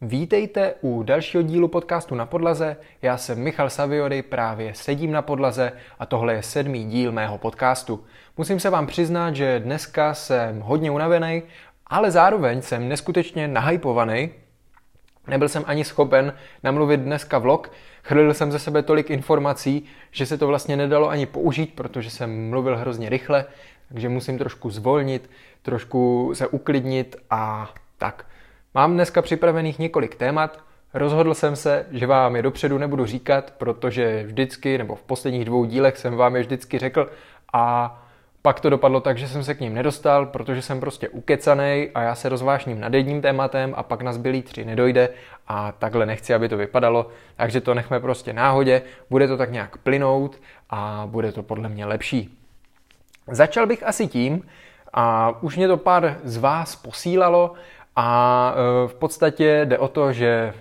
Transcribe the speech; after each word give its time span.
Vítejte 0.00 0.74
u 0.80 1.02
dalšího 1.02 1.42
dílu 1.42 1.68
podcastu 1.68 2.14
na 2.14 2.26
podlaze. 2.26 2.76
Já 3.02 3.16
jsem 3.16 3.38
Michal 3.38 3.70
Saviory, 3.70 4.22
právě 4.22 4.74
sedím 4.74 5.12
na 5.12 5.22
podlaze 5.22 5.72
a 5.98 6.06
tohle 6.06 6.34
je 6.34 6.42
sedmý 6.42 6.84
díl 6.84 7.12
mého 7.12 7.38
podcastu. 7.38 8.04
Musím 8.36 8.60
se 8.60 8.70
vám 8.70 8.86
přiznat, 8.86 9.36
že 9.36 9.60
dneska 9.60 10.14
jsem 10.14 10.60
hodně 10.60 10.90
unavený, 10.90 11.42
ale 11.86 12.10
zároveň 12.10 12.62
jsem 12.62 12.88
neskutečně 12.88 13.48
nahypovaný. 13.48 14.30
Nebyl 15.26 15.48
jsem 15.48 15.64
ani 15.66 15.84
schopen 15.84 16.32
namluvit 16.62 17.00
dneska 17.00 17.38
vlog, 17.38 17.72
chrlil 18.02 18.34
jsem 18.34 18.52
ze 18.52 18.58
sebe 18.58 18.82
tolik 18.82 19.10
informací, 19.10 19.84
že 20.10 20.26
se 20.26 20.38
to 20.38 20.46
vlastně 20.46 20.76
nedalo 20.76 21.08
ani 21.08 21.26
použít, 21.26 21.74
protože 21.74 22.10
jsem 22.10 22.50
mluvil 22.50 22.76
hrozně 22.76 23.08
rychle, 23.08 23.44
takže 23.88 24.08
musím 24.08 24.38
trošku 24.38 24.70
zvolnit, 24.70 25.30
trošku 25.62 26.30
se 26.34 26.46
uklidnit 26.46 27.16
a 27.30 27.74
tak. 27.98 28.26
Mám 28.74 28.94
dneska 28.94 29.22
připravených 29.22 29.78
několik 29.78 30.14
témat, 30.14 30.58
rozhodl 30.94 31.34
jsem 31.34 31.56
se, 31.56 31.86
že 31.90 32.06
vám 32.06 32.36
je 32.36 32.42
dopředu 32.42 32.78
nebudu 32.78 33.06
říkat, 33.06 33.50
protože 33.58 34.22
vždycky, 34.22 34.78
nebo 34.78 34.94
v 34.94 35.02
posledních 35.02 35.44
dvou 35.44 35.64
dílech 35.64 35.96
jsem 35.96 36.16
vám 36.16 36.36
je 36.36 36.42
vždycky 36.42 36.78
řekl 36.78 37.10
a 37.52 37.96
pak 38.42 38.60
to 38.60 38.70
dopadlo 38.70 39.00
tak, 39.00 39.18
že 39.18 39.28
jsem 39.28 39.44
se 39.44 39.54
k 39.54 39.60
ním 39.60 39.74
nedostal, 39.74 40.26
protože 40.26 40.62
jsem 40.62 40.80
prostě 40.80 41.08
ukecanej 41.08 41.90
a 41.94 42.02
já 42.02 42.14
se 42.14 42.28
rozvášním 42.28 42.80
nad 42.80 42.94
jedním 42.94 43.22
tématem 43.22 43.74
a 43.76 43.82
pak 43.82 44.02
na 44.02 44.12
zbylý 44.12 44.42
tři 44.42 44.64
nedojde 44.64 45.08
a 45.46 45.72
takhle 45.72 46.06
nechci, 46.06 46.34
aby 46.34 46.48
to 46.48 46.56
vypadalo, 46.56 47.08
takže 47.36 47.60
to 47.60 47.74
nechme 47.74 48.00
prostě 48.00 48.32
náhodě, 48.32 48.82
bude 49.10 49.28
to 49.28 49.36
tak 49.36 49.52
nějak 49.52 49.78
plynout 49.78 50.40
a 50.70 51.02
bude 51.06 51.32
to 51.32 51.42
podle 51.42 51.68
mě 51.68 51.86
lepší. 51.86 52.38
Začal 53.26 53.66
bych 53.66 53.82
asi 53.82 54.06
tím, 54.06 54.42
a 54.92 55.34
už 55.40 55.56
mě 55.56 55.68
to 55.68 55.76
pár 55.76 56.18
z 56.24 56.36
vás 56.36 56.76
posílalo, 56.76 57.52
a 58.00 58.54
e, 58.54 58.88
v 58.88 58.94
podstatě 58.94 59.62
jde 59.64 59.78
o 59.78 59.88
to, 59.88 60.12
že 60.12 60.54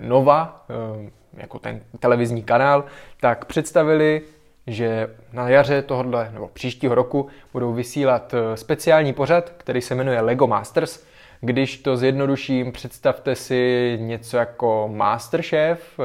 Nova, 0.00 0.64
e, 0.70 1.10
jako 1.40 1.58
ten 1.58 1.80
televizní 1.98 2.42
kanál, 2.42 2.84
tak 3.20 3.44
představili, 3.44 4.22
že 4.66 5.08
na 5.32 5.48
jaře 5.48 5.82
tohohle 5.82 6.30
nebo 6.32 6.48
příštího 6.48 6.94
roku 6.94 7.28
budou 7.52 7.72
vysílat 7.72 8.34
e, 8.34 8.56
speciální 8.56 9.12
pořad, 9.12 9.50
který 9.56 9.80
se 9.80 9.94
jmenuje 9.94 10.20
Lego 10.20 10.46
Masters. 10.46 11.04
Když 11.40 11.78
to 11.78 11.96
zjednoduším, 11.96 12.72
představte 12.72 13.34
si 13.34 13.96
něco 14.00 14.36
jako 14.36 14.90
Masterchef, 14.92 16.00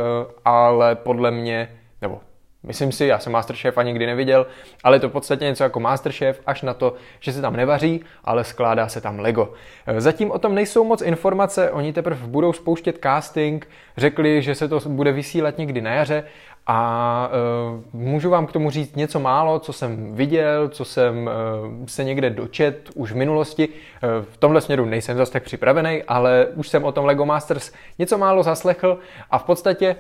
ale 0.46 0.96
podle 0.96 1.32
mě, 1.32 1.70
nebo 2.02 2.20
Myslím 2.64 2.92
si, 2.92 3.06
já 3.06 3.20
jsem 3.20 3.34
Masterchef 3.34 3.78
ani 3.78 3.90
nikdy 3.90 4.06
neviděl, 4.06 4.48
ale 4.84 4.96
je 4.96 5.00
to 5.00 5.10
v 5.10 5.12
podstatě 5.12 5.46
něco 5.46 5.64
jako 5.64 5.80
Masterchef, 5.80 6.42
až 6.46 6.62
na 6.62 6.74
to, 6.74 6.94
že 7.20 7.34
se 7.34 7.42
tam 7.42 7.56
nevaří, 7.56 8.02
ale 8.24 8.44
skládá 8.44 8.88
se 8.88 9.02
tam 9.02 9.20
Lego. 9.20 9.54
E, 9.88 10.02
zatím 10.02 10.32
o 10.32 10.40
tom 10.40 10.56
nejsou 10.56 10.84
moc 10.84 11.02
informace, 11.02 11.72
oni 11.72 11.94
teprve 11.94 12.28
budou 12.28 12.54
spouštět 12.54 13.00
casting, 13.04 13.68
řekli, 13.98 14.42
že 14.42 14.56
se 14.56 14.68
to 14.68 14.80
bude 14.86 15.12
vysílat 15.12 15.58
někdy 15.58 15.82
na 15.82 15.92
jaře 15.92 16.24
a 16.72 17.30
uh, 17.74 18.02
můžu 18.02 18.30
vám 18.30 18.48
k 18.48 18.52
tomu 18.52 18.70
říct 18.70 18.96
něco 18.96 19.20
málo, 19.20 19.60
co 19.60 19.74
jsem 19.74 20.16
viděl, 20.16 20.70
co 20.70 20.86
jsem 20.86 21.28
uh, 21.28 21.86
se 21.86 22.04
někde 22.04 22.30
dočet 22.30 22.90
už 22.96 23.12
v 23.12 23.16
minulosti. 23.16 23.68
Uh, 23.68 24.26
v 24.34 24.38
tomhle 24.38 24.62
směru 24.62 24.86
nejsem 24.86 25.18
zase 25.18 25.32
tak 25.32 25.44
připravený, 25.44 26.04
ale 26.08 26.48
už 26.56 26.70
jsem 26.70 26.84
o 26.84 26.92
tom 26.92 27.06
Lego 27.06 27.26
Masters 27.26 27.72
něco 28.00 28.18
málo 28.18 28.44
zaslechl 28.44 29.00
a 29.32 29.38
v 29.38 29.44
podstatě 29.44 29.96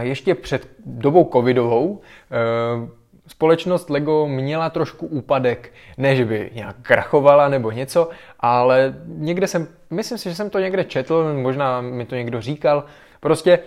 ještě 0.00 0.34
před 0.34 0.68
dobou 0.86 1.30
covidovou 1.32 2.00
eh, 2.30 2.88
společnost 3.26 3.90
Lego 3.90 4.28
měla 4.28 4.70
trošku 4.70 5.06
úpadek, 5.06 5.72
ne 5.98 6.16
že 6.16 6.24
by 6.24 6.50
nějak 6.54 6.76
krachovala 6.82 7.48
nebo 7.48 7.70
něco, 7.70 8.08
ale 8.40 8.94
někde 9.06 9.46
jsem, 9.46 9.68
myslím 9.90 10.18
si, 10.18 10.28
že 10.28 10.34
jsem 10.34 10.50
to 10.50 10.58
někde 10.58 10.84
četl, 10.84 11.34
možná 11.42 11.80
mi 11.80 12.06
to 12.06 12.14
někdo 12.14 12.40
říkal, 12.40 12.84
prostě 13.20 13.58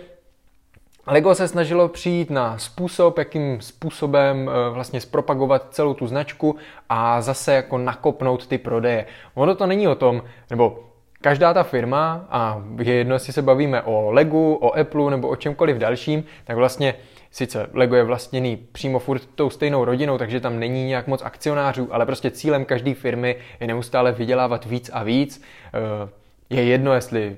Lego 1.08 1.34
se 1.34 1.48
snažilo 1.48 1.88
přijít 1.88 2.30
na 2.30 2.58
způsob, 2.58 3.18
jakým 3.18 3.60
způsobem 3.60 4.50
eh, 4.50 4.70
vlastně 4.70 5.00
zpropagovat 5.00 5.66
celou 5.70 5.94
tu 5.94 6.06
značku 6.06 6.56
a 6.88 7.20
zase 7.20 7.54
jako 7.54 7.78
nakopnout 7.78 8.46
ty 8.46 8.58
prodeje. 8.58 9.06
Ono 9.34 9.54
to 9.54 9.66
není 9.66 9.88
o 9.88 9.94
tom, 9.94 10.22
nebo 10.50 10.85
každá 11.26 11.54
ta 11.54 11.62
firma, 11.62 12.26
a 12.30 12.62
je 12.82 12.94
jedno, 12.94 13.14
jestli 13.14 13.32
se 13.32 13.42
bavíme 13.42 13.82
o 13.82 14.10
Legu, 14.10 14.54
o 14.54 14.78
Apple 14.78 15.10
nebo 15.10 15.28
o 15.28 15.36
čemkoliv 15.36 15.76
dalším, 15.76 16.24
tak 16.44 16.56
vlastně 16.56 16.94
sice 17.30 17.66
Lego 17.72 17.96
je 17.96 18.04
vlastněný 18.04 18.56
přímo 18.72 18.98
furt 18.98 19.26
tou 19.34 19.50
stejnou 19.50 19.84
rodinou, 19.84 20.18
takže 20.18 20.40
tam 20.40 20.58
není 20.58 20.86
nějak 20.86 21.06
moc 21.06 21.22
akcionářů, 21.22 21.88
ale 21.94 22.06
prostě 22.06 22.30
cílem 22.30 22.64
každé 22.64 22.94
firmy 22.94 23.36
je 23.60 23.66
neustále 23.66 24.12
vydělávat 24.12 24.64
víc 24.66 24.90
a 24.92 25.02
víc. 25.02 25.42
Eh, 25.74 26.08
je 26.50 26.64
jedno, 26.64 26.94
jestli 26.94 27.36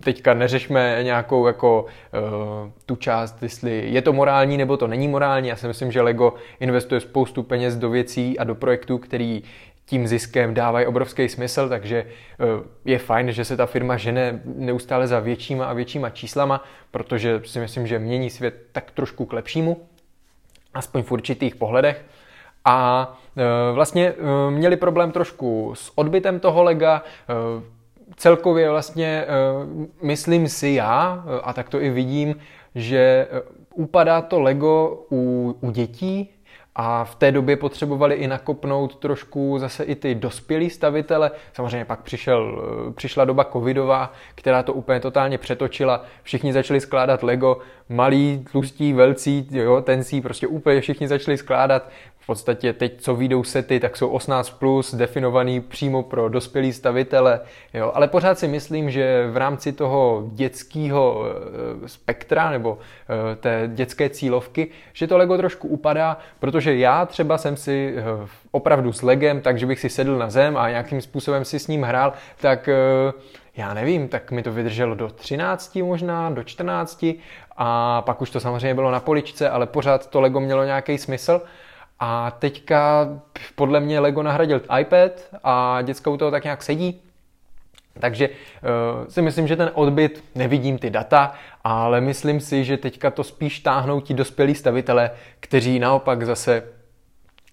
teďka 0.00 0.34
neřešme 0.34 0.98
nějakou 1.02 1.46
jako 1.46 1.82
uh, 1.82 2.70
tu 2.86 2.96
část, 2.96 3.42
jestli 3.42 3.84
je 3.92 4.02
to 4.02 4.12
morální 4.12 4.56
nebo 4.56 4.76
to 4.76 4.86
není 4.86 5.08
morální. 5.08 5.48
Já 5.48 5.56
si 5.56 5.66
myslím, 5.66 5.92
že 5.92 6.02
Lego 6.02 6.34
investuje 6.60 7.00
spoustu 7.00 7.42
peněz 7.42 7.76
do 7.76 7.90
věcí 7.90 8.38
a 8.38 8.44
do 8.44 8.54
projektů, 8.54 8.98
který 8.98 9.42
tím 9.86 10.06
ziskem 10.06 10.54
dávají 10.54 10.86
obrovský 10.86 11.28
smysl, 11.28 11.68
takže 11.68 12.06
eh, 12.06 12.44
je 12.84 12.98
fajn, 12.98 13.32
že 13.32 13.44
se 13.44 13.56
ta 13.56 13.66
firma 13.66 13.96
žene 13.96 14.40
neustále 14.44 15.06
za 15.06 15.20
většíma 15.20 15.64
a 15.64 15.72
většíma 15.72 16.10
číslama, 16.10 16.64
protože 16.90 17.40
si 17.44 17.60
myslím, 17.60 17.86
že 17.86 17.98
mění 17.98 18.30
svět 18.30 18.54
tak 18.72 18.90
trošku 18.90 19.24
k 19.24 19.32
lepšímu, 19.32 19.76
aspoň 20.74 21.02
v 21.02 21.12
určitých 21.12 21.56
pohledech. 21.56 22.04
A 22.64 23.08
eh, 23.36 23.42
vlastně 23.72 24.08
eh, 24.08 24.50
měli 24.50 24.76
problém 24.76 25.12
trošku 25.12 25.72
s 25.74 25.92
odbytem 25.98 26.40
toho 26.40 26.62
lega, 26.62 27.02
celkově 28.16 28.70
vlastně 28.70 29.24
myslím 30.02 30.48
si 30.48 30.68
já, 30.68 31.24
a 31.42 31.52
tak 31.52 31.68
to 31.68 31.80
i 31.80 31.90
vidím, 31.90 32.36
že 32.74 33.28
upadá 33.74 34.20
to 34.20 34.40
Lego 34.40 35.04
u, 35.10 35.54
u 35.60 35.70
dětí, 35.70 36.31
a 36.74 37.04
v 37.04 37.14
té 37.14 37.32
době 37.32 37.56
potřebovali 37.56 38.14
i 38.14 38.26
nakopnout 38.26 38.96
trošku 38.96 39.58
zase 39.58 39.84
i 39.84 39.94
ty 39.94 40.14
dospělí 40.14 40.70
stavitele. 40.70 41.30
Samozřejmě 41.52 41.84
pak 41.84 42.00
přišel, 42.02 42.62
přišla 42.96 43.24
doba 43.24 43.44
covidová, 43.44 44.12
která 44.34 44.62
to 44.62 44.72
úplně 44.72 45.00
totálně 45.00 45.38
přetočila. 45.38 46.04
Všichni 46.22 46.52
začali 46.52 46.80
skládat 46.80 47.22
Lego, 47.22 47.58
malí, 47.88 48.44
tlustí, 48.52 48.92
velcí, 48.92 49.48
jo, 49.50 49.80
tencí, 49.80 50.20
prostě 50.20 50.46
úplně 50.46 50.80
všichni 50.80 51.08
začali 51.08 51.36
skládat. 51.38 51.88
V 52.22 52.26
podstatě 52.26 52.72
teď, 52.72 53.00
co 53.00 53.14
výjdou 53.16 53.44
sety, 53.44 53.80
tak 53.80 53.96
jsou 53.96 54.16
18+, 54.16 54.58
plus, 54.58 54.94
definovaný 54.94 55.60
přímo 55.60 56.02
pro 56.02 56.28
dospělý 56.28 56.72
stavitele, 56.72 57.40
jo. 57.74 57.92
ale 57.94 58.08
pořád 58.08 58.38
si 58.38 58.48
myslím, 58.48 58.90
že 58.90 59.28
v 59.30 59.36
rámci 59.36 59.72
toho 59.72 60.28
dětského 60.32 61.24
eh, 61.84 61.88
spektra 61.88 62.50
nebo 62.50 62.78
eh, 63.32 63.36
té 63.36 63.70
dětské 63.74 64.10
cílovky, 64.10 64.68
že 64.92 65.06
to 65.06 65.16
Lego 65.16 65.36
trošku 65.36 65.68
upadá, 65.68 66.18
protože 66.38 66.76
já 66.76 67.06
třeba 67.06 67.38
jsem 67.38 67.56
si 67.56 67.94
eh, 67.96 68.28
opravdu 68.50 68.92
s 68.92 69.02
Legem, 69.02 69.40
takže 69.40 69.66
bych 69.66 69.80
si 69.80 69.88
sedl 69.88 70.18
na 70.18 70.30
zem 70.30 70.56
a 70.56 70.70
nějakým 70.70 71.00
způsobem 71.00 71.44
si 71.44 71.58
s 71.58 71.66
ním 71.66 71.82
hrál, 71.82 72.12
tak 72.40 72.68
já 73.56 73.74
nevím, 73.74 74.08
tak 74.08 74.30
mi 74.30 74.42
to 74.42 74.52
vydrželo 74.52 74.94
do 74.94 75.08
13 75.08 75.76
možná, 75.76 76.30
do 76.30 76.44
14 76.44 77.04
a 77.56 78.02
pak 78.02 78.22
už 78.22 78.30
to 78.30 78.40
samozřejmě 78.40 78.74
bylo 78.74 78.90
na 78.90 79.00
poličce, 79.00 79.50
ale 79.50 79.66
pořád 79.66 80.06
to 80.06 80.20
Lego 80.20 80.40
mělo 80.40 80.64
nějaký 80.64 80.98
smysl. 80.98 81.40
A 82.04 82.30
teďka 82.30 83.08
podle 83.54 83.80
mě 83.80 84.00
Lego 84.00 84.22
nahradil 84.22 84.60
iPad 84.80 85.12
a 85.44 85.82
děcka 85.82 86.10
u 86.10 86.16
toho 86.16 86.30
tak 86.30 86.44
nějak 86.44 86.62
sedí. 86.62 87.00
Takže 88.00 88.28
uh, 88.28 89.06
si 89.08 89.22
myslím, 89.22 89.48
že 89.48 89.56
ten 89.56 89.70
odbyt, 89.74 90.24
nevidím 90.34 90.78
ty 90.78 90.90
data, 90.90 91.34
ale 91.64 92.00
myslím 92.00 92.40
si, 92.40 92.64
že 92.64 92.76
teďka 92.76 93.10
to 93.10 93.24
spíš 93.24 93.60
táhnou 93.60 94.00
ti 94.00 94.14
dospělí 94.14 94.54
stavitele, 94.54 95.10
kteří 95.40 95.78
naopak 95.78 96.26
zase 96.26 96.62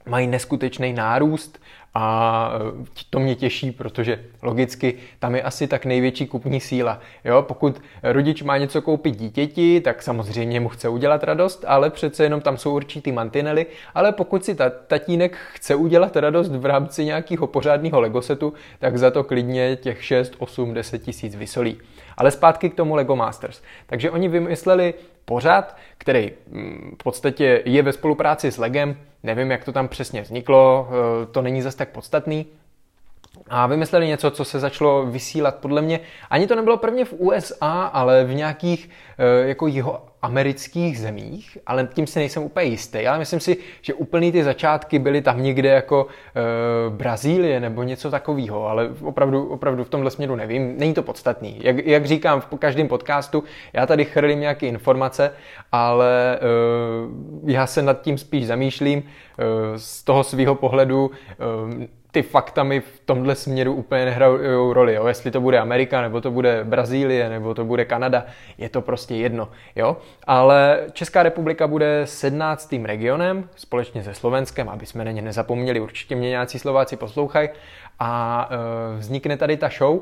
mají 0.10 0.28
neskutečný 0.28 0.94
nárůst 0.94 1.60
a 1.94 2.52
e, 2.56 3.04
to 3.10 3.20
mě 3.20 3.36
těší, 3.36 3.72
protože 3.72 4.26
logicky 4.42 4.94
tam 5.20 5.36
je 5.36 5.42
asi 5.42 5.68
tak 5.68 5.86
největší 5.86 6.28
kupní 6.28 6.60
síla. 6.60 7.00
Jo, 7.26 7.42
pokud 7.42 7.82
rodič 8.04 8.42
má 8.42 8.58
něco 8.58 8.82
koupit 8.82 9.16
dítěti, 9.16 9.82
tak 9.82 10.02
samozřejmě 10.02 10.60
mu 10.60 10.70
chce 10.70 10.90
udělat 10.90 11.24
radost, 11.24 11.66
ale 11.68 11.90
přece 11.90 12.24
jenom 12.24 12.42
tam 12.42 12.58
jsou 12.58 12.76
určitý 12.76 13.12
mantinely, 13.12 13.66
ale 13.96 14.12
pokud 14.12 14.46
si 14.46 14.56
ta, 14.56 14.70
tatínek 14.70 15.38
chce 15.54 15.76
udělat 15.76 16.16
radost 16.16 16.50
v 16.52 16.66
rámci 16.66 17.06
nějakého 17.06 17.48
pořádného 17.48 18.02
legosetu, 18.02 18.54
tak 18.80 18.98
za 18.98 19.12
to 19.12 19.24
klidně 19.24 19.76
těch 19.76 20.04
6, 20.04 20.34
8, 20.38 20.74
10 20.74 21.00
tisíc 21.00 21.36
vysolí. 21.36 21.78
Ale 22.20 22.32
zpátky 22.32 22.70
k 22.70 22.76
tomu 22.76 22.96
Lego 22.96 23.16
Masters. 23.16 23.62
Takže 23.86 24.12
oni 24.12 24.28
vymysleli 24.28 24.94
pořad, 25.26 25.78
který 25.98 26.32
mm, 26.48 26.96
v 27.00 27.04
podstatě 27.04 27.62
je 27.66 27.84
ve 27.84 27.94
spolupráci 27.94 28.52
s 28.52 28.58
Legem, 28.58 28.98
nevím, 29.24 29.52
jak 29.52 29.64
to 29.64 29.72
tam 29.72 29.88
přesně 29.88 30.22
vzniklo, 30.22 30.90
eh, 30.90 31.26
to 31.26 31.42
není 31.42 31.62
zase 31.62 31.78
tak 31.78 31.90
podstatný. 31.90 32.46
A 33.50 33.68
vymysleli 33.68 34.08
něco, 34.08 34.32
co 34.32 34.46
se 34.46 34.60
začalo 34.60 35.06
vysílat 35.06 35.56
podle 35.56 35.82
mě, 35.82 36.00
ani 36.30 36.48
to 36.48 36.56
nebylo 36.56 36.78
prvně 36.78 37.06
v 37.06 37.14
USA, 37.18 37.84
ale 37.94 38.24
v 38.24 38.34
nějakých 38.34 38.90
eh, 39.18 39.48
jako 39.48 39.68
jeho 39.68 40.10
amerických 40.22 41.00
zemích, 41.00 41.58
ale 41.66 41.88
tím 41.94 42.08
si 42.08 42.20
nejsem 42.20 42.44
úplně 42.44 42.66
jistý, 42.66 43.08
ale 43.08 43.20
myslím 43.20 43.40
si, 43.40 43.58
že 43.82 43.94
úplný 43.94 44.32
ty 44.32 44.44
začátky 44.44 45.00
byly 45.00 45.22
tam 45.22 45.44
někde 45.44 45.70
jako 45.70 46.08
e, 46.08 46.90
Brazílie 46.90 47.60
nebo 47.60 47.84
něco 47.84 48.12
takového, 48.12 48.68
ale 48.68 48.90
opravdu, 49.02 49.50
opravdu 49.50 49.84
v 49.84 49.90
tomhle 49.90 50.12
směru 50.12 50.36
nevím, 50.36 50.78
není 50.78 50.94
to 50.94 51.04
podstatný. 51.04 51.60
Jak, 51.62 51.86
jak 51.86 52.06
říkám 52.06 52.42
v 52.42 52.46
každém 52.46 52.88
podcastu, 52.88 53.44
já 53.74 53.86
tady 53.86 54.06
chrlím 54.06 54.40
nějaké 54.40 54.68
informace, 54.68 55.32
ale 55.72 56.36
e, 56.36 56.40
já 57.46 57.68
se 57.68 57.82
nad 57.82 58.02
tím 58.02 58.18
spíš 58.18 58.48
zamýšlím 58.48 59.04
e, 59.04 59.80
z 59.80 60.04
toho 60.04 60.24
svého 60.24 60.56
pohledu, 60.56 61.12
e, 61.84 61.99
ty 62.12 62.22
fakta 62.22 62.64
mi 62.64 62.82
v 62.82 63.00
tomhle 63.06 63.36
směru 63.36 63.74
úplně 63.74 64.06
nehrajou 64.06 64.74
roli, 64.74 64.94
jo? 64.94 65.08
jestli 65.08 65.32
to 65.32 65.42
bude 65.42 65.60
Amerika, 65.60 66.02
nebo 66.02 66.22
to 66.22 66.32
bude 66.32 66.64
Brazílie, 66.64 67.30
nebo 67.30 67.54
to 67.54 67.66
bude 67.66 67.86
Kanada, 67.86 68.26
je 68.58 68.70
to 68.70 68.82
prostě 68.82 69.16
jedno, 69.16 69.50
jo? 69.76 69.98
Ale 70.24 70.88
Česká 70.92 71.24
republika 71.24 71.68
bude 71.68 72.02
17. 72.06 72.76
regionem, 72.84 73.50
společně 73.56 74.04
se 74.04 74.14
Slovenskem, 74.14 74.70
aby 74.70 74.86
jsme 74.86 75.06
na 75.06 75.12
ně 75.12 75.22
nezapomněli, 75.22 75.80
určitě 75.80 76.16
mě 76.16 76.30
nějací 76.30 76.60
Slováci 76.60 76.98
poslouchají, 76.98 77.50
a 78.00 78.50
e, 78.52 78.98
vznikne 79.00 79.38
tady 79.38 79.58
ta 79.58 79.70
show, 79.78 80.00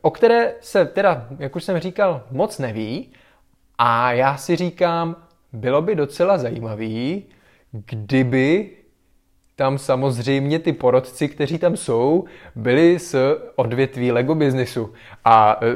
o 0.00 0.10
které 0.10 0.54
se 0.60 0.84
teda, 0.84 1.26
jak 1.38 1.56
už 1.56 1.64
jsem 1.64 1.78
říkal, 1.78 2.22
moc 2.30 2.58
neví, 2.58 3.12
a 3.78 4.12
já 4.12 4.36
si 4.36 4.56
říkám, 4.56 5.16
bylo 5.52 5.82
by 5.82 5.94
docela 5.94 6.38
zajímavý, 6.38 7.24
kdyby 7.72 8.70
tam 9.60 9.78
samozřejmě 9.78 10.58
ty 10.58 10.72
porodci, 10.72 11.28
kteří 11.28 11.58
tam 11.58 11.76
jsou, 11.76 12.24
byli 12.56 12.98
z 12.98 13.16
odvětví 13.56 14.12
Lego 14.12 14.34
biznisu. 14.34 14.92
A 15.24 15.60
e, 15.60 15.66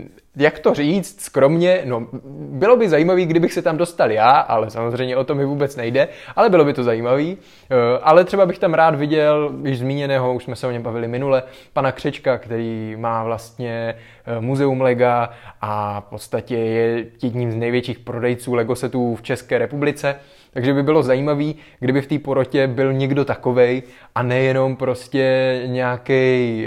e, 0.00 0.08
jak 0.36 0.58
to 0.58 0.74
říct 0.74 1.20
skromně, 1.20 1.80
no 1.84 2.06
bylo 2.50 2.76
by 2.76 2.88
zajímavý, 2.88 3.26
kdybych 3.26 3.52
se 3.52 3.62
tam 3.62 3.76
dostal 3.76 4.10
já, 4.10 4.30
ale 4.30 4.70
samozřejmě 4.70 5.16
o 5.16 5.24
to 5.24 5.34
mi 5.34 5.44
vůbec 5.44 5.76
nejde, 5.76 6.08
ale 6.36 6.50
bylo 6.50 6.64
by 6.64 6.72
to 6.72 6.84
zajímavý. 6.84 7.36
E, 7.70 7.98
ale 8.02 8.24
třeba 8.24 8.46
bych 8.46 8.58
tam 8.58 8.74
rád 8.74 8.94
viděl, 8.94 9.52
již 9.64 9.78
zmíněného, 9.78 10.34
už 10.34 10.44
jsme 10.44 10.56
se 10.56 10.66
o 10.66 10.70
něm 10.70 10.82
bavili 10.82 11.08
minule, 11.08 11.42
pana 11.72 11.92
Křečka, 11.92 12.38
který 12.38 12.96
má 12.98 13.24
vlastně 13.24 13.94
muzeum 14.40 14.80
Lega 14.80 15.30
a 15.60 16.00
v 16.00 16.04
podstatě 16.04 16.56
je 16.56 17.06
jedním 17.22 17.52
z 17.52 17.56
největších 17.56 17.98
prodejců 17.98 18.54
Lego 18.54 18.76
setů 18.76 19.16
v 19.16 19.22
České 19.22 19.58
republice. 19.58 20.16
Takže 20.50 20.74
by 20.74 20.82
bylo 20.82 21.02
zajímavé, 21.02 21.52
kdyby 21.80 22.00
v 22.00 22.06
té 22.06 22.18
porotě 22.18 22.66
byl 22.66 22.92
někdo 22.92 23.24
takovej 23.24 23.82
a 24.14 24.22
nejenom 24.22 24.76
prostě 24.76 25.62
nějaký 25.66 26.66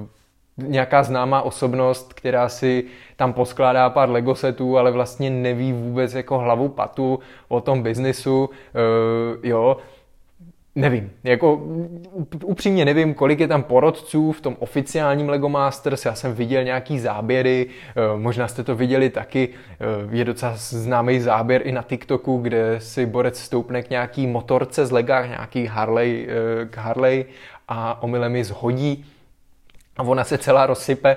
uh, 0.00 0.06
nějaká 0.58 1.02
známá 1.02 1.42
osobnost, 1.42 2.12
která 2.12 2.48
si 2.48 2.84
tam 3.16 3.32
poskládá 3.32 3.90
pár 3.90 4.10
Lego 4.10 4.34
setů, 4.34 4.78
ale 4.78 4.90
vlastně 4.90 5.30
neví 5.30 5.72
vůbec 5.72 6.14
jako 6.14 6.38
hlavu 6.38 6.68
patu 6.68 7.18
o 7.48 7.60
tom 7.60 7.82
biznisu, 7.82 8.50
uh, 8.50 8.50
jo, 9.42 9.76
Nevím, 10.78 11.10
jako 11.24 11.62
upřímně 12.44 12.84
nevím, 12.84 13.14
kolik 13.14 13.40
je 13.40 13.48
tam 13.48 13.62
porodců 13.62 14.32
v 14.32 14.40
tom 14.40 14.56
oficiálním 14.58 15.28
Lego 15.28 15.48
Masters, 15.48 16.04
já 16.04 16.14
jsem 16.14 16.34
viděl 16.34 16.64
nějaký 16.64 16.98
záběry, 16.98 17.66
eh, 17.66 18.18
možná 18.18 18.48
jste 18.48 18.64
to 18.64 18.76
viděli 18.76 19.10
taky, 19.10 19.48
eh, 19.48 19.76
je 20.10 20.24
docela 20.24 20.52
známý 20.56 21.20
záběr 21.20 21.62
i 21.64 21.72
na 21.72 21.82
TikToku, 21.82 22.38
kde 22.38 22.76
si 22.80 23.06
borec 23.06 23.40
stoupne 23.40 23.82
k 23.82 23.90
nějaký 23.90 24.26
motorce 24.26 24.86
z 24.86 24.90
Lega, 24.90 25.26
nějaký 25.26 25.66
Harley, 25.66 26.28
eh, 26.28 26.66
k 26.66 26.76
Harley 26.76 27.24
a 27.68 28.02
omylem 28.02 28.36
ji 28.36 28.44
zhodí 28.44 29.04
a 29.98 30.02
ona 30.02 30.24
se 30.24 30.38
celá 30.38 30.66
rozsype, 30.66 31.16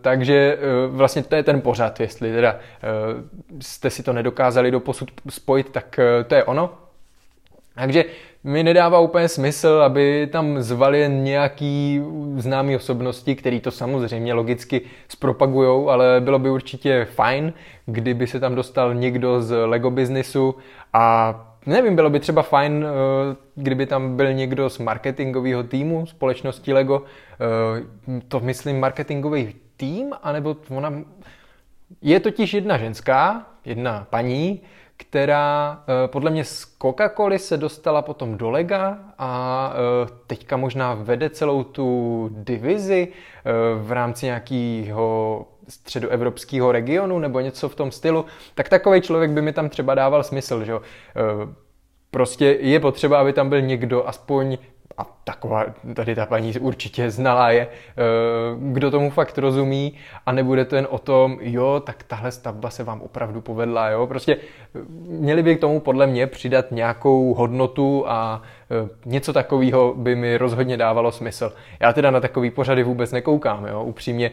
takže 0.00 0.58
vlastně 0.88 1.22
to 1.22 1.34
je 1.34 1.42
ten 1.42 1.60
pořad, 1.60 2.00
jestli 2.00 2.32
teda 2.32 2.56
jste 3.60 3.90
si 3.90 4.02
to 4.02 4.12
nedokázali 4.12 4.70
do 4.70 4.80
posud 4.80 5.10
spojit, 5.28 5.68
tak 5.70 6.00
to 6.26 6.34
je 6.34 6.44
ono. 6.44 6.70
Takže 7.74 8.04
mi 8.44 8.62
nedává 8.62 9.00
úplně 9.00 9.28
smysl, 9.28 9.82
aby 9.84 10.28
tam 10.32 10.62
zvali 10.62 11.08
nějaký 11.08 12.02
známý 12.36 12.76
osobnosti, 12.76 13.34
který 13.34 13.60
to 13.60 13.70
samozřejmě 13.70 14.34
logicky 14.34 14.80
zpropagujou, 15.08 15.90
ale 15.90 16.20
bylo 16.20 16.38
by 16.38 16.50
určitě 16.50 17.06
fajn, 17.14 17.52
kdyby 17.86 18.26
se 18.26 18.40
tam 18.40 18.54
dostal 18.54 18.94
někdo 18.94 19.42
z 19.42 19.66
Lego 19.66 19.90
biznisu 19.90 20.54
a 20.92 21.34
nevím, 21.66 21.96
bylo 21.96 22.10
by 22.10 22.20
třeba 22.20 22.42
fajn, 22.42 22.86
eh, 22.86 23.36
kdyby 23.54 23.86
tam 23.86 24.16
byl 24.16 24.32
někdo 24.32 24.70
z 24.70 24.78
marketingového 24.78 25.62
týmu 25.62 26.06
společnosti 26.06 26.72
Lego. 26.72 27.02
Eh, 27.04 28.20
to 28.28 28.40
myslím 28.40 28.80
marketingový 28.80 29.54
tým, 29.76 30.12
anebo 30.22 30.56
ona... 30.70 30.92
Je 32.02 32.20
totiž 32.20 32.54
jedna 32.54 32.78
ženská, 32.78 33.46
jedna 33.64 34.06
paní, 34.10 34.60
která 34.96 35.78
eh, 36.04 36.08
podle 36.08 36.30
mě 36.30 36.44
z 36.44 36.76
Coca-Coly 36.82 37.36
se 37.36 37.56
dostala 37.56 38.02
potom 38.02 38.38
do 38.38 38.50
Lega 38.50 38.98
a 39.18 39.72
teďka 40.26 40.56
možná 40.56 40.94
vede 40.94 41.30
celou 41.30 41.64
tu 41.64 42.28
divizi 42.32 43.08
v 43.76 43.92
rámci 43.92 44.26
nějakého 44.26 45.46
středoevropského 45.68 46.72
regionu 46.72 47.18
nebo 47.18 47.40
něco 47.40 47.68
v 47.68 47.74
tom 47.74 47.90
stylu, 47.90 48.24
tak 48.54 48.68
takový 48.68 49.00
člověk 49.00 49.30
by 49.30 49.42
mi 49.42 49.52
tam 49.52 49.68
třeba 49.68 49.94
dával 49.94 50.22
smysl, 50.22 50.64
že 50.64 50.72
Prostě 52.14 52.58
je 52.60 52.80
potřeba, 52.80 53.20
aby 53.20 53.32
tam 53.32 53.48
byl 53.48 53.60
někdo 53.60 54.08
aspoň 54.08 54.58
a 54.98 55.06
taková, 55.24 55.64
tady 55.94 56.14
ta 56.14 56.26
paní 56.26 56.58
určitě 56.60 57.10
znalá 57.10 57.50
je, 57.50 57.60
eh, 57.60 57.94
kdo 58.58 58.90
tomu 58.90 59.10
fakt 59.10 59.38
rozumí 59.38 59.94
a 60.26 60.32
nebude 60.32 60.64
to 60.64 60.76
jen 60.76 60.86
o 60.90 60.98
tom, 60.98 61.38
jo, 61.40 61.82
tak 61.86 62.02
tahle 62.02 62.32
stavba 62.32 62.70
se 62.70 62.84
vám 62.84 63.00
opravdu 63.00 63.40
povedla, 63.40 63.88
jo, 63.88 64.06
prostě 64.06 64.36
eh, 64.36 64.78
měli 65.06 65.42
by 65.42 65.56
k 65.56 65.60
tomu 65.60 65.80
podle 65.80 66.06
mě 66.06 66.26
přidat 66.26 66.70
nějakou 66.70 67.34
hodnotu 67.34 68.04
a 68.06 68.42
eh, 68.70 68.88
něco 69.04 69.32
takového 69.32 69.94
by 69.96 70.16
mi 70.16 70.36
rozhodně 70.36 70.76
dávalo 70.76 71.12
smysl. 71.12 71.52
Já 71.80 71.92
teda 71.92 72.10
na 72.10 72.20
takový 72.20 72.50
pořady 72.50 72.82
vůbec 72.82 73.12
nekoukám, 73.12 73.66
jo, 73.66 73.84
upřímně 73.84 74.30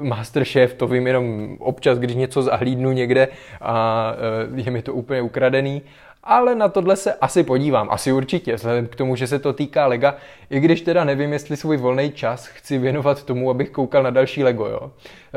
Masterchef 0.00 0.74
to 0.74 0.86
vím 0.86 1.06
jenom 1.06 1.56
občas, 1.58 1.98
když 1.98 2.16
něco 2.16 2.42
zahlídnu 2.42 2.92
někde 2.92 3.28
a 3.60 4.12
je 4.54 4.70
mi 4.70 4.82
to 4.82 4.94
úplně 4.94 5.22
ukradený, 5.22 5.82
ale 6.28 6.54
na 6.54 6.68
tohle 6.68 6.96
se 6.96 7.14
asi 7.14 7.42
podívám, 7.44 7.88
asi 7.90 8.12
určitě, 8.12 8.54
vzhledem 8.54 8.86
k 8.86 8.96
tomu, 8.96 9.16
že 9.16 9.26
se 9.26 9.38
to 9.38 9.52
týká 9.52 9.86
Lega, 9.86 10.16
i 10.50 10.60
když 10.60 10.80
teda 10.80 11.04
nevím, 11.04 11.32
jestli 11.32 11.56
svůj 11.56 11.76
volný 11.76 12.12
čas 12.12 12.46
chci 12.46 12.78
věnovat 12.78 13.24
tomu, 13.24 13.50
abych 13.50 13.70
koukal 13.70 14.02
na 14.02 14.10
další 14.10 14.44
Lego, 14.44 14.66
jo. 14.66 14.92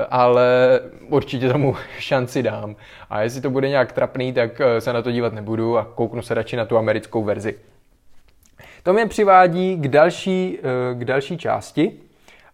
Ale 0.09 0.79
určitě 1.09 1.49
tomu 1.49 1.75
šanci 1.99 2.43
dám. 2.43 2.75
A 3.09 3.21
jestli 3.21 3.41
to 3.41 3.49
bude 3.49 3.69
nějak 3.69 3.91
trapný, 3.91 4.33
tak 4.33 4.61
eh, 4.61 4.81
se 4.81 4.93
na 4.93 5.01
to 5.01 5.11
dívat 5.11 5.33
nebudu 5.33 5.77
a 5.77 5.85
kouknu 5.85 6.21
se 6.21 6.33
radši 6.33 6.55
na 6.55 6.65
tu 6.65 6.77
americkou 6.77 7.23
verzi. 7.23 7.59
To 8.83 8.93
mě 8.93 9.05
přivádí 9.05 9.75
k 9.75 9.87
další, 9.87 10.59
eh, 10.59 10.95
k 10.95 11.05
další 11.05 11.37
části 11.37 11.99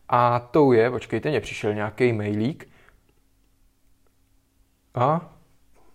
a 0.10 0.40
tou 0.40 0.72
je, 0.72 0.92
počkejte, 0.92 1.30
mě 1.30 1.42
přišel 1.42 1.74
nějaký 1.74 2.14
mailík. 2.14 2.70
A, 4.96 5.30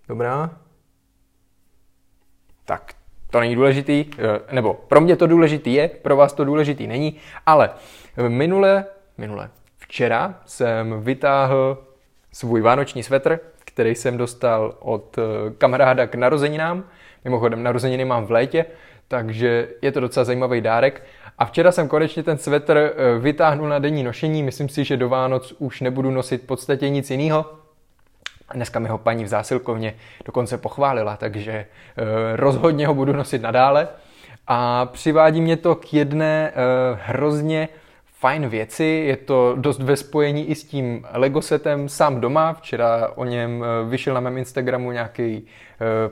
dobrá, 0.08 0.61
tak 2.72 2.92
to 3.30 3.40
není 3.40 3.54
důležitý, 3.54 4.04
eh, 4.18 4.40
nebo 4.52 4.74
pro 4.88 5.00
mě 5.00 5.16
to 5.16 5.26
důležitý 5.26 5.74
je, 5.74 5.88
pro 5.88 6.16
vás 6.16 6.32
to 6.32 6.44
důležitý 6.44 6.86
není, 6.86 7.16
ale 7.46 7.70
minule, 8.28 8.84
minule, 9.18 9.50
včera 9.78 10.34
jsem 10.46 11.00
vytáhl 11.00 11.78
svůj 12.32 12.60
vánoční 12.60 13.02
svetr, 13.02 13.40
který 13.64 13.94
jsem 13.94 14.16
dostal 14.16 14.74
od 14.80 15.18
eh, 15.18 15.22
kamaráda 15.58 16.06
k 16.06 16.14
narozeninám. 16.14 16.84
Mimochodem, 17.24 17.62
narozeniny 17.62 18.04
mám 18.04 18.26
v 18.26 18.30
létě, 18.30 18.64
takže 19.08 19.68
je 19.82 19.92
to 19.92 20.00
docela 20.00 20.24
zajímavý 20.24 20.60
dárek. 20.60 21.02
A 21.38 21.44
včera 21.44 21.72
jsem 21.72 21.88
konečně 21.88 22.22
ten 22.22 22.38
svetr 22.38 22.76
eh, 22.76 23.18
vytáhnul 23.18 23.68
na 23.68 23.78
denní 23.78 24.02
nošení. 24.02 24.42
Myslím 24.42 24.68
si, 24.68 24.84
že 24.84 24.96
do 24.96 25.08
Vánoc 25.08 25.54
už 25.58 25.80
nebudu 25.80 26.10
nosit 26.10 26.42
v 26.42 26.46
podstatě 26.46 26.88
nic 26.88 27.10
jiného 27.10 27.61
Dneska 28.54 28.78
mi 28.78 28.88
ho 28.88 28.98
paní 28.98 29.24
v 29.24 29.28
zásilkovně 29.28 29.94
dokonce 30.24 30.58
pochválila, 30.58 31.16
takže 31.16 31.52
e, 31.52 31.66
rozhodně 32.36 32.86
ho 32.86 32.94
budu 32.94 33.12
nosit 33.12 33.42
nadále. 33.42 33.88
A 34.46 34.86
přivádí 34.86 35.40
mě 35.40 35.56
to 35.56 35.74
k 35.74 35.94
jedné 35.94 36.48
e, 36.48 36.52
hrozně 37.02 37.68
fajn 38.18 38.48
věci, 38.48 38.84
je 38.84 39.16
to 39.16 39.54
dost 39.58 39.82
ve 39.82 39.96
spojení 39.96 40.48
i 40.48 40.54
s 40.54 40.64
tím 40.64 41.06
Lego 41.12 41.42
setem 41.42 41.88
sám 41.88 42.20
doma, 42.20 42.52
včera 42.52 43.08
o 43.14 43.24
něm 43.24 43.64
e, 43.64 43.90
vyšel 43.90 44.14
na 44.14 44.20
mém 44.20 44.38
Instagramu 44.38 44.92
nějaký 44.92 45.46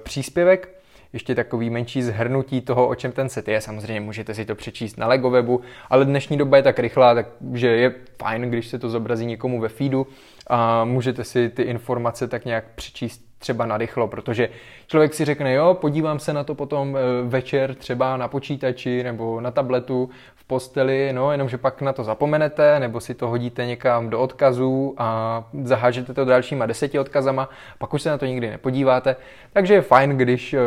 příspěvek, 0.02 0.79
ještě 1.12 1.34
takový 1.34 1.70
menší 1.70 2.02
zhrnutí 2.02 2.60
toho, 2.60 2.88
o 2.88 2.94
čem 2.94 3.12
ten 3.12 3.28
set 3.28 3.48
je. 3.48 3.60
Samozřejmě 3.60 4.00
můžete 4.00 4.34
si 4.34 4.44
to 4.44 4.54
přečíst 4.54 4.98
na 4.98 5.06
Lego 5.06 5.30
webu, 5.30 5.60
ale 5.90 6.04
dnešní 6.04 6.36
doba 6.36 6.56
je 6.56 6.62
tak 6.62 6.78
rychlá, 6.78 7.14
takže 7.14 7.68
je 7.68 7.94
fajn, 8.22 8.42
když 8.42 8.66
se 8.66 8.78
to 8.78 8.90
zobrazí 8.90 9.26
někomu 9.26 9.60
ve 9.60 9.68
feedu 9.68 10.06
a 10.46 10.84
můžete 10.84 11.24
si 11.24 11.48
ty 11.48 11.62
informace 11.62 12.28
tak 12.28 12.44
nějak 12.44 12.64
přečíst 12.74 13.30
třeba 13.40 13.66
narychlo, 13.66 14.08
protože 14.08 14.48
člověk 14.86 15.14
si 15.14 15.24
řekne, 15.24 15.54
jo, 15.54 15.74
podívám 15.80 16.18
se 16.18 16.32
na 16.32 16.44
to 16.44 16.54
potom 16.54 16.96
eh, 16.96 17.00
večer 17.28 17.74
třeba 17.74 18.16
na 18.16 18.28
počítači 18.28 19.02
nebo 19.02 19.40
na 19.40 19.50
tabletu 19.50 20.10
v 20.34 20.44
posteli, 20.44 21.12
no, 21.12 21.32
jenomže 21.32 21.58
pak 21.58 21.82
na 21.82 21.92
to 21.92 22.04
zapomenete, 22.04 22.80
nebo 22.80 23.00
si 23.00 23.14
to 23.14 23.28
hodíte 23.28 23.66
někam 23.66 24.10
do 24.10 24.20
odkazů 24.20 24.94
a 24.98 25.44
zahážete 25.62 26.14
to 26.14 26.24
dalšíma 26.24 26.66
deseti 26.66 26.98
odkazama, 26.98 27.48
pak 27.78 27.94
už 27.94 28.02
se 28.02 28.10
na 28.10 28.18
to 28.18 28.26
nikdy 28.26 28.50
nepodíváte. 28.50 29.16
Takže 29.52 29.74
je 29.74 29.82
fajn, 29.82 30.10
když 30.10 30.54
eh, 30.54 30.60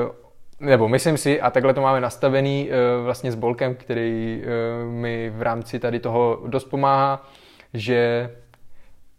nebo 0.63 0.87
myslím 0.87 1.17
si, 1.17 1.41
a 1.41 1.49
takhle 1.49 1.73
to 1.73 1.81
máme 1.81 2.01
nastavený 2.01 2.69
eh, 2.71 3.03
vlastně 3.03 3.31
s 3.31 3.35
Bolkem, 3.35 3.75
který 3.75 4.43
mi 4.89 5.29
v 5.29 5.41
rámci 5.41 5.79
tady 5.79 5.99
toho 5.99 6.39
dost 6.47 6.63
pomáhá, 6.63 7.25
že 7.73 8.29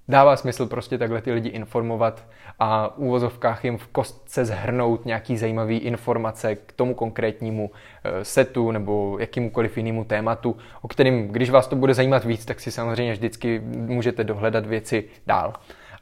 dává 0.08 0.36
smysl 0.36 0.66
prostě 0.66 0.98
takhle 0.98 1.20
ty 1.20 1.32
lidi 1.32 1.48
informovat 1.48 2.24
a 2.58 2.88
v 2.88 2.98
úvozovkách 2.98 3.64
jim 3.64 3.78
v 3.78 3.86
kostce 3.86 4.44
zhrnout 4.44 5.06
nějaký 5.06 5.36
zajímavý 5.36 5.78
informace 5.78 6.54
k 6.54 6.72
tomu 6.72 6.94
konkrétnímu 6.94 7.70
eh, 8.04 8.24
setu 8.24 8.70
nebo 8.70 9.16
jakýmukoliv 9.20 9.76
jinému 9.76 10.04
tématu, 10.04 10.56
o 10.82 10.88
kterým, 10.88 11.28
když 11.28 11.50
vás 11.50 11.66
to 11.66 11.76
bude 11.76 11.94
zajímat 11.94 12.24
víc, 12.24 12.44
tak 12.44 12.60
si 12.60 12.70
samozřejmě 12.70 13.12
vždycky 13.12 13.60
můžete 13.64 14.24
dohledat 14.24 14.66
věci 14.66 15.04
dál. 15.26 15.52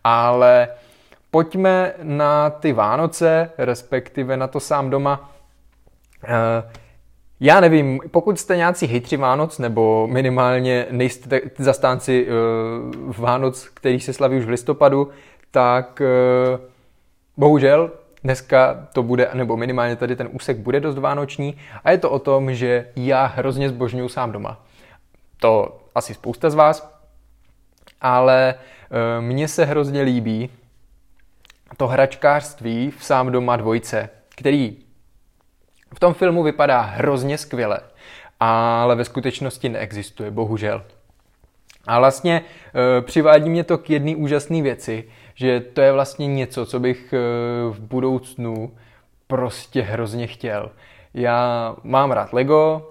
Ale 0.04 0.68
pojďme 1.30 1.94
na 2.02 2.50
ty 2.50 2.72
Vánoce, 2.72 3.50
respektive 3.58 4.36
na 4.36 4.46
to 4.46 4.60
sám 4.60 4.90
doma. 4.90 5.31
Eh, 6.24 6.72
já 7.44 7.60
nevím, 7.60 8.00
pokud 8.10 8.40
jste 8.40 8.56
nějací 8.56 8.86
hejtři 8.86 9.16
Vánoc, 9.16 9.58
nebo 9.58 10.06
minimálně 10.06 10.86
nejste 10.90 11.40
zastánci 11.58 12.26
uh, 12.26 13.16
Vánoc, 13.16 13.68
který 13.74 14.00
se 14.00 14.12
slaví 14.12 14.38
už 14.38 14.44
v 14.44 14.48
listopadu, 14.48 15.08
tak 15.50 16.00
uh, 16.00 16.60
bohužel 17.36 17.90
dneska 18.24 18.88
to 18.92 19.02
bude, 19.02 19.30
nebo 19.34 19.56
minimálně 19.56 19.96
tady 19.96 20.16
ten 20.16 20.28
úsek 20.32 20.56
bude 20.56 20.80
dost 20.80 20.98
vánoční 20.98 21.58
a 21.84 21.90
je 21.90 21.98
to 21.98 22.10
o 22.10 22.18
tom, 22.18 22.54
že 22.54 22.88
já 22.96 23.26
hrozně 23.26 23.68
zbožňuju 23.68 24.08
sám 24.08 24.32
doma. 24.32 24.60
To 25.40 25.80
asi 25.94 26.14
spousta 26.14 26.50
z 26.50 26.54
vás, 26.54 27.00
ale 28.00 28.54
uh, 28.54 29.24
mně 29.24 29.48
se 29.48 29.64
hrozně 29.64 30.02
líbí 30.02 30.50
to 31.76 31.86
hračkářství 31.86 32.90
v 32.90 33.04
sám 33.04 33.32
doma 33.32 33.56
dvojce, 33.56 34.08
který 34.36 34.76
v 35.94 36.00
tom 36.00 36.14
filmu 36.14 36.42
vypadá 36.42 36.80
hrozně 36.80 37.38
skvěle, 37.38 37.80
ale 38.40 38.94
ve 38.94 39.04
skutečnosti 39.04 39.68
neexistuje, 39.68 40.30
bohužel. 40.30 40.82
A 41.86 41.98
vlastně 41.98 42.42
e, 42.98 43.00
přivádí 43.00 43.50
mě 43.50 43.64
to 43.64 43.78
k 43.78 43.90
jedné 43.90 44.16
úžasné 44.16 44.62
věci, 44.62 45.04
že 45.34 45.60
to 45.60 45.80
je 45.80 45.92
vlastně 45.92 46.26
něco, 46.26 46.66
co 46.66 46.80
bych 46.80 47.12
e, 47.12 47.16
v 47.70 47.80
budoucnu 47.80 48.72
prostě 49.26 49.82
hrozně 49.82 50.26
chtěl. 50.26 50.70
Já 51.14 51.74
mám 51.82 52.10
rád 52.10 52.32
Lego, 52.32 52.88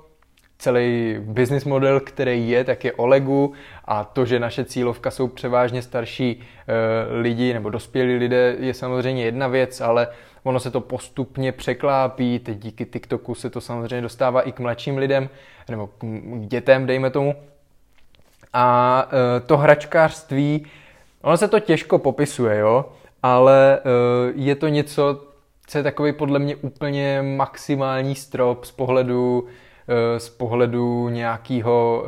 celý 0.57 1.15
business 1.19 1.65
model, 1.65 1.99
který 1.99 2.49
je, 2.49 2.63
tak 2.63 2.85
je 2.85 2.93
o 2.93 3.07
Legu 3.07 3.53
a 3.85 4.03
to, 4.03 4.25
že 4.25 4.39
naše 4.39 4.65
cílovka 4.65 5.11
jsou 5.11 5.27
převážně 5.27 5.81
starší 5.81 6.39
e, 6.39 7.21
lidi 7.21 7.53
nebo 7.53 7.69
dospělí 7.69 8.15
lidé, 8.15 8.55
je 8.59 8.73
samozřejmě 8.73 9.25
jedna 9.25 9.47
věc, 9.47 9.81
ale 9.81 10.07
ono 10.43 10.59
se 10.59 10.71
to 10.71 10.81
postupně 10.81 11.51
překlápí, 11.51 12.39
teď 12.39 12.57
díky 12.57 12.85
TikToku 12.85 13.35
se 13.35 13.49
to 13.49 13.61
samozřejmě 13.61 14.01
dostává 14.01 14.41
i 14.41 14.51
k 14.51 14.59
mladším 14.59 14.97
lidem, 14.97 15.29
nebo 15.69 15.87
k 15.87 16.05
dětem, 16.47 16.85
dejme 16.85 17.09
tomu. 17.09 17.35
A 18.53 19.07
e, 19.37 19.39
to 19.39 19.57
hračkářství, 19.57 20.65
ono 21.21 21.37
se 21.37 21.47
to 21.47 21.59
těžko 21.59 21.99
popisuje, 21.99 22.57
jo, 22.57 22.85
ale 23.23 23.77
e, 23.77 23.81
je 24.35 24.55
to 24.55 24.67
něco, 24.67 25.23
co 25.67 25.77
je 25.77 25.83
takový 25.83 26.13
podle 26.13 26.39
mě 26.39 26.55
úplně 26.55 27.21
maximální 27.21 28.15
strop 28.15 28.65
z 28.65 28.71
pohledu, 28.71 29.47
e, 29.87 30.19
z 30.19 30.29
pohledu 30.29 31.09
nějakého, 31.09 32.05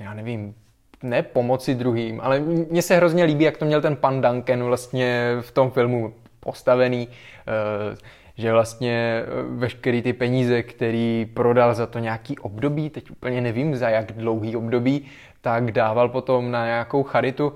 já 0.00 0.14
nevím, 0.14 0.54
ne 1.02 1.22
pomoci 1.22 1.74
druhým, 1.74 2.20
ale 2.20 2.40
mně 2.40 2.82
se 2.82 2.96
hrozně 2.96 3.24
líbí, 3.24 3.44
jak 3.44 3.56
to 3.56 3.64
měl 3.64 3.80
ten 3.80 3.96
pan 3.96 4.20
Duncan 4.20 4.62
vlastně 4.62 5.36
v 5.40 5.50
tom 5.50 5.70
filmu 5.70 6.12
postavený, 6.40 7.08
eh, 7.08 7.96
že 8.36 8.52
vlastně 8.52 9.22
eh, 9.22 9.26
veškerý 9.48 10.02
ty 10.02 10.12
peníze, 10.12 10.62
který 10.62 11.26
prodal 11.34 11.74
za 11.74 11.86
to 11.86 11.98
nějaký 11.98 12.38
období, 12.38 12.90
teď 12.90 13.10
úplně 13.10 13.40
nevím 13.40 13.76
za 13.76 13.88
jak 13.88 14.12
dlouhý 14.12 14.56
období, 14.56 15.06
tak 15.40 15.72
dával 15.72 16.08
potom 16.08 16.50
na 16.50 16.66
nějakou 16.66 17.02
charitu, 17.02 17.52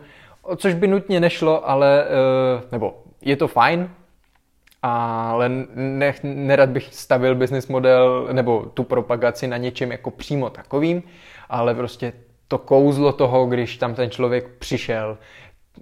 což 0.57 0.75
by 0.75 0.87
nutně 0.87 1.21
nešlo, 1.21 1.71
ale, 1.71 2.05
eh, 2.05 2.62
nebo 2.73 3.03
je 3.21 3.37
to 3.37 3.49
fajn, 3.49 3.91
ale 4.83 5.49
ne, 5.75 6.15
nerad 6.23 6.69
bych 6.69 6.95
stavil 6.95 7.35
business 7.35 7.69
model 7.69 8.29
nebo 8.33 8.67
tu 8.75 8.85
propagaci 8.85 9.47
na 9.47 9.57
něčem 9.57 9.93
jako 9.93 10.11
přímo 10.11 10.51
takovým, 10.51 11.03
ale 11.49 11.75
prostě 11.75 12.12
to 12.49 12.59
kouzlo 12.59 13.12
toho, 13.12 13.47
když 13.47 13.77
tam 13.77 13.95
ten 13.95 14.11
člověk 14.11 14.49
přišel, 14.59 15.19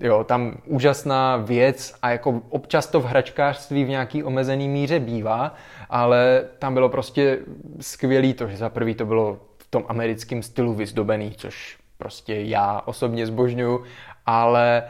Jo, 0.00 0.25
tam 0.25 0.59
úžasná 0.66 1.37
věc 1.37 1.94
a 2.02 2.11
jako 2.11 2.42
občas 2.49 2.87
to 2.87 3.00
v 3.00 3.04
hračkářství 3.04 3.85
v 3.85 3.88
nějaký 3.88 4.25
omezený 4.25 4.68
míře 4.68 5.00
bývá, 5.00 5.54
ale 5.90 6.44
tam 6.59 6.75
bylo 6.75 6.88
prostě 6.88 7.38
skvělý 7.80 8.35
to, 8.35 8.49
že 8.49 8.56
za 8.56 8.68
prvý 8.68 8.94
to 8.94 9.06
bylo 9.06 9.38
v 9.59 9.70
tom 9.70 9.85
americkém 9.88 10.42
stylu 10.42 10.75
vyzdobený, 10.75 11.32
což 11.37 11.78
prostě 11.99 12.35
já 12.35 12.82
osobně 12.85 13.26
zbožňuju, 13.26 13.85
ale 14.26 14.78
e, 14.78 14.85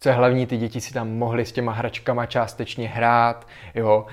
co 0.00 0.08
je 0.08 0.14
hlavní, 0.14 0.46
ty 0.46 0.56
děti 0.56 0.80
si 0.80 0.94
tam 0.94 1.10
mohly 1.10 1.44
s 1.44 1.52
těma 1.52 1.72
hračkama 1.72 2.26
částečně 2.26 2.88
hrát, 2.88 3.46
jo, 3.74 4.06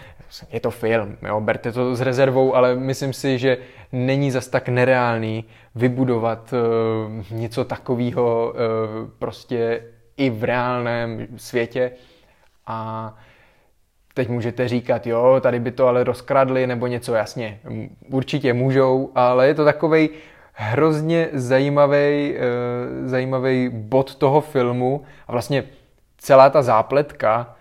je 0.49 0.59
to 0.59 0.71
film, 0.71 1.17
jo, 1.27 1.41
berte 1.41 1.71
to 1.71 1.95
s 1.95 2.01
rezervou, 2.01 2.55
ale 2.55 2.75
myslím 2.75 3.13
si, 3.13 3.39
že 3.39 3.57
není 3.93 4.31
zas 4.31 4.47
tak 4.47 4.69
nereálný 4.69 5.45
vybudovat 5.75 6.53
uh, 6.53 7.37
něco 7.37 7.65
takového 7.65 8.53
uh, 8.53 9.09
prostě 9.19 9.83
i 10.17 10.29
v 10.29 10.43
reálném 10.43 11.27
světě. 11.37 11.91
A 12.67 13.13
teď 14.13 14.29
můžete 14.29 14.67
říkat, 14.67 15.07
jo, 15.07 15.39
tady 15.41 15.59
by 15.59 15.71
to 15.71 15.87
ale 15.87 16.03
rozkradli 16.03 16.67
nebo 16.67 16.87
něco, 16.87 17.13
jasně, 17.13 17.59
určitě 18.09 18.53
můžou, 18.53 19.11
ale 19.15 19.47
je 19.47 19.53
to 19.53 19.65
takový 19.65 20.09
hrozně 20.53 21.29
zajímavý, 21.33 22.35
uh, 22.35 23.07
zajímavý 23.07 23.69
bod 23.73 24.15
toho 24.15 24.41
filmu 24.41 25.03
a 25.27 25.31
vlastně 25.31 25.63
celá 26.17 26.49
ta 26.49 26.61
zápletka, 26.61 27.55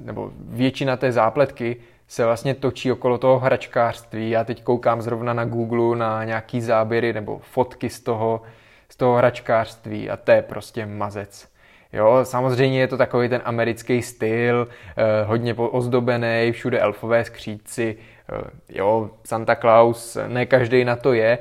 uh, 0.00 0.06
nebo 0.06 0.30
většina 0.38 0.96
té 0.96 1.12
zápletky 1.12 1.76
se 2.08 2.24
vlastně 2.24 2.54
točí 2.54 2.92
okolo 2.92 3.18
toho 3.18 3.38
hračkářství. 3.38 4.30
Já 4.30 4.44
teď 4.44 4.62
koukám 4.62 5.02
zrovna 5.02 5.32
na 5.32 5.44
Google 5.44 5.96
na 5.96 6.24
nějaký 6.24 6.60
záběry 6.60 7.12
nebo 7.12 7.38
fotky 7.38 7.90
z 7.90 8.00
toho, 8.00 8.42
z 8.88 8.96
toho 8.96 9.16
hračkářství 9.16 10.10
a 10.10 10.16
to 10.16 10.30
je 10.30 10.42
prostě 10.42 10.86
mazec. 10.86 11.48
Jo, 11.92 12.20
samozřejmě 12.22 12.80
je 12.80 12.86
to 12.88 12.96
takový 12.96 13.28
ten 13.28 13.42
americký 13.44 14.02
styl, 14.02 14.68
eh, 14.96 15.24
hodně 15.24 15.54
ozdobený, 15.54 16.52
všude 16.52 16.80
elfové 16.80 17.24
skříci, 17.24 17.96
eh, 18.32 18.42
jo, 18.68 19.10
Santa 19.24 19.56
Claus, 19.56 20.16
ne 20.26 20.46
každý 20.46 20.84
na 20.84 20.96
to 20.96 21.12
je. 21.12 21.38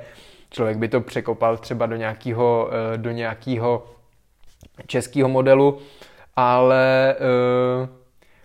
Člověk 0.49 0.77
by 0.77 0.87
to 0.87 1.01
překopal 1.01 1.57
třeba 1.57 1.85
do 1.85 1.95
nějakého, 1.95 2.69
eh, 2.93 2.97
do 2.97 3.11
nějakého 3.11 3.83
českého 4.87 5.29
modelu, 5.29 5.79
ale 6.35 7.15
eh, 7.15 7.87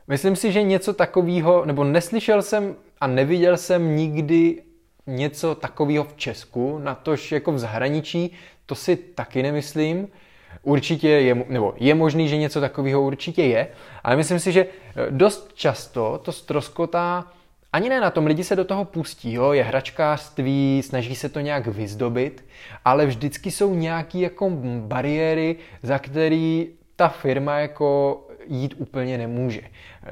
Myslím 0.08 0.36
si, 0.36 0.52
že 0.52 0.62
něco 0.62 0.92
takového, 0.92 1.64
nebo 1.64 1.84
neslyšel 1.84 2.42
jsem 2.42 2.76
a 3.00 3.06
neviděl 3.06 3.56
jsem 3.56 3.96
nikdy 3.96 4.62
něco 5.06 5.54
takového 5.54 6.04
v 6.04 6.16
Česku, 6.16 6.78
na 6.78 6.94
tož 6.94 7.32
jako 7.32 7.52
v 7.52 7.58
zahraničí, 7.58 8.32
to 8.66 8.74
si 8.74 8.96
taky 8.96 9.42
nemyslím. 9.42 10.08
Určitě 10.62 11.08
je, 11.08 11.34
nebo 11.48 11.74
je 11.76 11.94
možný, 11.94 12.28
že 12.28 12.36
něco 12.36 12.60
takového 12.60 13.02
určitě 13.02 13.42
je, 13.42 13.68
ale 14.04 14.16
myslím 14.16 14.38
si, 14.38 14.52
že 14.52 14.66
eh, 14.66 15.06
dost 15.10 15.50
často 15.54 16.20
to 16.24 16.32
stroskotá 16.32 17.32
ani 17.72 17.88
ne 17.88 18.00
na 18.00 18.10
tom, 18.10 18.26
lidi 18.26 18.44
se 18.44 18.56
do 18.56 18.64
toho 18.64 18.84
pustí, 18.84 19.32
jo, 19.32 19.52
je 19.52 19.62
hračkářství, 19.62 20.82
snaží 20.84 21.14
se 21.14 21.28
to 21.28 21.40
nějak 21.40 21.66
vyzdobit, 21.66 22.44
ale 22.84 23.06
vždycky 23.06 23.50
jsou 23.50 23.74
nějaké 23.74 24.18
jako 24.18 24.50
bariéry, 24.80 25.56
za 25.82 25.98
který 25.98 26.68
ta 26.96 27.08
firma 27.08 27.58
jako 27.58 28.20
jít 28.46 28.74
úplně 28.78 29.18
nemůže 29.18 29.60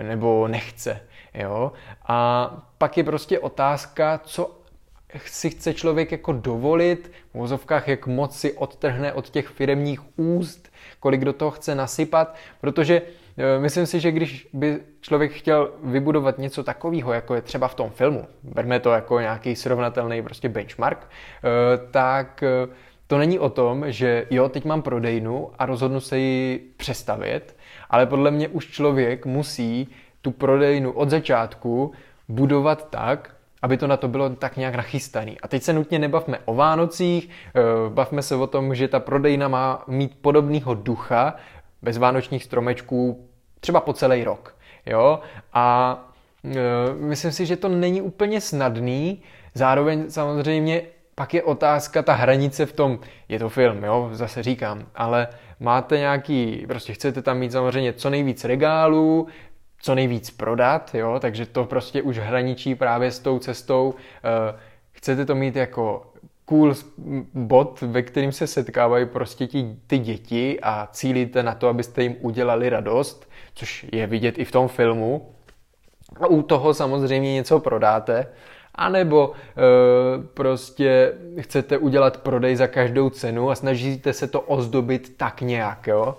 nebo 0.02 0.48
nechce. 0.48 1.00
Jo? 1.34 1.72
A 2.06 2.50
pak 2.78 2.96
je 2.96 3.04
prostě 3.04 3.38
otázka, 3.38 4.20
co 4.24 4.60
si 5.26 5.50
chce 5.50 5.74
člověk 5.74 6.12
jako 6.12 6.32
dovolit, 6.32 7.12
v 7.34 7.38
vozovkách, 7.38 7.88
jak 7.88 8.06
moc 8.06 8.38
si 8.38 8.52
odtrhne 8.52 9.12
od 9.12 9.30
těch 9.30 9.48
firemních 9.48 10.18
úst, 10.18 10.72
kolik 11.00 11.24
do 11.24 11.32
toho 11.32 11.50
chce 11.50 11.74
nasypat, 11.74 12.36
protože 12.60 13.02
e, 13.36 13.58
myslím 13.58 13.86
si, 13.86 14.00
že 14.00 14.12
když 14.12 14.48
by 14.52 14.80
člověk 15.00 15.32
chtěl 15.32 15.72
vybudovat 15.82 16.38
něco 16.38 16.62
takového, 16.62 17.12
jako 17.12 17.34
je 17.34 17.42
třeba 17.42 17.68
v 17.68 17.74
tom 17.74 17.90
filmu, 17.90 18.26
berme 18.42 18.80
to 18.80 18.90
jako 18.90 19.20
nějaký 19.20 19.56
srovnatelný 19.56 20.22
prostě 20.22 20.48
benchmark, 20.48 20.98
e, 21.00 21.06
tak 21.90 22.42
e, 22.42 22.48
to 23.06 23.18
není 23.18 23.38
o 23.38 23.50
tom, 23.50 23.84
že 23.92 24.26
jo, 24.30 24.48
teď 24.48 24.64
mám 24.64 24.82
prodejnu 24.82 25.50
a 25.58 25.66
rozhodnu 25.66 26.00
se 26.00 26.18
ji 26.18 26.58
přestavět, 26.76 27.56
ale 27.90 28.06
podle 28.06 28.30
mě 28.30 28.48
už 28.48 28.66
člověk 28.66 29.26
musí 29.26 29.88
tu 30.22 30.30
prodejnu 30.30 30.92
od 30.92 31.10
začátku 31.10 31.92
budovat 32.28 32.90
tak, 32.90 33.34
aby 33.62 33.76
to 33.76 33.86
na 33.86 33.96
to 33.96 34.08
bylo 34.08 34.30
tak 34.30 34.56
nějak 34.56 34.74
nachystaný. 34.74 35.40
A 35.40 35.48
teď 35.48 35.62
se 35.62 35.72
nutně 35.72 35.98
nebavme 35.98 36.38
o 36.44 36.54
Vánocích, 36.54 37.28
eh, 37.28 37.60
bavme 37.88 38.22
se 38.22 38.36
o 38.36 38.46
tom, 38.46 38.74
že 38.74 38.88
ta 38.88 39.00
prodejna 39.00 39.48
má 39.48 39.84
mít 39.86 40.18
podobného 40.20 40.74
ducha 40.74 41.36
bez 41.82 41.98
vánočních 41.98 42.44
stromečků 42.44 43.28
třeba 43.60 43.80
po 43.80 43.92
celý 43.92 44.24
rok. 44.24 44.56
Jo? 44.86 45.20
A 45.52 45.96
e, 46.44 46.94
myslím 46.94 47.32
si, 47.32 47.46
že 47.46 47.56
to 47.56 47.68
není 47.68 48.02
úplně 48.02 48.40
snadný, 48.40 49.22
zároveň 49.54 50.10
samozřejmě 50.10 50.82
pak 51.20 51.34
je 51.34 51.42
otázka, 51.42 52.02
ta 52.02 52.12
hranice 52.14 52.66
v 52.66 52.72
tom, 52.72 52.98
je 53.28 53.38
to 53.38 53.48
film, 53.48 53.84
jo, 53.84 54.08
zase 54.12 54.42
říkám, 54.42 54.86
ale 54.94 55.28
máte 55.60 55.98
nějaký, 55.98 56.64
prostě 56.68 56.92
chcete 56.92 57.22
tam 57.22 57.38
mít 57.38 57.52
samozřejmě 57.52 57.92
co 57.92 58.10
nejvíc 58.10 58.44
regálů, 58.44 59.26
co 59.82 59.94
nejvíc 59.94 60.30
prodat, 60.30 60.94
jo, 60.94 61.18
takže 61.20 61.46
to 61.46 61.64
prostě 61.64 62.02
už 62.02 62.18
hraničí 62.18 62.74
právě 62.74 63.10
s 63.10 63.18
tou 63.18 63.38
cestou. 63.38 63.94
E, 63.94 64.58
chcete 64.92 65.26
to 65.26 65.34
mít 65.34 65.56
jako 65.56 66.12
cool 66.44 66.74
bod, 67.34 67.80
ve 67.80 68.02
kterým 68.02 68.32
se 68.32 68.46
setkávají 68.46 69.06
prostě 69.06 69.46
ti, 69.46 69.76
ty 69.86 69.98
děti 69.98 70.58
a 70.62 70.88
cílíte 70.92 71.42
na 71.42 71.54
to, 71.54 71.68
abyste 71.68 72.02
jim 72.02 72.16
udělali 72.20 72.68
radost, 72.68 73.30
což 73.54 73.86
je 73.92 74.06
vidět 74.06 74.38
i 74.38 74.44
v 74.44 74.52
tom 74.52 74.68
filmu. 74.68 75.34
A 76.20 76.26
u 76.26 76.42
toho 76.42 76.74
samozřejmě 76.74 77.34
něco 77.34 77.60
prodáte, 77.60 78.26
anebo 78.80 79.32
e, 79.32 79.62
prostě 80.34 81.12
chcete 81.40 81.78
udělat 81.78 82.16
prodej 82.16 82.56
za 82.56 82.66
každou 82.66 83.10
cenu 83.10 83.50
a 83.50 83.54
snažíte 83.54 84.12
se 84.12 84.26
to 84.26 84.40
ozdobit 84.40 85.16
tak 85.16 85.40
nějak, 85.40 85.86
jo. 85.86 86.16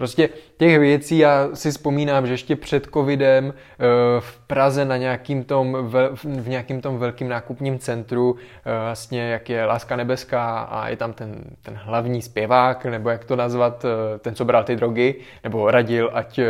Prostě 0.00 0.28
těch 0.56 0.78
věcí, 0.78 1.18
já 1.18 1.48
si 1.54 1.70
vzpomínám, 1.70 2.26
že 2.26 2.32
ještě 2.32 2.56
před 2.56 2.86
covidem 2.92 3.54
eh, 3.54 3.84
v 4.20 4.38
Praze 4.46 4.84
na 4.84 4.96
nějakým 4.96 5.44
tom, 5.44 5.76
v 6.24 6.48
nějakým 6.48 6.80
tom 6.80 6.98
velkým 6.98 7.28
nákupním 7.28 7.78
centru, 7.78 8.36
eh, 8.36 8.84
vlastně 8.84 9.22
jak 9.22 9.48
je 9.50 9.64
Láska 9.64 9.96
nebeská 9.96 10.58
a 10.60 10.88
je 10.88 10.96
tam 10.96 11.12
ten, 11.12 11.44
ten 11.62 11.80
hlavní 11.84 12.22
zpěvák, 12.22 12.84
nebo 12.84 13.10
jak 13.10 13.24
to 13.24 13.36
nazvat, 13.36 13.84
ten, 14.18 14.34
co 14.34 14.44
bral 14.44 14.64
ty 14.64 14.76
drogy, 14.76 15.14
nebo 15.44 15.70
radil, 15.70 16.10
ať 16.12 16.40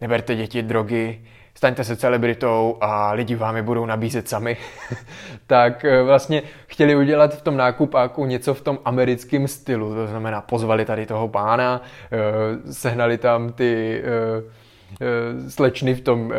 neberte 0.00 0.34
děti 0.34 0.62
drogy, 0.62 1.20
staňte 1.58 1.84
se 1.84 1.96
celebritou 1.96 2.78
a 2.80 3.12
lidi 3.12 3.34
vám 3.34 3.56
je 3.56 3.62
budou 3.62 3.86
nabízet 3.86 4.28
sami, 4.28 4.56
tak 5.46 5.84
eh, 5.84 6.02
vlastně 6.02 6.42
chtěli 6.66 6.96
udělat 6.96 7.34
v 7.34 7.42
tom 7.42 7.56
nákupáku 7.56 8.26
něco 8.26 8.54
v 8.54 8.60
tom 8.60 8.78
americkém 8.84 9.48
stylu. 9.48 9.94
To 9.94 10.06
znamená, 10.06 10.40
pozvali 10.40 10.84
tady 10.84 11.06
toho 11.06 11.28
pána, 11.28 11.82
eh, 12.12 12.72
sehnali 12.72 13.18
tam 13.18 13.52
ty 13.52 14.02
eh, 14.04 15.50
slečny 15.50 15.94
v 15.94 16.00
tom 16.00 16.32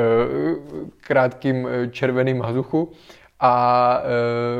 krátkým 1.02 1.68
červeným 1.92 2.42
hazuchu 2.42 2.92
a 3.40 4.02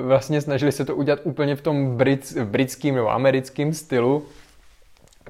vlastně 0.02 0.42
snažili 0.42 0.72
se 0.72 0.86
to 0.86 0.96
udělat 0.96 1.20
úplně 1.24 1.56
v 1.56 1.62
tom 1.62 1.98
brit, 1.98 2.38
britském 2.44 2.96
nebo 2.96 3.10
americkém 3.12 3.74
stylu. 3.74 4.26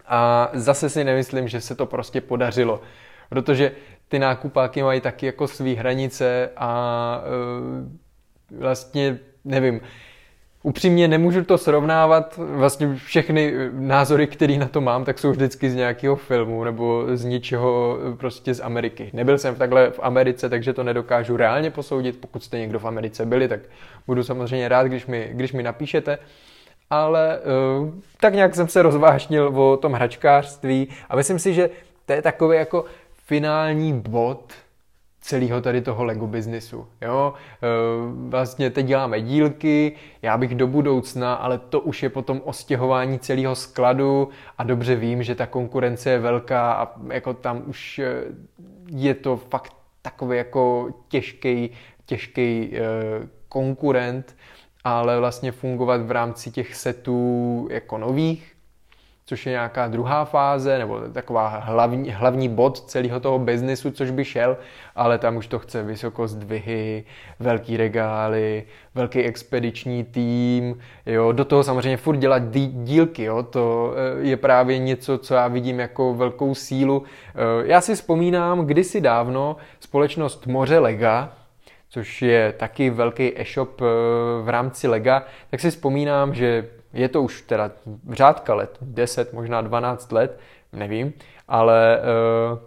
A 0.08 0.50
zase 0.54 0.90
si 0.90 1.04
nemyslím, 1.04 1.48
že 1.48 1.62
se 1.62 1.76
to 1.76 1.86
prostě 1.86 2.22
podařilo. 2.22 2.82
Protože 3.30 3.72
ty 4.08 4.20
nákupáky 4.20 4.84
mají 4.84 5.02
taky 5.02 5.26
jako 5.26 5.48
svý 5.48 5.76
hranice 5.76 6.50
a 6.58 7.22
e, 8.52 8.58
vlastně 8.60 9.20
nevím, 9.46 9.82
Upřímně 10.64 11.08
nemůžu 11.08 11.44
to 11.44 11.58
srovnávat, 11.58 12.38
vlastně 12.38 12.96
všechny 12.96 13.54
názory, 13.72 14.28
které 14.28 14.58
na 14.58 14.68
to 14.68 14.82
mám, 14.82 15.06
tak 15.06 15.20
jsou 15.20 15.32
vždycky 15.32 15.70
z 15.70 15.76
nějakého 15.76 16.16
filmu 16.16 16.64
nebo 16.64 17.06
z 17.14 17.26
něčeho 17.26 17.98
e, 18.14 18.16
prostě 18.16 18.54
z 18.54 18.62
Ameriky. 18.62 19.10
Nebyl 19.14 19.38
jsem 19.38 19.56
takhle 19.56 19.92
v 19.92 20.00
Americe, 20.04 20.50
takže 20.50 20.74
to 20.74 20.84
nedokážu 20.84 21.38
reálně 21.38 21.72
posoudit. 21.72 22.22
Pokud 22.22 22.44
jste 22.44 22.60
někdo 22.60 22.80
v 22.80 22.86
Americe 22.86 23.26
byli, 23.26 23.48
tak 23.48 23.60
budu 24.08 24.24
samozřejmě 24.24 24.70
rád, 24.70 24.88
když 24.88 25.06
mi, 25.06 25.30
když 25.32 25.54
mi 25.54 25.64
napíšete. 25.64 26.18
Ale 26.90 27.40
uh, 27.40 27.90
tak 28.20 28.34
nějak 28.34 28.56
jsem 28.56 28.68
se 28.68 28.82
rozvášnil 28.82 29.48
o 29.48 29.78
tom 29.78 29.94
hračkářství 29.94 30.88
a 31.10 31.16
myslím 31.16 31.40
si, 31.40 31.54
že 31.54 31.70
to 32.06 32.14
je 32.14 32.22
takový 32.22 32.58
jako 32.58 32.86
finální 33.30 33.94
bod 33.94 34.54
celého 35.22 35.62
tady 35.62 35.82
toho 35.82 36.04
Lego 36.04 36.28
biznisu. 36.28 36.88
Jo? 37.02 37.34
E, 37.34 37.68
vlastně 38.30 38.70
teď 38.70 38.86
děláme 38.86 39.22
dílky, 39.22 39.96
já 40.22 40.38
bych 40.38 40.56
do 40.56 40.68
budoucna, 40.68 41.34
ale 41.34 41.58
to 41.58 41.80
už 41.80 42.04
je 42.04 42.10
potom 42.10 42.42
o 42.46 42.54
stěhování 42.54 43.20
celého 43.20 43.56
skladu 43.56 44.30
a 44.58 44.64
dobře 44.64 44.96
vím, 44.96 45.24
že 45.24 45.36
ta 45.36 45.46
konkurence 45.46 46.10
je 46.10 46.20
velká 46.20 46.74
a 46.74 46.94
jako 47.14 47.34
tam 47.34 47.64
už 47.66 48.00
e, 48.00 48.24
je 48.88 49.14
to 49.14 49.38
fakt 49.38 49.74
takový 50.02 50.38
jako 50.38 50.90
těžký, 51.08 51.70
těžký 52.06 52.72
e, 52.74 52.80
konkurent, 53.50 54.36
ale 54.84 55.20
vlastně 55.20 55.52
fungovat 55.52 56.02
v 56.02 56.12
rámci 56.12 56.52
těch 56.52 56.76
setů 56.76 57.68
jako 57.72 57.98
nových, 57.98 58.49
což 59.30 59.46
je 59.46 59.52
nějaká 59.52 59.88
druhá 59.88 60.26
fáze, 60.26 60.78
nebo 60.78 61.00
taková 61.14 61.48
hlavní, 61.48 62.12
hlavní 62.12 62.50
bod 62.50 62.82
celého 62.82 63.20
toho 63.20 63.40
biznesu, 63.40 63.92
což 63.92 64.12
by 64.12 64.26
šel, 64.26 64.58
ale 64.96 65.18
tam 65.18 65.38
už 65.38 65.48
to 65.48 65.60
chce 65.60 65.84
vysokozdvihy, 65.84 67.04
velký 67.40 67.78
regály, 67.78 68.64
velký 68.96 69.20
expediční 69.20 70.04
tým, 70.04 70.80
jo, 71.06 71.32
do 71.32 71.46
toho 71.46 71.64
samozřejmě 71.64 71.98
furt 71.98 72.18
dělat 72.18 72.44
dílky, 72.70 73.24
jo, 73.24 73.44
to 73.44 73.94
eh, 73.96 74.28
je 74.28 74.38
právě 74.38 74.78
něco, 74.78 75.18
co 75.18 75.34
já 75.34 75.48
vidím 75.48 75.80
jako 75.80 76.14
velkou 76.14 76.56
sílu. 76.56 77.04
Eh, 77.04 77.40
já 77.64 77.82
si 77.82 77.96
vzpomínám 77.96 78.66
kdysi 78.66 79.02
dávno 79.02 79.56
společnost 79.80 80.48
Moře 80.48 80.80
Lega, 80.80 81.34
což 81.90 82.22
je 82.22 82.54
taky 82.58 82.90
velký 82.90 83.40
e-shop 83.42 83.82
eh, 83.82 83.86
v 84.44 84.50
rámci 84.50 84.88
Lega, 84.88 85.24
tak 85.52 85.60
si 85.60 85.70
vzpomínám, 85.72 86.34
že 86.34 86.79
je 86.94 87.10
to 87.10 87.22
už 87.22 87.42
teda 87.42 87.72
řádka 88.10 88.54
let, 88.54 88.78
10, 88.82 89.34
možná 89.34 89.62
12 89.62 90.12
let, 90.12 90.40
nevím, 90.74 91.14
ale 91.48 92.00
uh, 92.52 92.60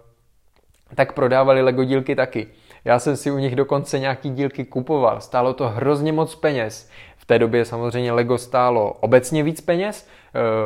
tak 0.95 1.13
prodávali 1.13 1.61
Lego 1.61 1.83
dílky 1.83 2.15
taky. 2.15 2.47
Já 2.85 2.99
jsem 2.99 3.17
si 3.17 3.31
u 3.31 3.37
nich 3.37 3.55
dokonce 3.55 3.99
nějaký 3.99 4.29
dílky 4.29 4.65
kupoval, 4.65 5.21
stálo 5.21 5.53
to 5.53 5.69
hrozně 5.69 6.11
moc 6.11 6.35
peněz. 6.35 6.89
V 7.17 7.25
té 7.25 7.39
době 7.39 7.65
samozřejmě 7.65 8.11
Lego 8.11 8.37
stálo 8.37 8.93
obecně 8.93 9.43
víc 9.43 9.61
peněz, 9.61 10.07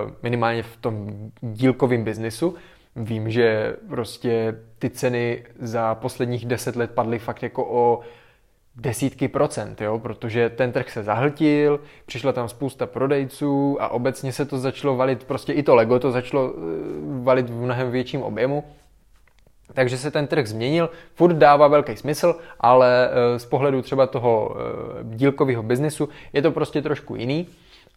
uh, 0.06 0.12
minimálně 0.24 0.64
v 0.64 0.78
tom 0.78 1.10
dílkovém 1.42 2.04
biznisu. 2.04 2.56
Vím, 2.96 3.30
že 3.30 3.76
prostě 3.90 4.56
ty 4.80 4.90
ceny 4.90 5.46
za 5.60 5.96
posledních 5.96 6.46
10 6.46 6.76
let 6.76 6.92
padly 6.92 7.20
fakt 7.20 7.44
jako 7.44 7.66
o 7.70 8.00
desítky 8.78 9.28
procent, 9.28 9.82
jo, 9.82 10.00
protože 10.00 10.50
ten 10.50 10.72
trh 10.72 10.92
se 10.92 11.04
zahltil, 11.04 11.80
přišla 12.06 12.32
tam 12.32 12.50
spousta 12.50 12.86
prodejců 12.86 13.78
a 13.82 13.90
obecně 13.90 14.34
se 14.34 14.46
to 14.46 14.58
začalo 14.58 14.96
valit, 14.96 15.24
prostě 15.24 15.54
i 15.54 15.64
to 15.64 15.76
Lego 15.76 16.00
to 16.00 16.12
začalo 16.12 16.54
eh, 16.54 16.62
valit 17.24 17.50
v 17.50 17.54
mnohem 17.54 17.92
větším 17.92 18.22
objemu. 18.22 18.64
Takže 19.74 19.98
se 19.98 20.12
ten 20.12 20.28
trh 20.28 20.48
změnil, 20.48 20.90
furt 21.14 21.34
dává 21.34 21.68
velký 21.68 21.98
smysl, 21.98 22.36
ale 22.60 23.10
eh, 23.10 23.40
z 23.40 23.46
pohledu 23.46 23.82
třeba 23.82 24.08
toho 24.08 24.56
eh, 24.56 25.04
dílkového 25.04 25.64
biznesu 25.64 26.10
je 26.34 26.42
to 26.42 26.52
prostě 26.52 26.82
trošku 26.82 27.16
jiný 27.16 27.48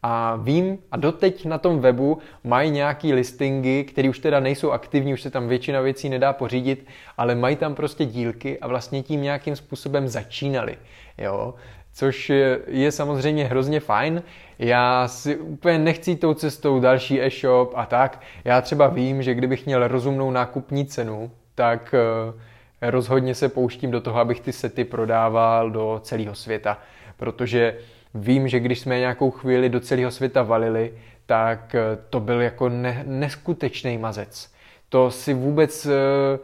a 0.03 0.37
vím, 0.37 0.79
a 0.93 0.97
doteď 0.97 1.45
na 1.45 1.59
tom 1.59 1.81
webu 1.81 2.19
mají 2.45 2.71
nějaký 2.71 3.13
listingy, 3.13 3.85
které 3.85 4.09
už 4.09 4.19
teda 4.19 4.41
nejsou 4.41 4.71
aktivní, 4.71 5.13
už 5.13 5.23
se 5.23 5.31
tam 5.31 5.49
většina 5.49 5.81
věcí 5.81 6.09
nedá 6.09 6.33
pořídit, 6.33 6.87
ale 7.19 7.35
mají 7.35 7.57
tam 7.57 7.75
prostě 7.75 8.05
dílky 8.05 8.59
a 8.59 8.69
vlastně 8.69 9.03
tím 9.03 9.23
nějakým 9.23 9.57
způsobem 9.57 10.09
začínali. 10.09 10.79
Jo? 11.19 11.55
Což 11.93 12.33
je, 12.67 12.93
samozřejmě 12.93 13.45
hrozně 13.45 13.81
fajn. 13.81 14.23
Já 14.59 15.09
si 15.09 15.37
úplně 15.37 15.79
nechci 15.79 16.17
tou 16.17 16.35
cestou 16.35 16.81
další 16.81 17.23
e-shop 17.23 17.73
a 17.77 17.87
tak. 17.87 18.21
Já 18.45 18.61
třeba 18.61 18.87
vím, 18.87 19.23
že 19.23 19.35
kdybych 19.35 19.67
měl 19.67 19.89
rozumnou 19.89 20.31
nákupní 20.31 20.87
cenu, 20.87 21.31
tak 21.55 21.95
eh, 21.95 22.91
rozhodně 22.91 23.35
se 23.35 23.49
pouštím 23.49 23.91
do 23.91 24.01
toho, 24.01 24.21
abych 24.21 24.41
ty 24.41 24.53
sety 24.53 24.85
prodával 24.85 25.71
do 25.71 26.01
celého 26.03 26.35
světa. 26.35 26.79
Protože 27.17 27.77
Vím, 28.15 28.49
že 28.49 28.61
když 28.61 28.81
jsme 28.81 28.99
nějakou 28.99 29.31
chvíli 29.31 29.69
do 29.69 29.81
celého 29.81 30.11
světa 30.11 30.43
valili, 30.43 30.93
tak 31.27 31.75
eh, 31.75 31.99
to 32.11 32.21
byl 32.21 32.41
jako 32.41 32.69
ne, 32.69 33.05
neskutečný 33.07 33.99
mazec. 33.99 34.53
To 34.89 35.11
si 35.11 35.35
vůbec 35.35 35.87
eh, 35.87 36.39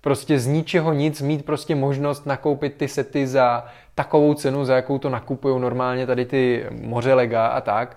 prostě 0.00 0.38
z 0.38 0.46
ničeho 0.46 0.92
nic 0.92 1.22
mít 1.22 1.44
prostě 1.44 1.74
možnost 1.74 2.26
nakoupit 2.26 2.74
ty 2.74 2.88
sety 2.88 3.26
za 3.26 3.64
takovou 3.94 4.34
cenu, 4.34 4.64
za 4.64 4.76
jakou 4.76 4.98
to 4.98 5.10
nakupují 5.10 5.60
normálně 5.60 6.06
tady 6.06 6.24
ty 6.24 6.66
moře 6.70 7.14
lega 7.14 7.46
a 7.46 7.60
tak, 7.60 7.96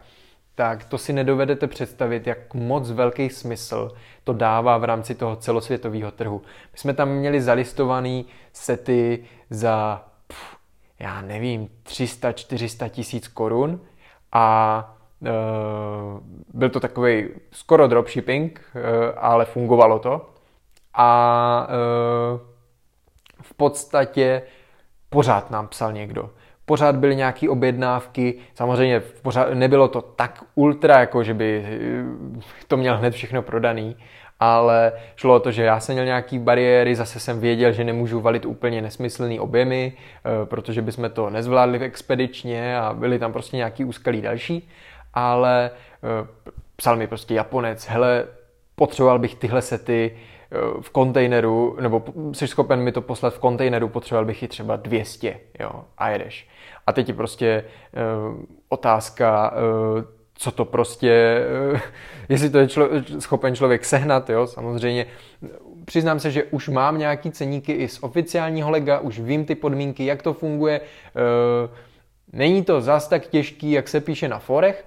tak 0.55 0.85
to 0.85 0.97
si 0.97 1.13
nedovedete 1.13 1.67
představit, 1.67 2.27
jak 2.27 2.53
moc 2.53 2.91
velký 2.91 3.29
smysl 3.29 3.91
to 4.23 4.33
dává 4.33 4.77
v 4.77 4.83
rámci 4.83 5.15
toho 5.15 5.35
celosvětového 5.35 6.11
trhu. 6.11 6.41
My 6.71 6.77
jsme 6.77 6.93
tam 6.93 7.09
měli 7.09 7.41
zalistovaný 7.41 8.25
sety 8.53 9.23
za 9.49 10.05
já 10.99 11.21
nevím, 11.21 11.69
300-400 11.85 12.89
tisíc 12.89 13.27
korun 13.27 13.81
a 14.31 14.95
byl 16.53 16.69
to 16.69 16.79
takový 16.79 17.29
skoro 17.51 17.88
dropshipping, 17.88 18.62
ale 19.17 19.45
fungovalo 19.45 19.99
to. 19.99 20.29
A 20.93 21.67
v 23.41 23.53
podstatě 23.53 24.41
pořád 25.09 25.51
nám 25.51 25.67
psal 25.67 25.93
někdo 25.93 26.29
pořád 26.69 26.95
byly 26.95 27.15
nějaké 27.15 27.49
objednávky, 27.49 28.39
samozřejmě 28.53 28.99
pořád, 28.99 29.53
nebylo 29.53 29.88
to 29.88 30.01
tak 30.01 30.43
ultra, 30.55 30.99
jako 30.99 31.23
že 31.23 31.33
by 31.33 31.65
to 32.67 32.77
měl 32.77 32.97
hned 32.97 33.13
všechno 33.13 33.41
prodaný, 33.41 33.95
ale 34.39 34.91
šlo 35.15 35.36
o 35.36 35.39
to, 35.39 35.52
že 35.52 35.63
já 35.63 35.80
jsem 35.80 35.95
měl 35.95 36.06
nějaký 36.06 36.39
bariéry, 36.39 36.95
zase 36.95 37.19
jsem 37.19 37.39
věděl, 37.39 37.71
že 37.71 37.84
nemůžu 37.84 38.21
valit 38.21 38.45
úplně 38.45 38.82
nesmyslný 38.82 39.39
objemy, 39.39 39.93
eh, 39.95 40.45
protože 40.45 40.82
bychom 40.82 41.10
to 41.10 41.30
nezvládli 41.30 41.80
expedičně 41.80 42.80
a 42.80 42.93
byly 42.93 43.19
tam 43.19 43.34
prostě 43.34 43.58
nějaký 43.58 43.86
úskalí 43.86 44.21
další, 44.21 44.69
ale 45.13 45.71
eh, 45.71 46.28
psal 46.75 46.95
mi 46.95 47.08
prostě 47.08 47.34
Japonec, 47.34 47.86
hele, 47.86 48.25
potřeboval 48.75 49.19
bych 49.19 49.36
tyhle 49.36 49.62
sety, 49.62 50.12
Eh, 50.52 50.82
v 50.82 50.89
kontejneru, 50.89 51.78
nebo 51.80 52.04
jsi 52.34 52.47
schopen 52.47 52.80
mi 52.80 52.91
to 52.91 53.02
poslat 53.02 53.34
v 53.34 53.39
kontejneru, 53.39 53.89
potřeboval 53.89 54.25
bych 54.25 54.41
ji 54.41 54.47
třeba 54.47 54.75
200, 54.75 55.39
jo, 55.60 55.86
a 55.97 56.10
jedeš. 56.10 56.49
A 56.88 56.93
teď 56.93 57.08
je 57.08 57.13
prostě 57.13 57.65
otázka, 58.69 59.54
co 60.39 60.52
to 60.52 60.65
prostě, 60.65 61.41
uh, 61.71 61.80
jestli 62.30 62.49
to 62.49 62.58
je 62.58 62.67
člo, 62.67 62.88
schopen 63.19 63.56
člověk 63.56 63.86
sehnat, 63.86 64.30
jo, 64.30 64.47
samozřejmě. 64.47 65.06
Přiznám 65.86 66.19
se, 66.19 66.32
že 66.32 66.43
už 66.43 66.69
mám 66.69 66.97
nějaký 66.97 67.32
ceníky 67.32 67.71
i 67.71 67.88
z 67.88 68.04
oficiálního 68.04 68.69
lega, 68.69 68.99
už 68.99 69.19
vím 69.19 69.45
ty 69.45 69.56
podmínky, 69.56 70.06
jak 70.06 70.23
to 70.23 70.34
funguje. 70.34 70.80
Uh, 70.80 71.75
není 72.34 72.63
to 72.63 72.82
zas 72.82 73.08
tak 73.08 73.28
těžký, 73.28 73.71
jak 73.71 73.88
se 73.88 74.02
píše 74.02 74.28
na 74.28 74.39
forech, 74.39 74.86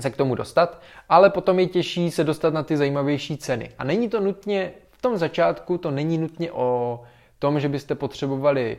se 0.00 0.10
k 0.10 0.16
tomu 0.16 0.34
dostat, 0.34 0.82
ale 1.08 1.30
potom 1.30 1.58
je 1.58 1.66
těžší 1.66 2.10
se 2.10 2.24
dostat 2.24 2.54
na 2.54 2.62
ty 2.62 2.76
zajímavější 2.76 3.36
ceny. 3.36 3.70
A 3.78 3.84
není 3.84 4.08
to 4.08 4.20
nutně, 4.20 4.72
v 4.90 5.02
tom 5.02 5.18
začátku 5.18 5.78
to 5.78 5.90
není 5.90 6.18
nutně 6.18 6.52
o 6.52 7.00
tom, 7.38 7.60
že 7.60 7.68
byste 7.68 7.94
potřebovali 7.94 8.78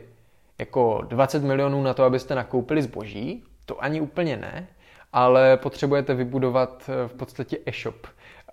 jako 0.58 1.02
20 1.08 1.42
milionů 1.42 1.82
na 1.82 1.94
to, 1.94 2.04
abyste 2.04 2.34
nakoupili 2.34 2.82
zboží, 2.82 3.44
to 3.66 3.82
ani 3.82 4.00
úplně 4.00 4.36
ne, 4.36 4.66
ale 5.12 5.56
potřebujete 5.56 6.14
vybudovat 6.14 6.90
eh, 6.90 7.08
v 7.08 7.14
podstatě 7.14 7.58
e-shop 7.66 8.06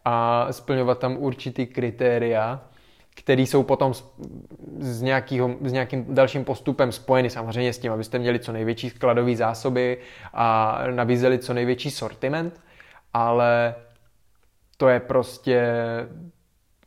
a 0.06 0.48
splňovat 0.52 1.00
tam 1.00 1.18
určitý 1.18 1.68
kritéria, 1.68 2.62
které 3.16 3.42
jsou 3.42 3.64
potom 3.64 3.94
s, 3.94 4.04
s, 4.80 5.02
nějakýho, 5.02 5.56
s 5.62 5.72
nějakým 5.72 6.16
dalším 6.16 6.46
postupem 6.46 6.92
spojeny 6.92 7.30
samozřejmě 7.30 7.74
s 7.74 7.80
tím, 7.80 7.92
abyste 7.92 8.20
měli 8.20 8.40
co 8.40 8.52
největší 8.52 8.90
skladové 8.90 9.36
zásoby 9.36 9.98
a 10.34 10.80
nabízeli 10.92 11.40
co 11.40 11.54
největší 11.54 11.92
sortiment, 11.92 12.62
ale 13.14 13.76
to 14.78 14.90
je 14.90 15.00
prostě, 15.00 15.74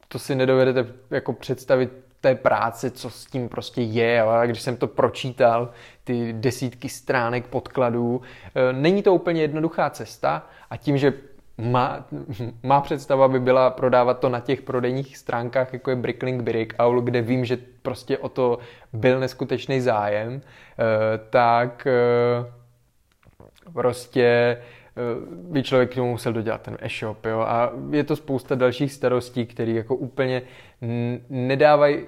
to 0.09 0.19
si 0.19 0.35
nedovedete 0.35 0.87
jako 1.11 1.33
představit 1.33 2.02
té 2.23 2.35
práce, 2.35 2.91
co 2.91 3.11
s 3.11 3.27
tím 3.27 3.49
prostě 3.49 3.83
je. 3.83 4.23
A 4.23 4.47
když 4.47 4.63
jsem 4.63 4.77
to 4.77 4.87
pročítal, 4.87 5.71
ty 6.05 6.33
desítky 6.33 6.89
stránek 6.89 7.47
podkladů, 7.47 8.23
e, 8.55 8.73
není 8.73 9.03
to 9.03 9.15
úplně 9.15 9.41
jednoduchá 9.41 9.91
cesta 9.91 10.47
a 10.71 10.77
tím, 10.77 10.99
že 10.99 11.13
má, 11.59 12.07
má 12.63 12.81
představa 12.81 13.29
by 13.29 13.41
byla 13.41 13.71
prodávat 13.71 14.19
to 14.19 14.29
na 14.29 14.41
těch 14.41 14.63
prodejních 14.63 15.17
stránkách, 15.17 15.73
jako 15.73 15.91
je 15.91 15.97
Bricklink, 15.97 16.43
Breakout, 16.43 17.05
kde 17.05 17.23
vím, 17.23 17.45
že 17.45 17.59
prostě 17.83 18.19
o 18.19 18.29
to 18.29 18.59
byl 18.93 19.21
neskutečný 19.21 19.81
zájem, 19.81 20.41
eh, 20.41 21.19
tak 21.31 21.87
eh, 21.87 22.53
prostě 23.73 24.25
eh, 24.25 24.63
by 25.27 25.63
člověk 25.63 25.91
k 25.91 25.95
tomu 25.95 26.11
musel 26.11 26.33
dodělat 26.33 26.63
ten 26.63 26.79
e-shop, 26.81 27.27
jo, 27.27 27.41
a 27.41 27.73
je 27.91 28.05
to 28.05 28.17
spousta 28.17 28.55
dalších 28.55 28.93
starostí, 28.93 29.47
které 29.47 29.73
jako 29.73 29.95
úplně 29.95 30.43
nedávají, 31.31 32.07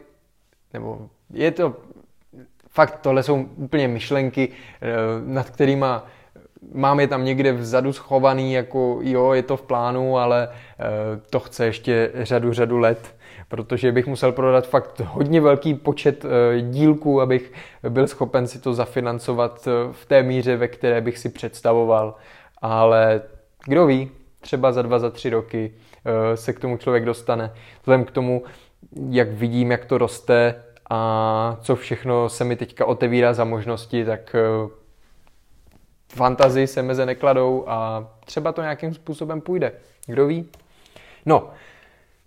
nebo 0.72 1.08
je 1.32 1.50
to, 1.50 1.76
fakt 2.68 3.00
tohle 3.00 3.22
jsou 3.22 3.48
úplně 3.56 3.88
myšlenky, 3.88 4.48
nad 5.24 5.50
kterými 5.50 5.86
mám 6.72 7.00
je 7.00 7.08
tam 7.08 7.24
někde 7.24 7.52
vzadu 7.52 7.92
schovaný, 7.92 8.52
jako 8.52 8.98
jo, 9.02 9.32
je 9.32 9.42
to 9.42 9.56
v 9.56 9.62
plánu, 9.62 10.18
ale 10.18 10.48
e, 10.48 10.50
to 11.30 11.40
chce 11.40 11.66
ještě 11.66 12.10
řadu, 12.14 12.52
řadu 12.52 12.78
let, 12.78 13.14
protože 13.48 13.92
bych 13.92 14.06
musel 14.06 14.32
prodat 14.32 14.66
fakt 14.66 15.00
hodně 15.00 15.40
velký 15.40 15.74
počet 15.74 16.24
e, 16.24 16.60
dílků, 16.60 17.20
abych 17.20 17.52
byl 17.88 18.06
schopen 18.06 18.46
si 18.46 18.60
to 18.60 18.74
zafinancovat 18.74 19.68
e, 19.68 19.92
v 19.92 20.06
té 20.06 20.22
míře, 20.22 20.56
ve 20.56 20.68
které 20.68 21.00
bych 21.00 21.18
si 21.18 21.28
představoval. 21.28 22.14
Ale 22.64 23.22
kdo 23.64 23.86
ví, 23.86 24.10
třeba 24.40 24.72
za 24.72 24.82
dva, 24.82 24.98
za 24.98 25.10
tři 25.10 25.30
roky 25.30 25.74
se 26.34 26.52
k 26.52 26.60
tomu 26.60 26.76
člověk 26.76 27.04
dostane. 27.04 27.52
Vzhledem 27.80 28.04
k 28.04 28.10
tomu, 28.10 28.42
jak 29.10 29.28
vidím, 29.28 29.70
jak 29.70 29.84
to 29.84 29.98
roste 29.98 30.64
a 30.90 31.56
co 31.60 31.76
všechno 31.76 32.28
se 32.28 32.44
mi 32.44 32.56
teďka 32.56 32.84
otevírá 32.84 33.34
za 33.34 33.44
možnosti, 33.44 34.04
tak 34.04 34.36
fantazii 36.14 36.66
se 36.66 36.82
meze 36.82 37.06
nekladou 37.06 37.64
a 37.66 38.08
třeba 38.24 38.52
to 38.52 38.62
nějakým 38.62 38.94
způsobem 38.94 39.40
půjde. 39.40 39.72
Kdo 40.06 40.26
ví? 40.26 40.48
No, 41.26 41.50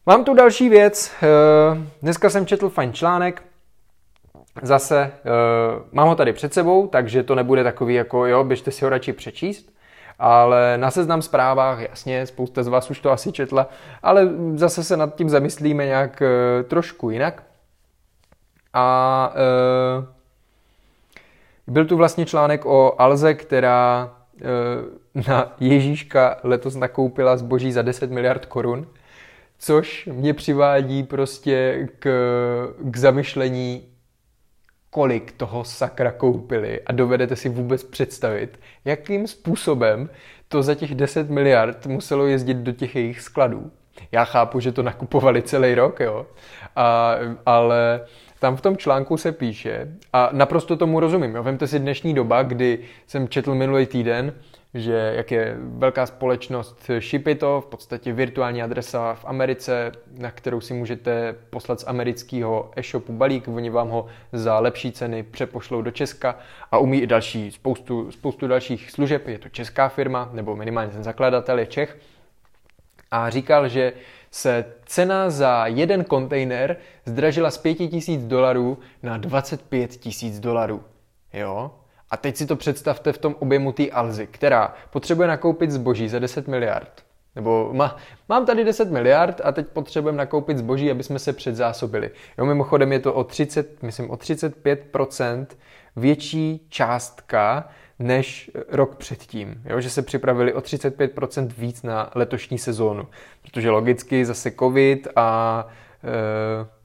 mám 0.06 0.24
tu 0.24 0.34
další 0.34 0.70
věc. 0.70 1.12
Eh, 1.24 1.28
dneska 2.02 2.30
jsem 2.30 2.46
četl 2.46 2.70
fajn 2.70 2.94
článek, 2.94 3.44
Zase 4.62 5.12
mám 5.92 6.08
ho 6.08 6.16
tady 6.16 6.34
před 6.34 6.54
sebou, 6.54 6.88
takže 6.88 7.24
to 7.24 7.36
nebude 7.36 7.64
takový 7.64 7.94
jako 7.94 8.26
jo, 8.26 8.44
běžte 8.44 8.72
si 8.72 8.86
ho 8.86 8.90
radši 8.90 9.14
přečíst, 9.14 9.77
ale 10.20 10.78
na 10.78 10.92
seznam 10.92 11.22
zprávách, 11.22 11.80
jasně, 11.80 12.26
spousta 12.26 12.64
z 12.64 12.68
vás 12.68 12.92
už 12.92 13.00
to 13.00 13.12
asi 13.12 13.32
četla, 13.32 13.70
ale 14.04 14.30
zase 14.56 14.84
se 14.84 14.98
nad 14.98 15.16
tím 15.16 15.30
zamyslíme 15.30 15.86
nějak 15.86 16.22
uh, 16.22 16.70
trošku 16.70 17.10
jinak. 17.10 17.44
A 18.74 19.34
uh, 20.00 20.18
byl 21.68 21.86
tu 21.86 21.98
vlastně 21.98 22.26
článek 22.26 22.66
o 22.66 23.02
Alze, 23.02 23.34
která 23.34 24.14
e, 24.42 25.30
na 25.30 25.56
Ježíška 25.60 26.38
letos 26.44 26.76
nakoupila 26.76 27.38
zboží 27.38 27.72
za 27.72 27.82
10 27.82 28.12
miliard 28.12 28.46
korun, 28.46 28.88
což 29.60 30.10
mě 30.12 30.34
přivádí 30.34 31.04
prostě 31.04 31.88
k, 32.00 32.10
k 32.80 32.98
zamyšlení, 32.98 33.84
kolik 34.90 35.32
toho 35.32 35.64
sakra 35.64 36.12
koupili 36.12 36.82
a 36.86 36.92
dovedete 36.92 37.36
si 37.36 37.50
vůbec 37.50 37.84
představit, 37.84 38.60
jakým 38.86 39.28
způsobem 39.28 40.10
to 40.48 40.64
za 40.64 40.76
těch 40.76 40.96
10 40.96 41.30
miliard 41.30 41.86
muselo 41.86 42.28
jezdit 42.28 42.58
do 42.58 42.72
těch 42.72 42.96
jejich 42.96 43.22
skladů. 43.22 43.72
Já 44.12 44.26
chápu, 44.26 44.60
že 44.60 44.72
to 44.72 44.84
nakupovali 44.84 45.42
celý 45.42 45.76
rok, 45.76 46.00
jo, 46.00 46.26
a, 46.76 47.16
ale 47.46 48.06
tam 48.40 48.56
v 48.56 48.62
tom 48.62 48.78
článku 48.78 49.18
se 49.18 49.32
píše, 49.32 49.88
a 50.14 50.30
naprosto 50.32 50.78
tomu 50.78 51.00
rozumím, 51.00 51.36
jo, 51.36 51.44
vemte 51.44 51.68
si 51.68 51.80
dnešní 51.80 52.14
doba, 52.14 52.44
kdy 52.44 52.80
jsem 53.08 53.28
četl 53.28 53.56
minulý 53.56 53.86
týden, 53.86 54.34
že 54.74 55.14
jak 55.16 55.32
je 55.32 55.56
velká 55.60 56.06
společnost 56.06 56.92
Shipito, 57.00 57.62
v 57.62 57.66
podstatě 57.66 58.14
virtuální 58.14 58.64
adresa 58.64 59.14
v 59.14 59.26
Americe, 59.26 59.92
na 60.18 60.32
kterou 60.32 60.62
si 60.62 60.74
můžete 60.74 61.36
poslat 61.50 61.80
z 61.80 61.88
amerického 61.88 62.72
e-shopu 62.76 63.14
balík, 63.14 63.48
oni 63.48 63.70
vám 63.70 63.90
ho 63.90 64.06
za 64.34 64.60
lepší 64.60 64.92
ceny 64.92 65.24
přepošlou 65.24 65.82
do 65.82 65.92
Česka 65.92 66.36
a 66.72 66.78
umí 66.78 67.02
i 67.02 67.08
další, 67.08 67.52
spoustu, 67.52 68.12
spoustu 68.12 68.48
dalších 68.48 68.92
služeb, 68.92 69.28
je 69.28 69.40
to 69.40 69.50
česká 69.50 69.90
firma, 69.90 70.30
nebo 70.34 70.56
minimálně 70.56 70.92
ten 70.92 71.04
zakladatel 71.04 71.60
je 71.60 71.66
Čech. 71.66 71.98
A 73.12 73.30
říkal, 73.30 73.68
že 73.68 73.94
se 74.32 74.66
cena 74.86 75.30
za 75.30 75.68
jeden 75.68 76.04
kontejner 76.04 76.78
zdražila 77.06 77.52
z 77.52 77.58
5000 77.58 78.24
dolarů 78.24 78.78
na 79.04 79.18
25 79.18 79.92
tisíc 79.92 80.40
dolarů. 80.40 80.84
Jo? 81.34 81.72
A 82.10 82.18
teď 82.18 82.36
si 82.36 82.46
to 82.46 82.56
představte 82.56 83.14
v 83.14 83.18
tom 83.18 83.36
objemu 83.40 83.72
té 83.72 83.90
Alzy, 83.90 84.28
která 84.28 84.74
potřebuje 84.90 85.28
nakoupit 85.28 85.72
zboží 85.72 86.10
za 86.10 86.20
10 86.20 86.48
miliard. 86.48 86.92
Nebo 87.36 87.70
má, 87.74 87.98
mám 88.30 88.46
tady 88.46 88.64
10 88.64 88.92
miliard 88.92 89.42
a 89.44 89.52
teď 89.52 89.68
potřebujeme 89.68 90.18
nakoupit 90.18 90.58
zboží, 90.58 90.92
aby 90.92 91.04
jsme 91.04 91.20
se 91.20 91.34
předzásobili. 91.34 92.12
Jo, 92.38 92.46
mimochodem 92.46 92.92
je 92.92 93.00
to 93.00 93.14
o 93.14 93.24
30, 93.24 93.84
myslím 93.84 94.10
o 94.10 94.16
35% 94.16 95.48
větší 95.96 96.68
částka, 96.70 97.70
než 98.00 98.52
rok 98.70 98.96
předtím. 98.96 99.62
Jo? 99.66 99.82
Že 99.82 99.90
se 99.90 100.02
připravili 100.02 100.54
o 100.54 100.60
35% 100.60 101.50
víc 101.58 101.84
na 101.84 102.12
letošní 102.16 102.58
sezónu. 102.58 103.08
Protože 103.42 103.70
logicky 103.70 104.26
zase 104.26 104.52
covid 104.52 105.08
a 105.16 105.68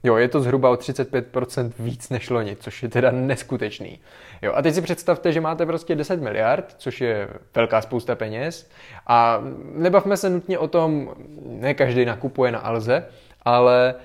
jo, 0.03 0.15
je 0.15 0.27
to 0.27 0.41
zhruba 0.41 0.69
o 0.69 0.73
35% 0.73 1.71
víc 1.79 2.09
než 2.09 2.29
loni, 2.29 2.55
což 2.55 2.83
je 2.83 2.89
teda 2.89 3.11
neskutečný. 3.11 3.99
Jo, 4.41 4.53
a 4.55 4.61
teď 4.61 4.73
si 4.73 4.81
představte, 4.81 5.31
že 5.31 5.41
máte 5.41 5.65
prostě 5.65 5.95
10 5.95 6.21
miliard, 6.21 6.75
což 6.77 7.01
je 7.01 7.29
velká 7.55 7.81
spousta 7.81 8.15
peněz 8.15 8.69
a 9.07 9.41
nebavme 9.75 10.17
se 10.17 10.29
nutně 10.29 10.59
o 10.59 10.67
tom, 10.67 11.13
ne 11.45 11.73
každý 11.73 12.05
nakupuje 12.05 12.51
na 12.51 12.59
Alze, 12.59 13.05
ale 13.41 13.95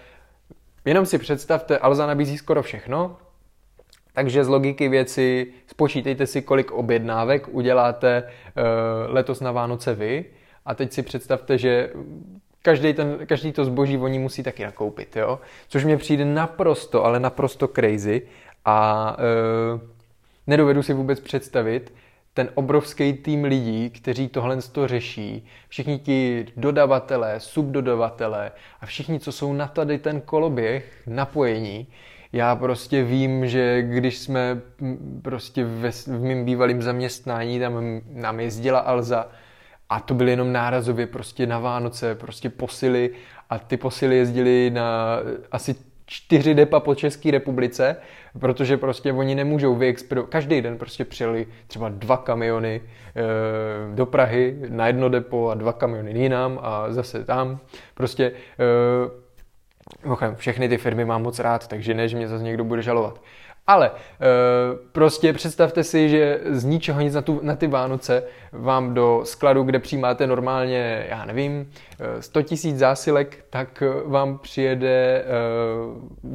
jenom 0.85 1.07
si 1.07 1.19
představte, 1.19 1.79
Alza 1.79 2.07
nabízí 2.07 2.39
skoro 2.39 2.63
všechno, 2.63 3.17
Takže 4.19 4.45
z 4.45 4.49
logiky 4.49 4.89
věci 4.89 5.47
spočítejte 5.67 6.27
si, 6.27 6.43
kolik 6.43 6.71
objednávek 6.71 7.49
uděláte 7.49 8.23
uh, 8.23 8.63
letos 9.15 9.41
na 9.41 9.53
Vánoce 9.53 9.95
vy 9.95 10.25
a 10.67 10.75
teď 10.75 10.93
si 10.93 11.03
představte, 11.03 11.59
že 11.59 11.91
každý, 12.69 12.95
ten, 12.95 13.19
každý 13.27 13.53
to 13.53 13.65
zboží 13.65 13.99
oni 13.99 14.19
musí 14.19 14.43
taky 14.43 14.65
nakoupit, 14.65 15.17
jo? 15.17 15.41
Což 15.69 15.85
mě 15.85 15.97
přijde 15.97 16.25
naprosto, 16.25 17.05
ale 17.05 17.21
naprosto 17.21 17.69
crazy 17.69 18.23
a 18.65 19.17
uh, 19.75 19.81
nedovedu 20.47 20.83
si 20.83 20.93
vůbec 20.93 21.21
představit, 21.21 21.95
ten 22.35 22.49
obrovský 22.55 23.13
tým 23.13 23.45
lidí, 23.45 23.91
kteří 23.91 24.29
tohle 24.29 24.57
to 24.73 24.89
řeší, 24.89 25.47
všichni 25.69 25.99
ti 25.99 26.47
dodavatelé, 26.57 27.41
subdodavatelé 27.41 28.53
a 28.81 28.87
všichni, 28.87 29.21
co 29.21 29.33
jsou 29.33 29.53
na 29.53 29.67
tady 29.67 29.99
ten 29.99 30.21
koloběh 30.21 31.03
napojení, 31.07 31.87
já 32.33 32.57
prostě 32.57 33.05
vím, 33.05 33.47
že 33.47 33.83
když 33.83 34.19
jsme 34.19 34.61
prostě 35.23 35.65
ve, 35.65 35.91
v 35.91 36.23
mém 36.23 36.45
bývalém 36.45 36.83
zaměstnání, 36.83 37.61
tam 37.61 38.01
nám 38.13 38.41
jezdila 38.41 38.79
Alza 38.79 39.29
a 39.89 40.01
to 40.01 40.15
byly 40.15 40.31
jenom 40.31 40.53
nárazově 40.53 41.07
prostě 41.07 41.47
na 41.47 41.59
Vánoce, 41.59 42.15
prostě 42.15 42.51
posily 42.51 43.11
a 43.51 43.59
ty 43.59 43.77
posily 43.77 44.17
jezdily 44.17 44.71
na 44.75 45.19
asi 45.53 45.75
čtyři 46.07 46.55
depa 46.55 46.81
po 46.81 46.95
České 46.95 47.31
republice, 47.31 47.97
protože 48.41 48.77
prostě 48.77 49.13
oni 49.13 49.35
nemůžou 49.35 49.75
vyexpedo... 49.75 50.23
Každý 50.23 50.61
den 50.61 50.79
prostě 50.79 51.05
přijeli 51.05 51.47
třeba 51.67 51.89
dva 51.89 52.17
kamiony 52.17 52.81
e, 52.81 53.95
do 53.95 54.07
Prahy 54.07 54.57
na 54.69 54.87
jedno 54.87 55.09
depo 55.09 55.49
a 55.49 55.55
dva 55.55 55.73
kamiony 55.73 56.13
jinam 56.13 56.59
a 56.63 56.93
zase 56.93 57.25
tam. 57.25 57.59
Prostě 57.95 58.33
e, 60.15 60.35
všechny 60.35 60.69
ty 60.69 60.79
firmy 60.79 61.05
mám 61.05 61.23
moc 61.23 61.39
rád, 61.39 61.69
takže 61.69 61.95
ne, 61.95 62.09
že 62.09 62.17
mě 62.17 62.29
zase 62.29 62.45
někdo 62.45 62.65
bude 62.65 62.83
žalovat. 62.83 63.21
Ale 63.69 63.87
e, 63.87 63.93
prostě 64.93 65.33
představte 65.33 65.85
si, 65.85 66.09
že 66.09 66.41
z 66.51 66.65
ničeho 66.65 67.01
nic 67.01 67.15
na, 67.15 67.23
tu, 67.23 67.41
na 67.43 67.57
ty 67.57 67.67
Vánoce 67.67 68.23
vám 68.53 68.95
do 68.95 69.21
skladu, 69.25 69.63
kde 69.63 69.79
přijímáte 69.79 70.27
normálně, 70.27 71.07
já 71.09 71.25
nevím, 71.25 71.71
100 72.21 72.39
eh, 72.39 72.43
tisíc 72.43 72.79
zásilek, 72.79 73.45
tak 73.51 73.83
vám 74.07 74.39
přijede 74.39 75.25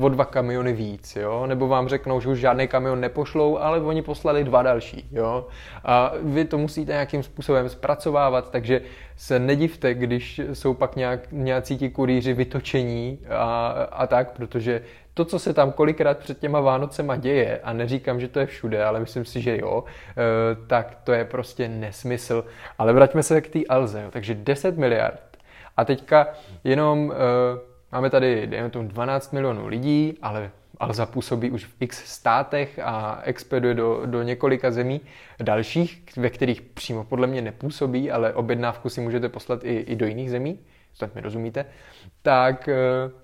o 0.02 0.10
dva 0.10 0.26
kamiony 0.26 0.74
víc, 0.74 1.16
jo? 1.16 1.48
Nebo 1.48 1.68
vám 1.68 1.88
řeknou, 1.88 2.20
že 2.20 2.30
už 2.30 2.40
žádný 2.40 2.68
kamion 2.68 3.00
nepošlou, 3.00 3.58
ale 3.58 3.82
oni 3.82 4.02
poslali 4.02 4.44
dva 4.44 4.62
další, 4.62 5.10
jo? 5.12 5.48
A 5.84 6.14
vy 6.22 6.46
to 6.46 6.58
musíte 6.58 6.92
nějakým 6.92 7.24
způsobem 7.24 7.70
zpracovávat, 7.70 8.52
takže 8.52 8.82
se 9.16 9.40
nedivte, 9.40 9.94
když 9.94 10.42
jsou 10.54 10.74
pak 10.74 10.96
nějak, 10.96 11.20
nějací 11.32 11.78
ti 11.78 11.90
kurýři 11.90 12.34
vytočení 12.34 13.20
a, 13.30 13.68
a 13.92 14.08
tak, 14.08 14.32
protože 14.32 14.82
to, 15.14 15.26
co 15.26 15.40
se 15.40 15.54
tam 15.54 15.72
kolikrát 15.72 16.18
před 16.18 16.40
těma 16.40 16.60
Vánocema 16.60 17.16
děje, 17.16 17.60
a 17.64 17.74
neříkám, 17.74 18.20
že 18.20 18.28
to 18.28 18.40
je 18.40 18.46
všude, 18.46 18.86
ale 18.86 19.00
myslím 19.00 19.26
si, 19.26 19.42
že 19.42 19.58
jo, 19.58 19.84
eh, 19.84 20.16
tak 20.68 20.98
to 21.04 21.14
je 21.14 21.26
prostě 21.26 21.68
nesmysl. 21.68 22.46
Ale 22.78 22.94
vraťme 22.94 23.24
se 23.24 23.42
k 23.42 23.50
té 23.50 23.60
Alze. 23.70 24.08
Takže 24.12 24.36
10 24.36 24.78
miliard. 24.78 25.38
A 25.78 25.86
teďka 25.86 26.28
jenom 26.64 27.14
eh, 27.14 27.16
máme 27.92 28.10
tady, 28.10 28.48
dejme 28.48 28.70
tomu, 28.70 28.88
12 28.88 29.34
milionů 29.34 29.68
lidí, 29.68 30.18
ale 30.22 30.52
Alza 30.80 31.06
působí 31.06 31.52
už 31.52 31.66
v 31.66 31.74
x 31.80 32.06
státech 32.06 32.80
a 32.84 33.22
expeduje 33.24 33.74
do, 33.74 34.02
do 34.06 34.24
několika 34.24 34.72
zemí 34.72 35.02
dalších, 35.44 36.04
ve 36.18 36.30
kterých 36.30 36.62
přímo 36.62 37.04
podle 37.04 37.28
mě 37.28 37.42
nepůsobí, 37.42 38.12
ale 38.12 38.34
objednávku 38.34 38.90
si 38.90 39.02
můžete 39.02 39.30
poslat 39.30 39.64
i, 39.64 39.76
i 39.78 39.96
do 39.96 40.06
jiných 40.06 40.32
zemí, 40.32 40.60
snad 40.94 41.16
mi 41.16 41.22
rozumíte, 41.22 41.66
tak 42.22 42.68
eh, 42.68 43.23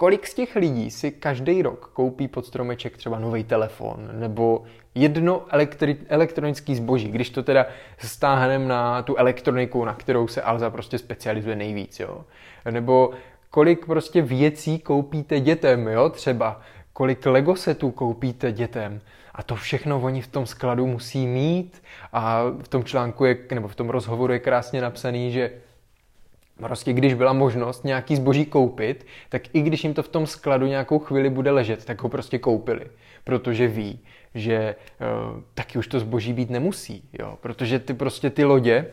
kolik 0.00 0.26
z 0.26 0.34
těch 0.34 0.56
lidí 0.56 0.90
si 0.90 1.10
každý 1.10 1.62
rok 1.62 1.90
koupí 1.94 2.28
pod 2.28 2.46
stromeček 2.46 2.96
třeba 2.96 3.18
nový 3.18 3.44
telefon 3.44 4.08
nebo 4.12 4.62
jedno 4.94 5.46
elektri- 5.52 5.96
elektronický 6.08 6.74
zboží, 6.74 7.08
když 7.08 7.30
to 7.30 7.42
teda 7.42 7.66
stáhneme 7.98 8.64
na 8.64 9.02
tu 9.02 9.16
elektroniku, 9.16 9.84
na 9.84 9.94
kterou 9.94 10.28
se 10.28 10.42
Alza 10.42 10.70
prostě 10.70 10.98
specializuje 10.98 11.56
nejvíc, 11.56 12.00
jo. 12.00 12.24
Nebo 12.70 13.10
kolik 13.50 13.86
prostě 13.86 14.22
věcí 14.22 14.78
koupíte 14.78 15.40
dětem, 15.40 15.88
jo, 15.88 16.08
třeba 16.08 16.60
kolik 16.92 17.26
Lego 17.26 17.56
setů 17.56 17.90
koupíte 17.90 18.52
dětem. 18.52 19.00
A 19.34 19.42
to 19.42 19.54
všechno 19.54 20.00
oni 20.00 20.22
v 20.22 20.26
tom 20.26 20.46
skladu 20.46 20.86
musí 20.86 21.26
mít 21.26 21.82
a 22.12 22.42
v 22.62 22.68
tom 22.68 22.84
článku 22.84 23.24
je, 23.24 23.36
nebo 23.54 23.68
v 23.68 23.76
tom 23.76 23.90
rozhovoru 23.90 24.32
je 24.32 24.38
krásně 24.38 24.80
napsaný, 24.80 25.32
že 25.32 25.50
Prostě 26.60 26.92
když 26.92 27.14
byla 27.14 27.32
možnost 27.32 27.84
nějaký 27.84 28.16
zboží 28.16 28.46
koupit, 28.46 29.06
tak 29.28 29.42
i 29.52 29.62
když 29.62 29.84
jim 29.84 29.94
to 29.94 30.02
v 30.02 30.08
tom 30.08 30.26
skladu 30.26 30.66
nějakou 30.66 30.98
chvíli 30.98 31.30
bude 31.30 31.50
ležet, 31.50 31.84
tak 31.84 32.02
ho 32.02 32.08
prostě 32.08 32.38
koupili. 32.38 32.86
Protože 33.24 33.68
ví, 33.68 34.00
že 34.34 34.74
uh, 35.00 35.40
taky 35.54 35.78
už 35.78 35.86
to 35.86 36.00
zboží 36.00 36.32
být 36.32 36.50
nemusí. 36.50 37.08
Jo? 37.18 37.38
Protože 37.40 37.78
ty 37.78 37.94
prostě 37.94 38.30
ty 38.30 38.44
lodě 38.44 38.86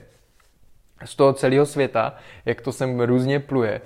z 1.05 1.15
toho 1.15 1.33
celého 1.33 1.65
světa, 1.65 2.15
jak 2.45 2.61
to 2.61 2.71
sem 2.71 2.99
různě 2.99 3.39
pluje, 3.39 3.81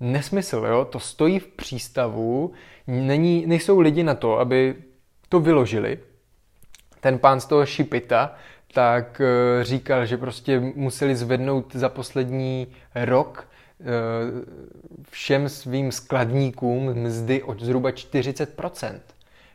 nesmysl, 0.00 0.66
jo? 0.68 0.84
to 0.84 1.00
stojí 1.00 1.38
v 1.38 1.46
přístavu, 1.46 2.52
není, 2.86 3.46
nejsou 3.46 3.80
lidi 3.80 4.02
na 4.02 4.14
to, 4.14 4.38
aby 4.38 4.74
to 5.28 5.40
vyložili. 5.40 5.98
Ten 7.00 7.18
pán 7.18 7.40
z 7.40 7.46
toho 7.46 7.66
šipita 7.66 8.34
tak 8.74 9.20
eh, 9.20 9.64
říkal, 9.64 10.06
že 10.06 10.16
prostě 10.16 10.60
museli 10.60 11.16
zvednout 11.16 11.74
za 11.74 11.88
poslední 11.88 12.66
rok 12.94 13.48
eh, 13.80 13.84
všem 15.10 15.48
svým 15.48 15.92
skladníkům 15.92 16.94
mzdy 16.94 17.42
o 17.42 17.54
zhruba 17.58 17.90
40%. 17.90 19.00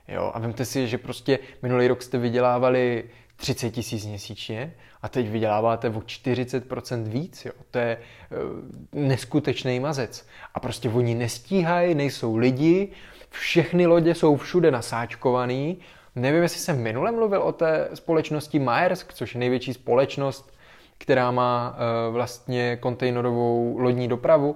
Jo, 0.07 0.31
a 0.33 0.39
vemte 0.39 0.65
si, 0.65 0.87
že 0.87 0.97
prostě 0.97 1.39
minulý 1.61 1.87
rok 1.87 2.01
jste 2.01 2.17
vydělávali 2.17 3.03
30 3.35 3.71
tisíc 3.71 4.05
měsíčně 4.05 4.73
a 5.01 5.09
teď 5.09 5.29
vyděláváte 5.29 5.89
o 5.89 5.99
40% 5.99 7.03
víc. 7.03 7.45
Jo. 7.45 7.51
To 7.71 7.77
je 7.77 7.97
uh, 7.97 9.01
neskutečný 9.07 9.79
mazec. 9.79 10.27
A 10.53 10.59
prostě 10.59 10.89
oni 10.89 11.15
nestíhají, 11.15 11.95
nejsou 11.95 12.35
lidi, 12.35 12.91
všechny 13.29 13.85
lodě 13.85 14.15
jsou 14.15 14.37
všude 14.37 14.71
nasáčkovaný 14.71 15.77
Nevím, 16.15 16.41
jestli 16.41 16.59
jsem 16.59 16.81
minule 16.81 17.11
mluvil 17.11 17.41
o 17.41 17.51
té 17.51 17.89
společnosti 17.93 18.59
Maersk, 18.59 19.13
což 19.13 19.33
je 19.33 19.39
největší 19.39 19.73
společnost, 19.73 20.53
která 20.97 21.31
má 21.31 21.77
uh, 22.07 22.13
vlastně 22.13 22.75
kontejnerovou 22.75 23.77
lodní 23.77 24.07
dopravu. 24.07 24.55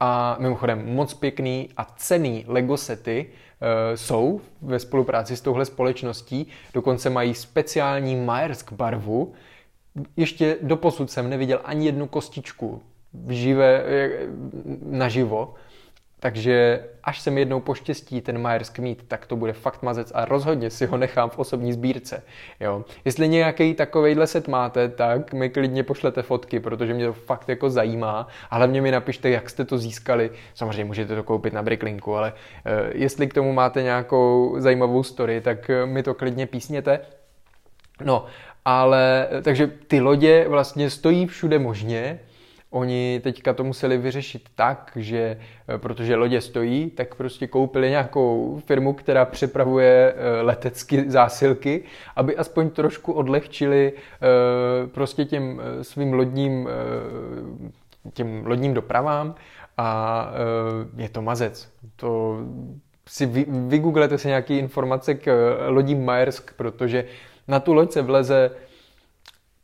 A 0.00 0.36
mimochodem 0.38 0.94
moc 0.94 1.14
pěkný 1.14 1.70
a 1.76 1.84
cený 1.96 2.44
Lego 2.48 2.76
sety 2.76 3.26
uh, 3.30 3.68
jsou 3.94 4.40
ve 4.62 4.78
spolupráci 4.78 5.36
s 5.36 5.40
touhle 5.40 5.64
společností. 5.64 6.46
Dokonce 6.74 7.10
mají 7.10 7.34
speciální 7.34 8.16
Maersk 8.16 8.72
barvu. 8.72 9.32
Ještě 10.16 10.56
doposud 10.62 11.10
jsem 11.10 11.30
neviděl 11.30 11.60
ani 11.64 11.86
jednu 11.86 12.06
kostičku 12.06 12.82
živé, 13.28 13.84
naživo. 14.82 15.54
Takže 16.24 16.84
až 17.02 17.20
se 17.20 17.30
mi 17.30 17.40
jednou 17.40 17.60
poštěstí 17.60 18.20
ten 18.20 18.38
Myers 18.38 18.72
mít, 18.78 19.04
tak 19.08 19.26
to 19.26 19.36
bude 19.36 19.52
fakt 19.52 19.82
mazec 19.82 20.12
a 20.14 20.24
rozhodně 20.24 20.70
si 20.70 20.86
ho 20.86 20.96
nechám 20.96 21.30
v 21.30 21.38
osobní 21.38 21.72
sbírce. 21.72 22.22
Jo. 22.60 22.84
Jestli 23.04 23.28
nějaký 23.28 23.74
takovejhle 23.74 24.26
set 24.26 24.48
máte, 24.48 24.88
tak 24.88 25.32
mi 25.32 25.50
klidně 25.50 25.82
pošlete 25.82 26.22
fotky, 26.22 26.60
protože 26.60 26.94
mě 26.94 27.06
to 27.06 27.12
fakt 27.12 27.48
jako 27.48 27.70
zajímá. 27.70 28.28
A 28.50 28.56
hlavně 28.56 28.82
mi 28.82 28.90
napište, 28.90 29.30
jak 29.30 29.50
jste 29.50 29.64
to 29.64 29.78
získali. 29.78 30.30
Samozřejmě 30.54 30.84
můžete 30.84 31.14
to 31.14 31.22
koupit 31.22 31.52
na 31.52 31.62
Bricklinku, 31.62 32.16
ale 32.16 32.32
uh, 32.32 32.72
jestli 32.92 33.26
k 33.26 33.34
tomu 33.34 33.52
máte 33.52 33.82
nějakou 33.82 34.54
zajímavou 34.58 35.02
story, 35.02 35.40
tak 35.40 35.70
uh, 35.82 35.90
mi 35.90 36.02
to 36.02 36.14
klidně 36.14 36.46
písněte. 36.46 37.00
No, 38.04 38.26
ale 38.64 39.28
takže 39.42 39.66
ty 39.66 40.00
lodě 40.00 40.48
vlastně 40.48 40.90
stojí 40.90 41.26
všude 41.26 41.58
možně, 41.58 42.20
Oni 42.74 43.20
teďka 43.24 43.52
to 43.52 43.64
museli 43.64 43.98
vyřešit 43.98 44.48
tak, 44.54 44.92
že 44.96 45.38
eh, 45.68 45.78
protože 45.78 46.16
lodě 46.16 46.40
stojí, 46.40 46.90
tak 46.90 47.14
prostě 47.14 47.46
koupili 47.46 47.90
nějakou 47.90 48.60
firmu, 48.66 48.92
která 48.92 49.24
přepravuje 49.24 50.14
eh, 50.16 50.42
letecky 50.42 51.10
zásilky, 51.10 51.82
aby 52.16 52.36
aspoň 52.36 52.70
trošku 52.70 53.12
odlehčili 53.12 53.92
eh, 53.92 54.86
prostě 54.86 55.24
těm 55.24 55.60
svým 55.82 56.12
lodním, 56.12 56.68
těm 58.12 58.46
lodním 58.46 58.74
dopravám 58.74 59.34
a 59.78 60.30
je 60.96 61.08
to 61.08 61.22
mazec. 61.22 61.68
To 61.96 62.38
si 63.08 63.26
vy, 63.26 63.46
vygooglete 63.48 64.18
si 64.18 64.28
nějaké 64.28 64.54
informace 64.54 65.14
k 65.14 65.56
lodím 65.68 66.04
Maersk, 66.04 66.52
protože 66.56 67.04
na 67.48 67.60
tu 67.60 67.74
loď 67.74 67.92
se 67.92 68.02
vleze 68.02 68.50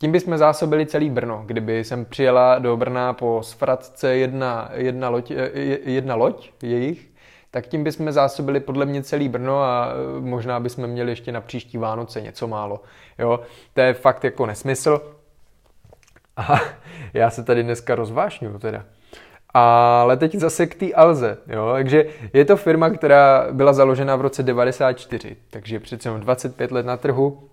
tím 0.01 0.13
bychom 0.13 0.39
zásobili 0.39 0.87
celý 0.87 1.11
Brno. 1.11 1.43
Kdyby 1.47 1.85
jsem 1.85 2.05
přijela 2.05 2.59
do 2.59 2.77
Brna 2.77 3.13
po 3.13 3.41
svratce 3.43 4.17
jedna, 4.17 4.71
jedna, 4.75 5.09
loď, 5.09 5.31
eh, 5.31 5.51
jedna 5.85 6.15
loď 6.15 6.51
jejich, 6.63 7.11
tak 7.51 7.67
tím 7.67 7.85
bychom 7.85 8.13
zásobili 8.13 8.61
podle 8.61 8.87
mě 8.87 9.03
celý 9.03 9.29
Brno 9.29 9.63
a 9.63 9.89
eh, 9.89 10.21
možná 10.21 10.61
bychom 10.61 10.87
měli 10.87 11.13
ještě 11.13 11.33
na 11.33 11.41
příští 11.41 11.79
Vánoce 11.79 12.21
něco 12.21 12.49
málo. 12.49 12.81
Jo? 13.19 13.41
To 13.75 13.81
je 13.81 13.95
fakt 13.95 14.25
jako 14.25 14.47
nesmysl. 14.47 15.01
A 16.37 16.61
já 17.15 17.31
se 17.31 17.45
tady 17.45 17.63
dneska 17.63 17.95
rozvášňuju 17.95 18.59
teda. 18.59 18.85
Ale 19.55 20.17
teď 20.17 20.35
zase 20.35 20.67
k 20.67 20.75
té 20.75 20.93
Alze. 20.93 21.39
Jo? 21.47 21.73
Takže 21.73 22.05
je 22.33 22.45
to 22.45 22.57
firma, 22.57 22.91
která 22.91 23.47
byla 23.53 23.73
založena 23.73 24.17
v 24.17 24.21
roce 24.21 24.43
94, 24.43 25.37
takže 25.51 25.81
přece 25.81 26.11
25 26.11 26.73
let 26.73 26.87
na 26.87 26.97
trhu. 26.97 27.50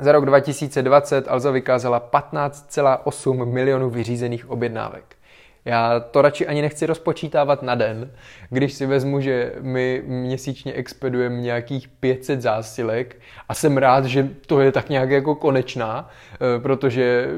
Za 0.00 0.12
rok 0.12 0.26
2020 0.26 1.28
Alza 1.28 1.50
vykázala 1.50 2.08
15,8 2.12 3.46
milionů 3.46 3.90
vyřízených 3.90 4.50
objednávek. 4.50 5.16
Já 5.64 6.00
to 6.00 6.22
radši 6.22 6.46
ani 6.46 6.62
nechci 6.62 6.86
rozpočítávat 6.86 7.62
na 7.62 7.74
den, 7.74 8.10
když 8.50 8.72
si 8.72 8.86
vezmu, 8.86 9.20
že 9.20 9.52
my 9.60 10.02
měsíčně 10.06 10.72
expedujeme 10.72 11.40
nějakých 11.40 11.88
500 11.88 12.42
zásilek 12.42 13.20
a 13.48 13.54
jsem 13.54 13.76
rád, 13.76 14.04
že 14.04 14.30
to 14.46 14.60
je 14.60 14.72
tak 14.72 14.88
nějak 14.88 15.10
jako 15.10 15.34
konečná, 15.34 16.10
eh, 16.34 16.60
protože 16.60 17.28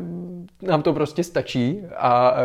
nám 0.63 0.83
to 0.83 0.93
prostě 0.93 1.25
stačí 1.25 1.83
a 1.97 2.35
eh, 2.37 2.45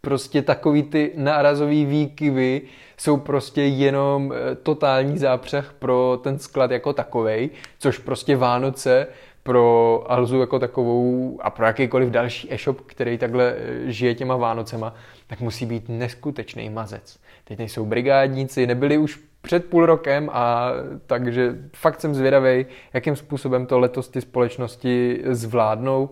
prostě 0.00 0.42
takový 0.42 0.82
ty 0.82 1.12
nárazový 1.16 1.86
výkyvy 1.86 2.62
jsou 3.00 3.16
prostě 3.16 3.62
jenom 3.62 4.32
eh, 4.32 4.54
totální 4.54 5.18
zápřeh 5.18 5.74
pro 5.78 6.20
ten 6.22 6.38
sklad 6.38 6.70
jako 6.70 6.92
takovej, 6.92 7.50
což 7.78 7.98
prostě 7.98 8.36
Vánoce 8.36 9.06
pro 9.42 10.04
Alzu 10.08 10.40
jako 10.40 10.58
takovou 10.58 11.38
a 11.42 11.50
pro 11.50 11.66
jakýkoliv 11.66 12.10
další 12.10 12.52
e-shop, 12.52 12.80
který 12.80 13.18
takhle 13.18 13.54
eh, 13.56 13.92
žije 13.92 14.14
těma 14.14 14.36
Vánocema, 14.36 14.94
tak 15.26 15.40
musí 15.40 15.66
být 15.66 15.88
neskutečný 15.88 16.70
mazec. 16.70 17.18
Teď 17.44 17.58
nejsou 17.58 17.84
brigádníci, 17.84 18.66
nebyli 18.66 18.98
už 18.98 19.20
před 19.42 19.64
půl 19.64 19.86
rokem 19.86 20.30
a 20.32 20.70
takže 21.06 21.56
fakt 21.76 22.00
jsem 22.00 22.14
zvědavý, 22.14 22.66
jakým 22.92 23.16
způsobem 23.16 23.66
to 23.66 23.78
letos 23.78 24.08
ty 24.08 24.20
společnosti 24.20 25.22
zvládnou. 25.30 26.10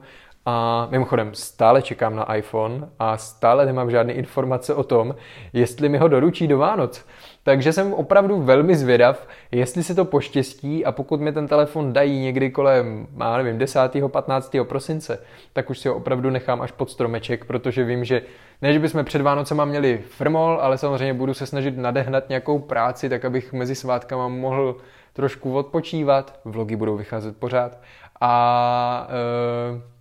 A 0.51 0.89
mimochodem, 0.91 1.35
stále 1.35 1.83
čekám 1.83 2.17
na 2.17 2.35
iPhone 2.35 2.89
a 2.99 3.17
stále 3.17 3.67
nemám 3.67 3.91
žádné 3.91 4.13
informace 4.13 4.75
o 4.75 4.83
tom, 4.83 5.15
jestli 5.53 5.89
mi 5.89 5.99
ho 5.99 6.09
doručí 6.09 6.49
do 6.49 6.59
Vánoc. 6.59 7.05
Takže 7.43 7.73
jsem 7.73 7.93
opravdu 7.93 8.43
velmi 8.43 8.77
zvědav, 8.77 9.29
jestli 9.53 9.83
se 9.83 9.95
to 9.95 10.05
poštěstí 10.05 10.85
a 10.85 10.93
pokud 10.93 11.21
mi 11.21 11.33
ten 11.33 11.49
telefon 11.49 11.93
dají 11.93 12.21
někdy 12.21 12.51
kolem, 12.51 13.07
já 13.21 13.37
nevím, 13.37 13.59
10. 13.59 13.81
15. 14.09 14.57
prosince, 14.63 15.23
tak 15.53 15.71
už 15.71 15.79
si 15.79 15.89
ho 15.89 15.95
opravdu 15.95 16.31
nechám 16.31 16.63
až 16.63 16.73
pod 16.73 16.91
stromeček, 16.91 17.45
protože 17.45 17.85
vím, 17.85 18.05
že 18.05 18.23
ne, 18.63 18.73
že 18.73 18.79
bychom 18.79 19.05
před 19.05 19.23
Vánocema 19.23 19.65
měli 19.65 19.99
firmol, 19.99 20.59
ale 20.63 20.79
samozřejmě 20.79 21.15
budu 21.15 21.35
se 21.35 21.47
snažit 21.47 21.79
nadehnat 21.79 22.29
nějakou 22.29 22.59
práci, 22.59 23.09
tak 23.09 23.25
abych 23.25 23.53
mezi 23.53 23.75
svátkama 23.75 24.29
mohl 24.29 24.77
trošku 25.13 25.55
odpočívat. 25.55 26.41
Vlogy 26.45 26.77
budou 26.77 26.97
vycházet 26.97 27.37
pořád. 27.37 27.79
A 28.21 29.09
e, 29.11 29.98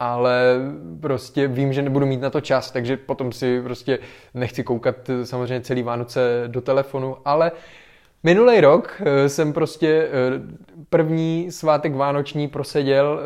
ale 0.00 0.56
prostě 1.00 1.48
vím, 1.48 1.72
že 1.72 1.82
nebudu 1.82 2.06
mít 2.06 2.20
na 2.20 2.30
to 2.30 2.40
čas, 2.40 2.70
takže 2.70 2.96
potom 2.96 3.32
si 3.32 3.62
prostě 3.62 3.98
nechci 4.34 4.64
koukat 4.64 4.96
samozřejmě 5.24 5.60
celý 5.60 5.82
Vánoce 5.82 6.44
do 6.46 6.60
telefonu, 6.60 7.16
ale 7.24 7.52
Minulý 8.22 8.60
rok 8.60 9.02
eh, 9.04 9.28
jsem 9.28 9.52
prostě 9.52 10.08
eh, 10.08 10.10
první 10.90 11.52
svátek 11.52 11.94
vánoční 11.94 12.48
proseděl, 12.48 13.20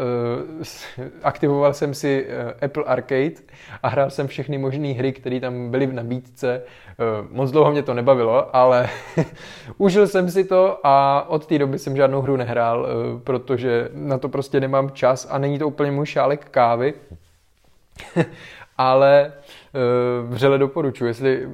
eh, 0.98 1.11
aktivoval 1.22 1.74
jsem 1.74 1.94
si 1.94 2.26
Apple 2.62 2.85
Arcade 2.85 3.35
a 3.83 3.88
hrál 3.88 4.11
jsem 4.11 4.26
všechny 4.26 4.59
možné 4.59 4.88
hry, 4.88 5.12
které 5.12 5.40
tam 5.40 5.70
byly 5.70 5.87
v 5.87 5.92
nabídce. 5.92 6.62
Moc 7.30 7.50
dlouho 7.50 7.70
mě 7.70 7.83
to 7.83 7.94
nebavilo, 7.94 8.57
ale 8.57 8.88
užil 9.78 10.07
jsem 10.07 10.30
si 10.30 10.44
to 10.44 10.78
a 10.85 11.26
od 11.28 11.46
té 11.46 11.59
doby 11.59 11.78
jsem 11.78 11.96
žádnou 11.96 12.22
hru 12.22 12.37
nehrál, 12.37 12.88
protože 13.24 13.88
na 13.92 14.18
to 14.18 14.28
prostě 14.28 14.61
nemám 14.61 14.90
čas 14.90 15.28
a 15.30 15.38
není 15.38 15.59
to 15.59 15.68
úplně 15.68 15.90
můj 15.90 16.07
šálek 16.07 16.48
kávy. 16.50 16.94
ale 18.78 19.33
vřele 20.28 20.59
doporučuji, 20.59 21.07
jestli 21.07 21.48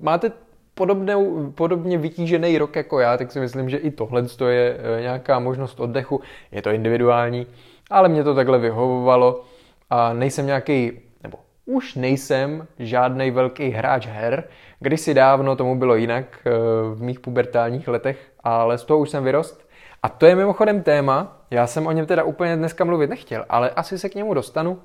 máte 0.00 0.32
podobnou, 0.76 1.50
podobně 1.50 1.98
vytížený 1.98 2.58
rok 2.58 2.76
jako 2.76 3.00
já, 3.00 3.16
tak 3.16 3.32
si 3.32 3.40
myslím, 3.40 3.70
že 3.70 3.76
i 3.76 3.90
tohle 3.90 4.22
je 4.48 4.76
eh, 4.78 5.00
nějaká 5.00 5.38
možnost 5.38 5.80
oddechu. 5.80 6.20
Je 6.52 6.62
to 6.62 6.70
individuální, 6.70 7.46
ale 7.90 8.08
mě 8.08 8.24
to 8.24 8.34
takhle 8.34 8.58
vyhovovalo 8.58 9.44
a 9.90 10.12
nejsem 10.12 10.46
nějaký, 10.46 10.92
nebo 11.22 11.38
už 11.66 11.94
nejsem 11.94 12.66
žádný 12.78 13.30
velký 13.30 13.68
hráč 13.68 14.06
her. 14.06 14.44
Kdysi 14.80 15.14
dávno 15.14 15.56
tomu 15.56 15.78
bylo 15.78 15.94
jinak 15.94 16.24
eh, 16.46 16.50
v 16.94 17.02
mých 17.02 17.20
pubertálních 17.20 17.88
letech, 17.88 18.32
ale 18.44 18.78
z 18.78 18.84
toho 18.84 19.00
už 19.00 19.10
jsem 19.10 19.24
vyrost. 19.24 19.68
A 20.02 20.08
to 20.08 20.26
je 20.26 20.36
mimochodem 20.36 20.82
téma, 20.82 21.42
já 21.50 21.66
jsem 21.66 21.86
o 21.86 21.92
něm 21.92 22.06
teda 22.06 22.24
úplně 22.24 22.56
dneska 22.56 22.84
mluvit 22.84 23.10
nechtěl, 23.10 23.44
ale 23.48 23.70
asi 23.70 23.98
se 23.98 24.08
k 24.08 24.14
němu 24.14 24.34
dostanu, 24.34 24.78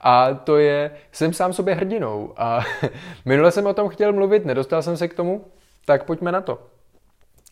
a 0.00 0.34
to 0.34 0.56
je, 0.56 0.90
jsem 1.12 1.32
sám 1.32 1.52
sobě 1.52 1.74
hrdinou. 1.74 2.34
A 2.36 2.60
minule 3.24 3.50
jsem 3.50 3.66
o 3.66 3.74
tom 3.74 3.88
chtěl 3.88 4.12
mluvit, 4.12 4.44
nedostal 4.44 4.82
jsem 4.82 4.96
se 4.96 5.08
k 5.08 5.14
tomu, 5.14 5.44
tak 5.84 6.04
pojďme 6.04 6.32
na 6.32 6.40
to. 6.40 6.58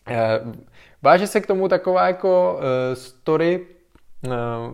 Eh, 0.07 0.39
váže 1.01 1.27
se 1.27 1.41
k 1.41 1.47
tomu 1.47 1.67
taková 1.67 2.07
jako 2.07 2.59
eh, 2.59 2.95
story, 2.95 3.67
eh, 4.25 4.29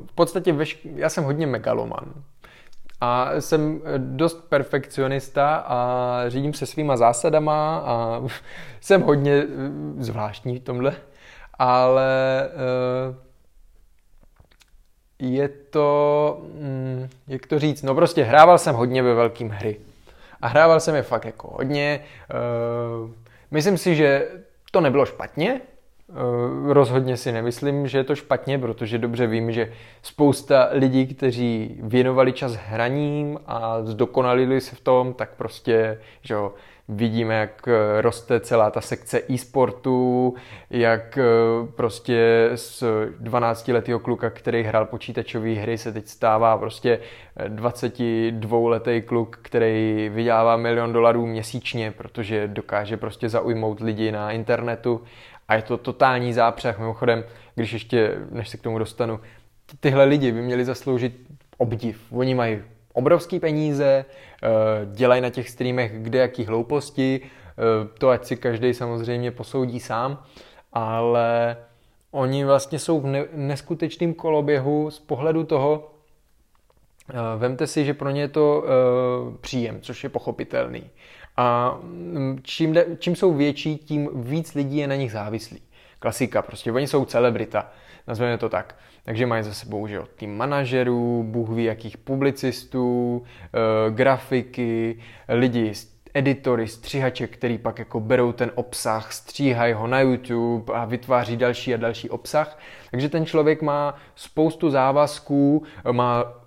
v 0.05 0.15
podstatě 0.15 0.55
já 0.95 1.09
jsem 1.09 1.23
hodně 1.23 1.47
megaloman. 1.47 2.13
A 3.01 3.31
jsem 3.39 3.81
dost 3.97 4.49
perfekcionista 4.49 5.55
a 5.55 6.19
řídím 6.27 6.53
se 6.53 6.65
svýma 6.65 6.97
zásadama 6.97 7.77
a 7.77 8.21
jsem 8.81 9.01
hodně 9.01 9.43
zvláštní 9.97 10.59
v 10.59 10.63
tomhle. 10.63 10.95
Ale 11.59 12.49
je 15.19 15.47
to, 15.47 16.37
mm, 16.41 17.09
jak 17.27 17.47
to 17.47 17.59
říct, 17.59 17.81
no 17.83 17.95
prostě 17.95 18.23
hrával 18.23 18.57
jsem 18.57 18.75
hodně 18.75 19.03
ve 19.03 19.13
velkým 19.13 19.49
hry. 19.49 19.79
A 20.41 20.47
hrával 20.47 20.79
jsem 20.79 20.95
je 20.95 21.03
fakt 21.03 21.25
jako 21.25 21.47
hodně. 21.57 21.99
Uh, 23.03 23.11
myslím 23.51 23.77
si, 23.77 23.95
že 23.95 24.27
to 24.71 24.81
nebylo 24.81 25.05
špatně, 25.05 25.61
rozhodně 26.67 27.17
si 27.17 27.31
nemyslím, 27.31 27.87
že 27.87 27.97
je 27.97 28.03
to 28.03 28.15
špatně, 28.15 28.59
protože 28.59 28.97
dobře 28.97 29.27
vím, 29.27 29.51
že 29.51 29.71
spousta 30.01 30.69
lidí, 30.71 31.07
kteří 31.07 31.77
věnovali 31.83 32.33
čas 32.33 32.53
hraním 32.53 33.39
a 33.47 33.83
zdokonalili 33.83 34.61
se 34.61 34.75
v 34.75 34.79
tom, 34.79 35.13
tak 35.13 35.29
prostě, 35.35 35.99
že 36.21 36.33
jo, 36.33 36.53
vidíme, 36.87 37.33
jak 37.35 37.67
eh, 37.67 38.01
roste 38.01 38.39
celá 38.39 38.71
ta 38.71 38.81
sekce 38.81 39.21
e-sportu, 39.29 40.35
jak 40.69 41.17
eh, 41.17 41.23
prostě 41.75 42.49
z 42.55 42.83
12-letého 43.21 43.99
kluka, 43.99 44.29
který 44.29 44.63
hrál 44.63 44.85
počítačové 44.85 45.53
hry, 45.53 45.77
se 45.77 45.91
teď 45.91 46.07
stává 46.07 46.57
prostě 46.57 46.99
22-letý 47.47 48.91
eh, 48.91 49.01
kluk, 49.01 49.39
který 49.41 50.09
vydělává 50.13 50.57
milion 50.57 50.93
dolarů 50.93 51.25
měsíčně, 51.25 51.91
protože 51.91 52.47
dokáže 52.47 52.97
prostě 52.97 53.29
zaujmout 53.29 53.79
lidi 53.79 54.11
na 54.11 54.31
internetu 54.31 55.01
a 55.47 55.55
je 55.55 55.61
to 55.61 55.77
totální 55.77 56.33
zápřeh. 56.33 56.79
Mimochodem, 56.79 57.23
když 57.55 57.73
ještě, 57.73 58.15
než 58.31 58.49
se 58.49 58.57
k 58.57 58.61
tomu 58.61 58.79
dostanu, 58.79 59.19
tyhle 59.79 60.03
lidi 60.03 60.31
by 60.31 60.41
měli 60.41 60.65
zasloužit 60.65 61.13
obdiv. 61.57 62.01
Oni 62.11 62.35
mají 62.35 62.61
obrovský 62.93 63.39
peníze, 63.39 64.05
eh, 64.43 64.47
dělají 64.93 65.21
na 65.21 65.29
těch 65.29 65.49
streamech 65.49 66.03
kde 66.03 66.19
jaký 66.19 66.45
hlouposti, 66.45 67.21
eh, 67.21 67.97
to 67.99 68.09
ať 68.09 68.25
si 68.25 68.37
každý 68.37 68.73
samozřejmě 68.73 69.31
posoudí 69.31 69.79
sám, 69.79 70.23
ale 70.73 71.57
oni 72.11 72.45
vlastně 72.45 72.79
jsou 72.79 72.99
v 72.99 73.27
neskutečným 73.33 74.13
koloběhu 74.13 74.91
z 74.91 74.99
pohledu 74.99 75.43
toho, 75.43 75.91
eh, 77.09 77.13
vemte 77.37 77.67
si, 77.67 77.85
že 77.85 77.93
pro 77.93 78.09
ně 78.09 78.21
je 78.21 78.27
to 78.27 78.63
příjem, 79.41 79.81
což 79.81 80.03
je 80.03 80.09
pochopitelný. 80.09 80.89
A 81.37 81.77
mm, 81.83 82.39
čím, 82.43 82.75
čím 82.99 83.15
jsou 83.15 83.33
větší, 83.33 83.77
tím 83.77 84.09
víc 84.13 84.53
lidí 84.53 84.77
je 84.77 84.87
na 84.87 84.95
nich 84.95 85.11
závislí. 85.11 85.61
Klasika, 85.99 86.41
prostě 86.41 86.71
oni 86.71 86.87
jsou 86.87 87.05
celebrita 87.05 87.71
nazveme 88.07 88.37
to 88.37 88.49
tak. 88.49 88.75
Takže 89.05 89.25
mají 89.25 89.43
za 89.43 89.53
sebou 89.53 89.87
že 89.87 89.95
jo, 89.95 90.05
tým 90.15 90.37
manažerů, 90.37 91.23
bůh 91.27 91.49
ví 91.49 91.63
jakých 91.63 91.97
publicistů, 91.97 93.23
e, 93.23 93.91
grafiky, 93.91 94.99
lidi, 95.29 95.73
editory, 96.13 96.67
stříhače, 96.67 97.27
který 97.27 97.57
pak 97.57 97.79
jako 97.79 97.99
berou 97.99 98.31
ten 98.31 98.51
obsah, 98.55 99.13
stříhají 99.13 99.73
ho 99.73 99.87
na 99.87 99.99
YouTube 99.99 100.73
a 100.73 100.85
vytváří 100.85 101.37
další 101.37 101.73
a 101.73 101.77
další 101.77 102.09
obsah. 102.09 102.59
Takže 102.91 103.09
ten 103.09 103.25
člověk 103.25 103.61
má 103.61 103.95
spoustu 104.15 104.69
závazků, 104.69 105.63
má 105.91 106.42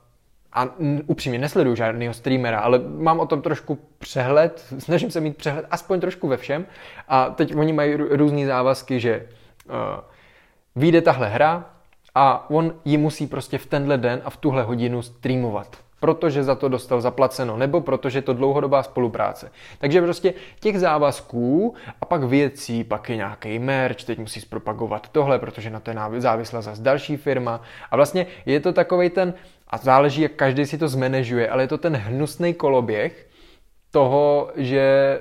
a 0.57 0.69
upřímně 1.07 1.39
nesleduju 1.39 1.77
žádného 1.77 2.15
streamera, 2.15 2.59
ale 2.59 2.81
mám 2.97 3.21
o 3.21 3.27
tom 3.27 3.43
trošku 3.43 3.79
přehled, 3.99 4.67
snažím 4.79 5.11
se 5.11 5.21
mít 5.21 5.37
přehled 5.37 5.67
aspoň 5.71 6.01
trošku 6.01 6.29
ve 6.29 6.37
všem. 6.37 6.67
A 7.09 7.31
teď 7.31 7.57
oni 7.57 7.73
mají 7.73 7.95
různé 7.95 8.47
závazky, 8.47 9.01
že 9.01 9.27
uh, 9.69 9.75
vyjde 10.77 11.03
tahle 11.03 11.29
hra 11.29 11.65
a 12.15 12.51
on 12.51 12.75
ji 12.85 12.97
musí 12.97 13.27
prostě 13.27 13.59
v 13.59 13.67
tenhle 13.67 13.99
den 13.99 14.23
a 14.25 14.31
v 14.31 14.37
tuhle 14.37 14.63
hodinu 14.63 15.03
streamovat 15.03 15.87
protože 16.01 16.45
za 16.45 16.55
to 16.55 16.69
dostal 16.69 17.01
zaplaceno, 17.01 17.57
nebo 17.57 17.81
protože 17.81 18.19
je 18.19 18.23
to 18.23 18.33
dlouhodobá 18.33 18.83
spolupráce. 18.83 19.51
Takže 19.79 20.03
prostě 20.03 20.35
těch 20.61 20.81
závazků 20.81 21.75
a 22.01 22.05
pak 22.05 22.23
věcí, 22.23 22.85
pak 22.85 23.09
je 23.09 23.17
nějaký 23.17 23.59
merch, 23.59 24.05
teď 24.05 24.19
musí 24.19 24.41
zpropagovat 24.41 25.09
tohle, 25.09 25.39
protože 25.39 25.71
na 25.71 25.81
to 25.81 25.91
je 25.91 25.97
závislá 26.19 26.61
zase 26.61 26.83
další 26.83 27.17
firma. 27.17 27.61
A 27.91 27.97
vlastně 27.97 28.27
je 28.47 28.61
to 28.61 28.73
takový 28.73 29.11
ten 29.11 29.35
a 29.69 29.79
záleží, 29.79 30.23
jak 30.23 30.33
každý 30.33 30.67
si 30.67 30.79
to 30.79 30.89
zmanežuje, 30.89 31.49
ale 31.49 31.63
je 31.63 31.69
to 31.69 31.79
ten 31.79 31.97
hnusný 31.97 32.55
koloběh 32.55 33.27
toho, 33.91 34.51
že 34.57 35.19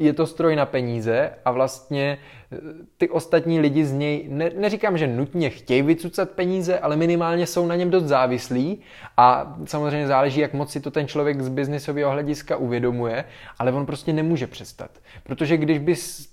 je 0.00 0.12
to 0.12 0.26
stroj 0.26 0.56
na 0.56 0.66
peníze 0.66 1.30
a 1.44 1.50
vlastně 1.50 2.18
eh, 2.52 2.56
ty 2.98 3.08
ostatní 3.08 3.60
lidi 3.60 3.84
z 3.84 3.92
něj, 3.92 4.26
ne, 4.28 4.50
neříkám, 4.56 4.98
že 4.98 5.06
nutně 5.06 5.50
chtějí 5.50 5.82
vycucat 5.82 6.30
peníze, 6.30 6.78
ale 6.78 6.96
minimálně 6.96 7.46
jsou 7.46 7.66
na 7.66 7.76
něm 7.76 7.90
dost 7.90 8.04
závislí 8.04 8.80
a 9.16 9.56
samozřejmě 9.64 10.06
záleží, 10.06 10.40
jak 10.40 10.54
moc 10.54 10.72
si 10.72 10.80
to 10.80 10.90
ten 10.90 11.08
člověk 11.08 11.40
z 11.40 11.48
biznisového 11.48 12.10
hlediska 12.10 12.56
uvědomuje, 12.56 13.24
ale 13.58 13.72
on 13.72 13.86
prostě 13.86 14.12
nemůže 14.12 14.46
přestat. 14.46 14.90
Protože 15.22 15.56
když 15.56 15.78
bys 15.78 16.28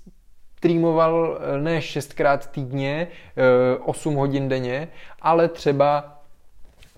streamoval 0.57 1.39
eh, 1.39 1.61
ne 1.61 1.81
šestkrát 1.81 2.51
týdně, 2.51 3.07
8 3.85 4.13
eh, 4.13 4.17
hodin 4.17 4.49
denně, 4.49 4.87
ale 5.21 5.47
třeba 5.47 6.16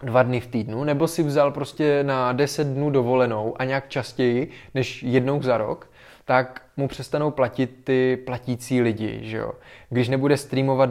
dva 0.04 0.24
dny 0.24 0.40
v 0.40 0.48
týdnu, 0.48 0.84
nebo 0.84 1.08
si 1.08 1.24
vzal 1.24 1.52
prostě 1.52 2.04
na 2.04 2.34
10 2.34 2.68
dnů 2.68 2.90
dovolenou 2.90 3.56
a 3.60 3.64
nějak 3.64 3.90
častěji 3.90 4.50
než 4.76 5.04
jednou 5.04 5.42
za 5.42 5.58
rok, 5.58 5.90
tak 6.26 6.62
mu 6.78 6.88
přestanou 6.88 7.32
platit 7.32 7.80
ty 7.84 8.18
platící 8.26 8.82
lidi, 8.82 9.20
že 9.22 9.38
jo. 9.38 9.52
Když 9.90 10.10
nebude 10.10 10.38
streamovat 10.38 10.90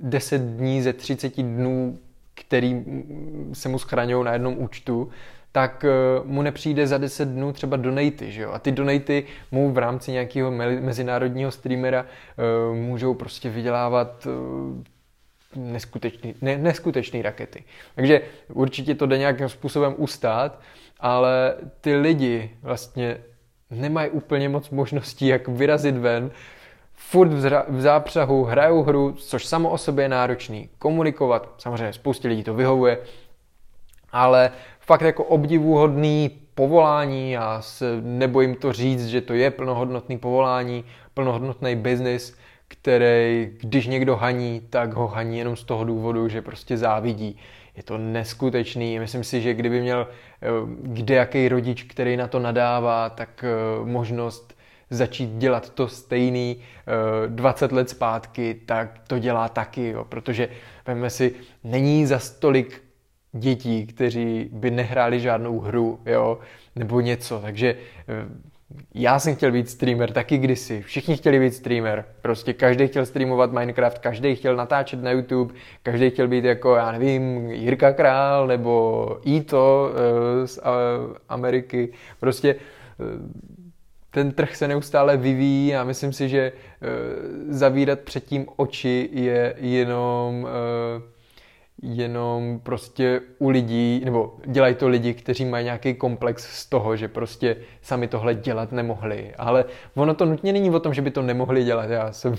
10 0.00 0.42
dní 0.42 0.82
ze 0.82 0.92
30 0.92 1.42
dnů, 1.42 1.98
který 2.34 2.84
se 3.52 3.68
mu 3.68 3.78
schraňují 3.78 4.24
na 4.24 4.32
jednom 4.32 4.58
účtu, 4.58 5.08
tak 5.52 5.84
eh, 5.84 5.90
mu 6.24 6.42
nepřijde 6.42 6.86
za 6.86 6.98
10 6.98 7.28
dnů 7.28 7.52
třeba 7.52 7.76
donaty, 7.76 8.32
že 8.32 8.42
jo? 8.42 8.50
A 8.52 8.58
ty 8.58 8.72
donaty 8.72 9.24
mu 9.50 9.72
v 9.72 9.78
rámci 9.78 10.12
nějakého 10.12 10.50
mezinárodního 10.80 11.50
streamera 11.50 12.02
uh, 12.02 12.76
můžou 12.76 13.14
prostě 13.14 13.50
vydělávat 13.50 14.26
neskutečný, 15.54 16.34
ne, 16.40 16.58
neskutečný 16.58 17.22
rakety. 17.22 17.64
Takže 17.94 18.20
určitě 18.52 18.94
to 18.94 19.06
jde 19.06 19.18
nějakým 19.18 19.48
způsobem 19.48 19.94
ustát, 19.96 20.60
ale 21.00 21.54
ty 21.80 21.96
lidi 21.96 22.50
vlastně 22.62 23.18
nemají 23.70 24.10
úplně 24.10 24.48
moc 24.48 24.70
možností, 24.70 25.26
jak 25.26 25.48
vyrazit 25.48 25.96
ven, 25.96 26.30
furt 26.94 27.28
v 27.68 27.80
zápřahu, 27.80 28.44
hrajou 28.44 28.82
hru, 28.82 29.12
což 29.12 29.46
samo 29.46 29.70
o 29.70 29.78
sobě 29.78 30.04
je 30.04 30.08
náročný. 30.08 30.68
Komunikovat, 30.78 31.54
samozřejmě 31.58 31.92
spoustě 31.92 32.28
lidí 32.28 32.44
to 32.44 32.54
vyhovuje, 32.54 32.98
ale 34.12 34.50
fakt 34.80 35.00
jako 35.00 35.24
obdivuhodný 35.24 36.30
povolání, 36.54 37.36
se 37.60 38.00
nebojím 38.00 38.54
to 38.54 38.72
říct, 38.72 39.06
že 39.06 39.20
to 39.20 39.34
je 39.34 39.50
plnohodnotný 39.50 40.18
povolání, 40.18 40.84
plnohodnotný 41.14 41.76
biznis, 41.76 42.36
který, 42.82 43.50
když 43.60 43.86
někdo 43.86 44.16
haní, 44.16 44.60
tak 44.70 44.92
ho 44.92 45.06
haní 45.06 45.38
jenom 45.38 45.56
z 45.56 45.64
toho 45.64 45.84
důvodu, 45.84 46.28
že 46.28 46.42
prostě 46.42 46.76
závidí. 46.76 47.38
Je 47.76 47.82
to 47.82 47.98
neskutečný. 47.98 48.98
Myslím 48.98 49.24
si, 49.24 49.40
že 49.40 49.54
kdyby 49.54 49.80
měl 49.80 50.08
eh, 50.42 50.46
kde 50.82 51.14
jaký 51.14 51.48
rodič, 51.48 51.82
který 51.82 52.16
na 52.16 52.26
to 52.26 52.38
nadává, 52.38 53.10
tak 53.10 53.44
eh, 53.44 53.84
možnost 53.84 54.56
začít 54.90 55.30
dělat 55.30 55.70
to 55.70 55.88
stejný 55.88 56.56
20 57.26 57.72
eh, 57.72 57.74
let 57.74 57.90
zpátky, 57.90 58.60
tak 58.66 58.98
to 59.06 59.18
dělá 59.18 59.48
taky, 59.48 59.88
jo. 59.88 60.04
protože 60.04 60.48
veme 60.86 61.10
si, 61.10 61.34
není 61.64 62.06
za 62.06 62.18
stolik 62.18 62.82
dětí, 63.32 63.86
kteří 63.86 64.48
by 64.52 64.70
nehráli 64.70 65.20
žádnou 65.20 65.60
hru, 65.60 66.00
jo, 66.06 66.38
nebo 66.76 67.00
něco, 67.00 67.40
takže 67.40 67.76
já 68.94 69.18
jsem 69.18 69.36
chtěl 69.36 69.52
být 69.52 69.70
streamer 69.70 70.12
taky 70.12 70.38
kdysi. 70.38 70.82
Všichni 70.82 71.16
chtěli 71.16 71.40
být 71.40 71.54
streamer. 71.54 72.04
Prostě 72.22 72.52
každý 72.52 72.86
chtěl 72.88 73.06
streamovat 73.06 73.52
Minecraft, 73.52 73.98
každý 73.98 74.34
chtěl 74.34 74.56
natáčet 74.56 75.02
na 75.02 75.10
YouTube, 75.10 75.54
každý 75.82 76.10
chtěl 76.10 76.28
být 76.28 76.44
jako, 76.44 76.74
já 76.74 76.92
nevím, 76.92 77.50
Jirka 77.50 77.92
Král 77.92 78.46
nebo 78.46 79.16
Ito 79.24 79.90
uh, 79.90 80.46
z 80.46 80.58
uh, 80.58 80.64
Ameriky. 81.28 81.92
Prostě 82.20 82.54
uh, 82.54 83.06
ten 84.10 84.32
trh 84.32 84.56
se 84.56 84.68
neustále 84.68 85.16
vyvíjí 85.16 85.74
a 85.74 85.84
myslím 85.84 86.12
si, 86.12 86.28
že 86.28 86.52
zavírat 87.48 88.00
předtím 88.00 88.46
oči 88.56 89.08
je 89.12 89.54
jenom 89.58 90.48
jenom 91.82 92.60
prostě 92.62 93.20
u 93.38 93.48
lidí, 93.48 94.02
nebo 94.04 94.34
dělají 94.46 94.74
to 94.74 94.88
lidi, 94.88 95.14
kteří 95.14 95.44
mají 95.44 95.64
nějaký 95.64 95.94
komplex 95.94 96.60
z 96.60 96.66
toho, 96.66 96.96
že 96.96 97.08
prostě 97.08 97.56
sami 97.82 98.08
tohle 98.08 98.34
dělat 98.34 98.72
nemohli. 98.72 99.32
Ale 99.38 99.64
ono 99.94 100.14
to 100.14 100.24
nutně 100.24 100.52
není 100.52 100.70
o 100.70 100.80
tom, 100.80 100.94
že 100.94 101.02
by 101.02 101.10
to 101.10 101.22
nemohli 101.22 101.64
dělat. 101.64 101.90
Já 101.90 102.12
jsem, 102.12 102.34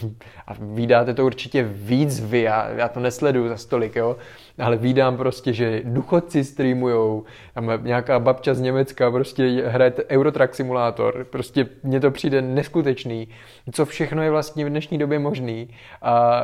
a 0.47 0.53
vydáte 0.59 1.13
to 1.13 1.25
určitě 1.25 1.63
víc 1.63 2.19
vy, 2.19 2.41
já, 2.41 2.69
já 2.69 2.87
to 2.87 2.99
nesleduju 2.99 3.49
za 3.49 3.57
stolik, 3.57 3.95
jo, 3.95 4.15
ale 4.59 4.77
vídám 4.77 5.17
prostě, 5.17 5.53
že 5.53 5.81
duchodci 5.83 6.43
streamujou, 6.43 7.23
tam 7.53 7.71
nějaká 7.83 8.19
babča 8.19 8.53
z 8.53 8.61
Německa 8.61 9.11
prostě 9.11 9.63
hraje 9.67 9.93
Eurotrack 10.09 10.55
simulátor, 10.55 11.25
prostě 11.29 11.67
mně 11.83 11.99
to 11.99 12.11
přijde 12.11 12.41
neskutečný, 12.41 13.27
co 13.71 13.85
všechno 13.85 14.23
je 14.23 14.31
vlastně 14.31 14.65
v 14.65 14.69
dnešní 14.69 14.97
době 14.97 15.19
možný 15.19 15.69
a 16.01 16.43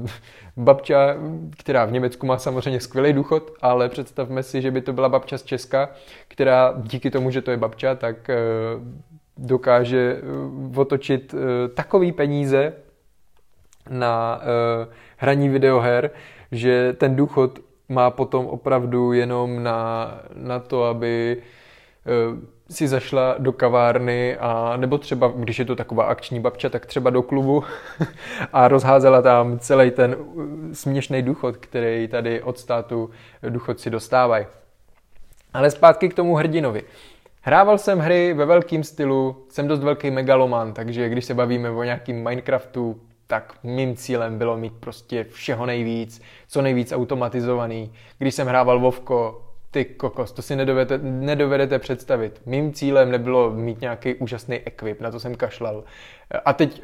uh, 0.00 0.06
babča, 0.56 1.14
která 1.58 1.84
v 1.84 1.92
Německu 1.92 2.26
má 2.26 2.35
samozřejmě 2.38 2.80
skvělý 2.80 3.12
důchod, 3.12 3.52
ale 3.62 3.88
představme 3.88 4.42
si, 4.42 4.62
že 4.62 4.70
by 4.70 4.80
to 4.80 4.92
byla 4.92 5.08
babča 5.08 5.38
z 5.38 5.42
Česka, 5.42 5.88
která 6.28 6.74
díky 6.76 7.10
tomu, 7.10 7.30
že 7.30 7.42
to 7.42 7.50
je 7.50 7.56
babča, 7.56 7.94
tak 7.94 8.30
eh, 8.30 8.36
dokáže 9.36 10.16
eh, 10.16 10.80
otočit 10.80 11.34
eh, 11.34 11.68
takový 11.68 12.12
peníze 12.12 12.72
na 13.90 14.40
hraní 15.16 15.48
videoher, 15.48 16.10
že 16.52 16.92
ten 16.92 17.16
důchod 17.16 17.58
má 17.88 18.10
potom 18.10 18.46
opravdu 18.46 19.12
jenom 19.12 19.62
na, 19.62 20.12
na 20.34 20.58
to, 20.58 20.84
aby 20.84 21.42
si 22.70 22.88
zašla 22.88 23.34
do 23.38 23.52
kavárny 23.52 24.36
a 24.36 24.76
nebo 24.76 24.98
třeba, 24.98 25.32
když 25.36 25.58
je 25.58 25.64
to 25.64 25.76
taková 25.76 26.04
akční 26.04 26.40
babča, 26.40 26.68
tak 26.68 26.86
třeba 26.86 27.10
do 27.10 27.22
klubu 27.22 27.64
a 28.52 28.68
rozházela 28.68 29.22
tam 29.22 29.58
celý 29.58 29.90
ten 29.90 30.16
uh, 30.18 30.44
směšný 30.72 31.22
důchod, 31.22 31.56
který 31.56 32.08
tady 32.08 32.42
od 32.42 32.58
státu 32.58 33.10
důchodci 33.48 33.90
dostávají. 33.90 34.46
Ale 35.54 35.70
zpátky 35.70 36.08
k 36.08 36.14
tomu 36.14 36.34
hrdinovi. 36.34 36.82
Hrával 37.42 37.78
jsem 37.78 37.98
hry 37.98 38.34
ve 38.34 38.46
velkém 38.46 38.84
stylu, 38.84 39.46
jsem 39.48 39.68
dost 39.68 39.80
velký 39.80 40.10
megaloman, 40.10 40.72
takže 40.72 41.08
když 41.08 41.24
se 41.24 41.34
bavíme 41.34 41.70
o 41.70 41.82
nějakým 41.82 42.24
Minecraftu, 42.24 43.00
tak 43.26 43.54
mým 43.62 43.96
cílem 43.96 44.38
bylo 44.38 44.56
mít 44.56 44.72
prostě 44.80 45.24
všeho 45.24 45.66
nejvíc, 45.66 46.22
co 46.48 46.62
nejvíc 46.62 46.92
automatizovaný. 46.92 47.92
Když 48.18 48.34
jsem 48.34 48.46
hrával 48.46 48.80
Vovko, 48.80 49.45
ty 49.70 49.84
kokos, 49.84 50.32
to 50.32 50.42
si 50.42 50.56
nedovedete, 50.56 51.04
nedovedete 51.04 51.78
představit. 51.78 52.40
Mým 52.46 52.72
cílem 52.72 53.10
nebylo 53.10 53.50
mít 53.50 53.80
nějaký 53.80 54.14
úžasný 54.14 54.56
ekvip, 54.56 55.00
na 55.00 55.10
to 55.10 55.20
jsem 55.20 55.34
kašlal. 55.34 55.84
A 56.44 56.52
teď 56.52 56.82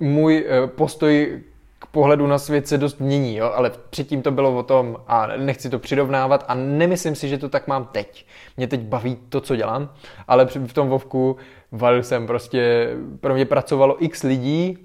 můj 0.00 0.46
eh, 0.48 0.66
postoj 0.66 1.42
k 1.78 1.86
pohledu 1.86 2.26
na 2.26 2.38
svět 2.38 2.68
se 2.68 2.78
dost 2.78 3.00
mění, 3.00 3.36
jo? 3.36 3.52
ale 3.54 3.72
předtím 3.90 4.22
to 4.22 4.30
bylo 4.30 4.58
o 4.58 4.62
tom, 4.62 4.96
a 5.06 5.26
nechci 5.26 5.70
to 5.70 5.78
přirovnávat 5.78 6.44
a 6.48 6.54
nemyslím 6.54 7.14
si, 7.14 7.28
že 7.28 7.38
to 7.38 7.48
tak 7.48 7.68
mám 7.68 7.88
teď. 7.92 8.26
Mě 8.56 8.66
teď 8.66 8.80
baví 8.80 9.16
to, 9.28 9.40
co 9.40 9.56
dělám, 9.56 9.92
ale 10.28 10.46
v 10.46 10.72
tom 10.72 10.88
Vovku 10.88 11.36
valil 11.72 12.02
jsem 12.02 12.26
prostě, 12.26 12.90
pro 13.20 13.34
mě 13.34 13.44
pracovalo 13.44 14.04
x 14.04 14.22
lidí, 14.22 14.78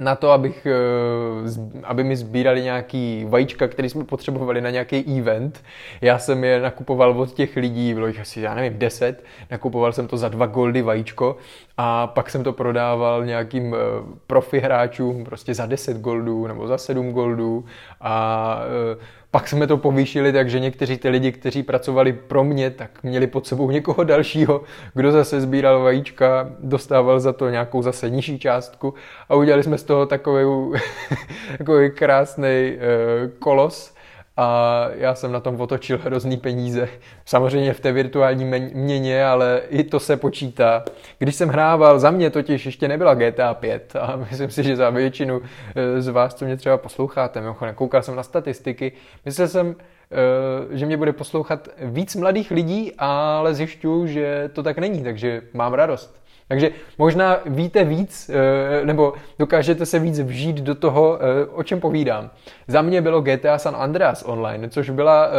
na 0.00 0.14
to, 0.14 0.30
abych, 0.30 0.66
eh, 0.66 1.84
aby 1.84 2.04
mi 2.04 2.16
sbírali 2.16 2.62
nějaký 2.62 3.26
vajíčka, 3.28 3.68
které 3.68 3.88
jsme 3.88 4.04
potřebovali 4.04 4.60
na 4.60 4.70
nějaký 4.70 5.18
event. 5.18 5.64
Já 6.00 6.18
jsem 6.18 6.44
je 6.44 6.60
nakupoval 6.60 7.20
od 7.20 7.32
těch 7.32 7.56
lidí, 7.56 7.94
bylo 7.94 8.06
jich 8.06 8.20
asi, 8.20 8.40
já 8.40 8.54
nevím, 8.54 8.78
10, 8.78 9.24
nakupoval 9.50 9.92
jsem 9.92 10.08
to 10.08 10.16
za 10.16 10.28
dva 10.28 10.46
goldy 10.46 10.82
vajíčko 10.82 11.36
a 11.76 12.06
pak 12.06 12.30
jsem 12.30 12.44
to 12.44 12.52
prodával 12.52 13.24
nějakým 13.24 13.74
eh, 13.74 13.78
profi 14.26 14.58
hráčům 14.60 15.24
prostě 15.24 15.54
za 15.54 15.66
10 15.66 16.00
goldů 16.00 16.46
nebo 16.46 16.66
za 16.66 16.78
7 16.78 17.12
goldů 17.12 17.64
a 18.00 18.58
eh, 18.94 19.23
pak 19.34 19.48
jsme 19.48 19.66
to 19.66 19.76
povýšili, 19.76 20.32
takže 20.32 20.60
někteří 20.60 20.96
ty 20.96 21.08
lidi, 21.08 21.32
kteří 21.32 21.62
pracovali 21.62 22.12
pro 22.12 22.44
mě, 22.44 22.70
tak 22.70 23.02
měli 23.02 23.26
pod 23.26 23.46
sebou 23.46 23.70
někoho 23.70 24.04
dalšího, 24.04 24.62
kdo 24.94 25.12
zase 25.12 25.40
sbíral 25.40 25.82
vajíčka, 25.82 26.50
dostával 26.58 27.20
za 27.20 27.32
to 27.32 27.48
nějakou 27.48 27.82
zase 27.82 28.10
nižší 28.10 28.38
částku 28.38 28.94
a 29.28 29.34
udělali 29.34 29.62
jsme 29.62 29.78
z 29.78 29.82
toho 29.82 30.06
takový, 30.06 30.78
takový 31.58 31.90
krásný 31.90 32.72
uh, 32.74 33.30
kolos, 33.38 33.93
a 34.36 34.88
já 34.94 35.14
jsem 35.14 35.32
na 35.32 35.40
tom 35.40 35.60
otočil 35.60 35.98
hrozný 35.98 36.36
peníze. 36.36 36.88
Samozřejmě 37.24 37.72
v 37.74 37.80
té 37.80 37.92
virtuální 37.92 38.44
měně, 38.74 39.26
ale 39.26 39.62
i 39.68 39.84
to 39.84 40.00
se 40.00 40.16
počítá. 40.16 40.84
Když 41.18 41.34
jsem 41.34 41.48
hrával, 41.48 41.98
za 41.98 42.10
mě 42.10 42.30
totiž 42.30 42.66
ještě 42.66 42.88
nebyla 42.88 43.14
GTA 43.14 43.54
5 43.54 43.96
a 43.96 44.16
myslím 44.30 44.50
si, 44.50 44.62
že 44.62 44.76
za 44.76 44.90
většinu 44.90 45.40
eh, 45.76 46.02
z 46.02 46.08
vás, 46.08 46.34
co 46.34 46.44
mě 46.44 46.56
třeba 46.56 46.78
posloucháte, 46.78 47.40
mimochodem 47.40 47.74
koukal 47.74 48.02
jsem 48.02 48.16
na 48.16 48.22
statistiky, 48.22 48.92
myslel 49.24 49.48
jsem, 49.48 49.76
eh, 50.10 50.76
že 50.76 50.86
mě 50.86 50.96
bude 50.96 51.12
poslouchat 51.12 51.68
víc 51.78 52.16
mladých 52.16 52.50
lidí, 52.50 52.92
ale 52.98 53.54
zjišťuju, 53.54 54.06
že 54.06 54.50
to 54.52 54.62
tak 54.62 54.78
není, 54.78 55.02
takže 55.02 55.42
mám 55.52 55.74
radost. 55.74 56.23
Takže 56.48 56.70
možná 56.98 57.40
víte 57.46 57.84
víc, 57.84 58.30
eh, 58.30 58.86
nebo 58.86 59.12
dokážete 59.38 59.86
se 59.86 59.98
víc 59.98 60.20
vžít 60.20 60.56
do 60.56 60.74
toho, 60.74 61.18
eh, 61.18 61.46
o 61.46 61.62
čem 61.62 61.80
povídám. 61.80 62.30
Za 62.68 62.82
mě 62.82 63.02
bylo 63.02 63.20
GTA 63.20 63.58
San 63.58 63.76
Andreas 63.76 64.22
online, 64.26 64.68
což 64.68 64.90
byla 64.90 65.30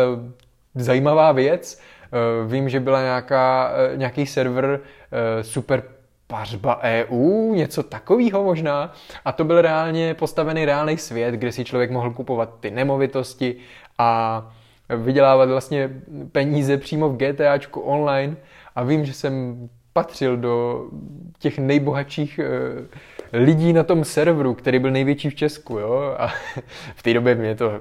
zajímavá 0.75 1.31
věc. 1.31 1.81
Vím, 2.47 2.69
že 2.69 2.79
byla 2.79 3.01
nějaká, 3.01 3.71
nějaký 3.95 4.25
server 4.25 4.79
super 5.41 5.83
pařba 6.27 6.79
EU, 6.83 7.53
něco 7.53 7.83
takového 7.83 8.43
možná. 8.43 8.93
A 9.25 9.31
to 9.31 9.43
byl 9.43 9.61
reálně 9.61 10.13
postavený 10.13 10.65
reálný 10.65 10.97
svět, 10.97 11.35
kde 11.35 11.51
si 11.51 11.65
člověk 11.65 11.91
mohl 11.91 12.11
kupovat 12.11 12.59
ty 12.59 12.71
nemovitosti 12.71 13.55
a 13.97 14.41
vydělávat 14.89 15.49
vlastně 15.49 15.89
peníze 16.31 16.77
přímo 16.77 17.09
v 17.09 17.17
GTAčku 17.17 17.79
online. 17.79 18.35
A 18.75 18.83
vím, 18.83 19.05
že 19.05 19.13
jsem 19.13 19.69
patřil 19.95 20.37
do 20.37 20.85
těch 21.39 21.59
nejbohatších 21.59 22.39
eh, 22.39 23.37
lidí 23.37 23.73
na 23.73 23.83
tom 23.83 24.03
serveru, 24.03 24.53
který 24.53 24.79
byl 24.79 24.91
největší 24.91 25.29
v 25.29 25.35
Česku, 25.35 25.77
jo. 25.77 26.15
A 26.17 26.27
v 26.95 27.03
té 27.03 27.13
době 27.13 27.35
mě 27.35 27.55
to 27.55 27.79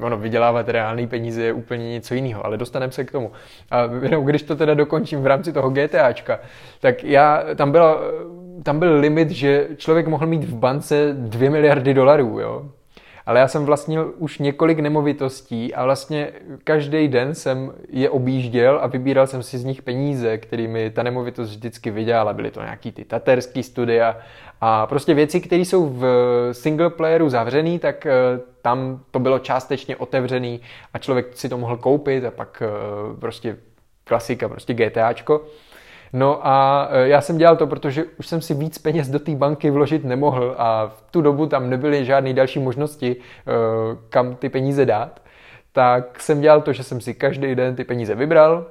ono, 0.00 0.18
vydělávat 0.18 0.68
reální 0.68 1.06
peníze 1.06 1.42
je 1.42 1.52
úplně 1.52 1.90
něco 1.90 2.14
jiného, 2.14 2.46
ale 2.46 2.56
dostaneme 2.56 2.92
se 2.92 3.04
k 3.04 3.12
tomu. 3.12 3.32
A 3.70 3.82
jenom 4.02 4.24
když 4.24 4.42
to 4.42 4.56
teda 4.56 4.74
dokončím 4.74 5.22
v 5.22 5.26
rámci 5.26 5.52
toho 5.52 5.70
GTAčka, 5.70 6.40
tak 6.80 7.04
já, 7.04 7.44
tam, 7.56 7.72
byla, 7.72 8.00
tam 8.62 8.78
byl 8.78 9.00
limit, 9.00 9.30
že 9.30 9.68
člověk 9.76 10.06
mohl 10.06 10.26
mít 10.26 10.44
v 10.44 10.54
bance 10.54 11.12
2 11.12 11.50
miliardy 11.50 11.94
dolarů, 11.94 12.40
jo 12.40 12.70
ale 13.26 13.40
já 13.40 13.48
jsem 13.48 13.64
vlastnil 13.64 14.14
už 14.18 14.38
několik 14.38 14.78
nemovitostí 14.78 15.74
a 15.74 15.84
vlastně 15.84 16.32
každý 16.64 17.08
den 17.08 17.34
jsem 17.34 17.72
je 17.88 18.10
objížděl 18.10 18.78
a 18.82 18.86
vybíral 18.86 19.26
jsem 19.26 19.42
si 19.42 19.58
z 19.58 19.64
nich 19.64 19.82
peníze, 19.82 20.38
kterými 20.38 20.90
ta 20.90 21.02
nemovitost 21.02 21.50
vždycky 21.50 21.90
vydělala. 21.90 22.32
Byly 22.32 22.50
to 22.50 22.62
nějaký 22.62 22.92
ty 22.92 23.04
taterský 23.04 23.62
studia 23.62 24.16
a 24.60 24.86
prostě 24.86 25.14
věci, 25.14 25.40
které 25.40 25.62
jsou 25.62 25.88
v 25.88 26.04
single 26.52 26.90
playeru 26.90 27.28
zavřený, 27.28 27.78
tak 27.78 28.06
eh, 28.06 28.12
tam 28.62 29.00
to 29.10 29.18
bylo 29.18 29.38
částečně 29.38 29.96
otevřený 29.96 30.60
a 30.94 30.98
člověk 30.98 31.26
si 31.34 31.48
to 31.48 31.58
mohl 31.58 31.76
koupit 31.76 32.24
a 32.24 32.30
pak 32.30 32.62
eh, 32.66 33.16
prostě 33.20 33.56
klasika, 34.04 34.48
prostě 34.48 34.74
GTAčko. 34.74 35.40
No 36.12 36.46
a 36.46 36.88
e, 36.90 37.08
já 37.08 37.20
jsem 37.20 37.38
dělal 37.38 37.56
to, 37.56 37.66
protože 37.66 38.04
už 38.18 38.26
jsem 38.26 38.40
si 38.40 38.54
víc 38.54 38.78
peněz 38.78 39.08
do 39.08 39.18
té 39.18 39.34
banky 39.34 39.70
vložit 39.70 40.04
nemohl 40.04 40.54
a 40.58 40.86
v 40.86 41.04
tu 41.10 41.20
dobu 41.20 41.46
tam 41.46 41.70
nebyly 41.70 42.04
žádné 42.04 42.34
další 42.34 42.58
možnosti, 42.58 43.16
e, 43.16 43.16
kam 44.08 44.34
ty 44.34 44.48
peníze 44.48 44.86
dát. 44.86 45.22
Tak 45.72 46.20
jsem 46.20 46.40
dělal 46.40 46.60
to, 46.60 46.72
že 46.72 46.82
jsem 46.82 47.00
si 47.00 47.14
každý 47.14 47.54
den 47.54 47.76
ty 47.76 47.84
peníze 47.84 48.14
vybral, 48.14 48.66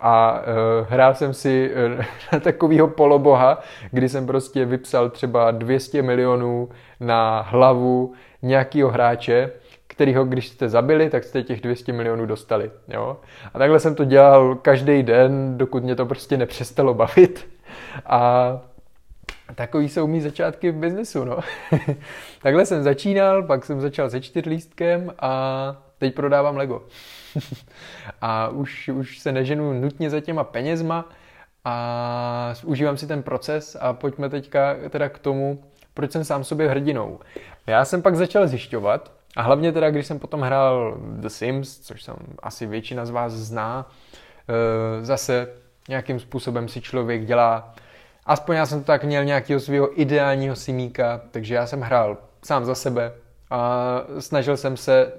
a 0.00 0.40
uh, 0.40 0.86
hrál 0.90 1.14
jsem 1.14 1.34
si 1.34 1.70
na 2.32 2.40
takového 2.40 2.88
poloboha, 2.88 3.60
kdy 3.90 4.08
jsem 4.08 4.26
prostě 4.26 4.64
vypsal 4.64 5.10
třeba 5.10 5.50
200 5.50 6.02
milionů 6.02 6.68
na 7.00 7.40
hlavu 7.40 8.12
nějakého 8.42 8.90
hráče 8.90 9.50
kterýho, 9.96 10.24
když 10.24 10.48
jste 10.48 10.68
zabili, 10.68 11.10
tak 11.10 11.24
jste 11.24 11.42
těch 11.42 11.60
200 11.60 11.92
milionů 11.92 12.26
dostali. 12.26 12.70
Jo? 12.88 13.16
A 13.54 13.58
takhle 13.58 13.80
jsem 13.80 13.94
to 13.94 14.04
dělal 14.04 14.54
každý 14.54 15.02
den, 15.02 15.58
dokud 15.58 15.84
mě 15.84 15.96
to 15.96 16.06
prostě 16.06 16.36
nepřestalo 16.36 16.94
bavit. 16.94 17.48
A 18.06 18.60
takový 19.54 19.88
jsou 19.88 20.06
mý 20.06 20.20
začátky 20.20 20.70
v 20.70 20.74
biznesu, 20.74 21.24
no. 21.24 21.38
takhle 22.42 22.66
jsem 22.66 22.82
začínal, 22.82 23.42
pak 23.42 23.64
jsem 23.64 23.80
začal 23.80 24.10
se 24.10 24.20
čtyřlístkem 24.20 25.12
a 25.18 25.76
teď 25.98 26.14
prodávám 26.14 26.56
Lego. 26.56 26.82
a 28.20 28.48
už, 28.48 28.88
už 28.88 29.18
se 29.18 29.32
neženu 29.32 29.72
nutně 29.72 30.10
za 30.10 30.20
těma 30.20 30.44
penězma 30.44 31.08
a 31.64 32.54
užívám 32.64 32.96
si 32.96 33.06
ten 33.06 33.22
proces 33.22 33.76
a 33.80 33.92
pojďme 33.92 34.28
teďka 34.28 34.76
teda 34.90 35.08
k 35.08 35.18
tomu, 35.18 35.64
proč 35.94 36.12
jsem 36.12 36.24
sám 36.24 36.44
sobě 36.44 36.68
hrdinou. 36.68 37.20
Já 37.66 37.84
jsem 37.84 38.02
pak 38.02 38.16
začal 38.16 38.48
zjišťovat, 38.48 39.15
a 39.36 39.42
hlavně 39.42 39.72
teda, 39.72 39.90
když 39.90 40.06
jsem 40.06 40.18
potom 40.18 40.40
hrál 40.40 40.96
The 41.00 41.28
Sims, 41.28 41.80
což 41.80 42.02
jsem 42.02 42.16
asi 42.42 42.66
většina 42.66 43.06
z 43.06 43.10
vás 43.10 43.32
zná, 43.32 43.90
eh, 44.48 45.04
zase 45.04 45.48
nějakým 45.88 46.20
způsobem 46.20 46.68
si 46.68 46.80
člověk 46.80 47.24
dělá, 47.24 47.74
aspoň 48.26 48.56
já 48.56 48.66
jsem 48.66 48.80
to 48.80 48.86
tak 48.86 49.04
měl 49.04 49.24
nějakého 49.24 49.60
svého 49.60 50.00
ideálního 50.00 50.56
simíka, 50.56 51.20
takže 51.30 51.54
já 51.54 51.66
jsem 51.66 51.80
hrál 51.80 52.18
sám 52.44 52.64
za 52.64 52.74
sebe 52.74 53.12
a 53.50 54.00
snažil 54.18 54.56
jsem 54.56 54.76
se, 54.76 55.12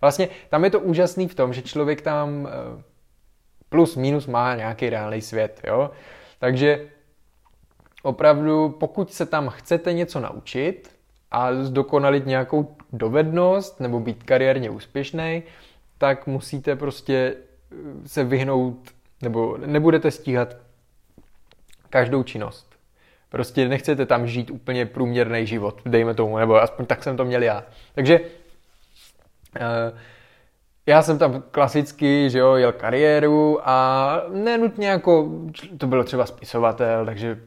vlastně 0.00 0.28
tam 0.48 0.64
je 0.64 0.70
to 0.70 0.80
úžasný 0.80 1.28
v 1.28 1.34
tom, 1.34 1.52
že 1.52 1.62
člověk 1.62 2.00
tam 2.00 2.48
eh, 2.48 2.82
plus 3.68 3.96
minus 3.96 4.26
má 4.26 4.54
nějaký 4.54 4.90
reálný 4.90 5.20
svět, 5.20 5.60
jo, 5.66 5.90
takže 6.38 6.86
opravdu 8.02 8.68
pokud 8.68 9.12
se 9.12 9.26
tam 9.26 9.48
chcete 9.48 9.92
něco 9.92 10.20
naučit, 10.20 10.94
a 11.34 11.54
zdokonalit 11.54 12.26
nějakou 12.26 12.76
dovednost 12.98 13.80
nebo 13.80 14.00
být 14.00 14.22
kariérně 14.22 14.70
úspěšný, 14.70 15.42
tak 15.98 16.26
musíte 16.26 16.76
prostě 16.76 17.34
eh, 17.72 18.08
se 18.08 18.24
vyhnout 18.24 18.90
nebo 19.22 19.56
nebudete 19.66 20.10
stíhat 20.10 20.56
každou 21.90 22.22
činnost. 22.22 22.74
Prostě 23.28 23.68
nechcete 23.68 24.06
tam 24.06 24.26
žít 24.26 24.50
úplně 24.50 24.86
průměrný 24.86 25.46
život, 25.46 25.80
dejme 25.86 26.14
tomu, 26.14 26.38
nebo 26.38 26.62
aspoň 26.62 26.86
tak 26.86 27.02
jsem 27.02 27.16
to 27.16 27.24
měl 27.24 27.42
já. 27.42 27.64
Takže 27.94 28.20
uh, 28.20 29.98
já 30.86 31.02
jsem 31.02 31.18
tam 31.18 31.42
klasicky, 31.50 32.30
že 32.30 32.38
jo, 32.38 32.54
jel 32.54 32.72
kariéru 32.72 33.68
a 33.68 34.16
nenutně 34.32 34.88
jako, 34.88 35.30
to 35.78 35.86
bylo 35.86 36.04
třeba 36.04 36.26
spisovatel, 36.26 37.06
takže 37.06 37.40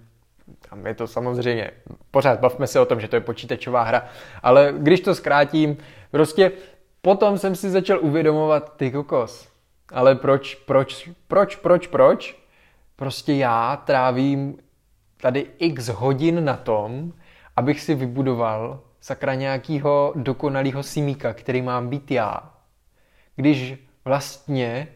tam 0.69 0.87
je 0.87 0.93
to 0.93 1.07
samozřejmě, 1.07 1.71
pořád 2.11 2.39
bavme 2.39 2.67
se 2.67 2.79
o 2.79 2.85
tom, 2.85 2.99
že 2.99 3.07
to 3.07 3.15
je 3.15 3.21
počítačová 3.21 3.83
hra, 3.83 4.05
ale 4.43 4.73
když 4.77 5.01
to 5.01 5.15
zkrátím, 5.15 5.77
prostě 6.11 6.51
potom 7.01 7.37
jsem 7.37 7.55
si 7.55 7.69
začal 7.69 7.99
uvědomovat, 8.01 8.77
ty 8.77 8.91
kokos, 8.91 9.49
ale 9.91 10.15
proč, 10.15 10.55
proč, 10.55 11.09
proč, 11.27 11.55
proč, 11.55 11.87
proč? 11.87 12.43
Prostě 12.95 13.33
já 13.33 13.75
trávím 13.85 14.57
tady 15.21 15.45
x 15.57 15.87
hodin 15.87 16.45
na 16.45 16.57
tom, 16.57 17.13
abych 17.55 17.81
si 17.81 17.95
vybudoval 17.95 18.79
sakra 19.01 19.33
nějakýho 19.33 20.13
dokonalého 20.15 20.83
simíka, 20.83 21.33
který 21.33 21.61
mám 21.61 21.89
být 21.89 22.11
já. 22.11 22.53
Když 23.35 23.75
vlastně 24.05 24.87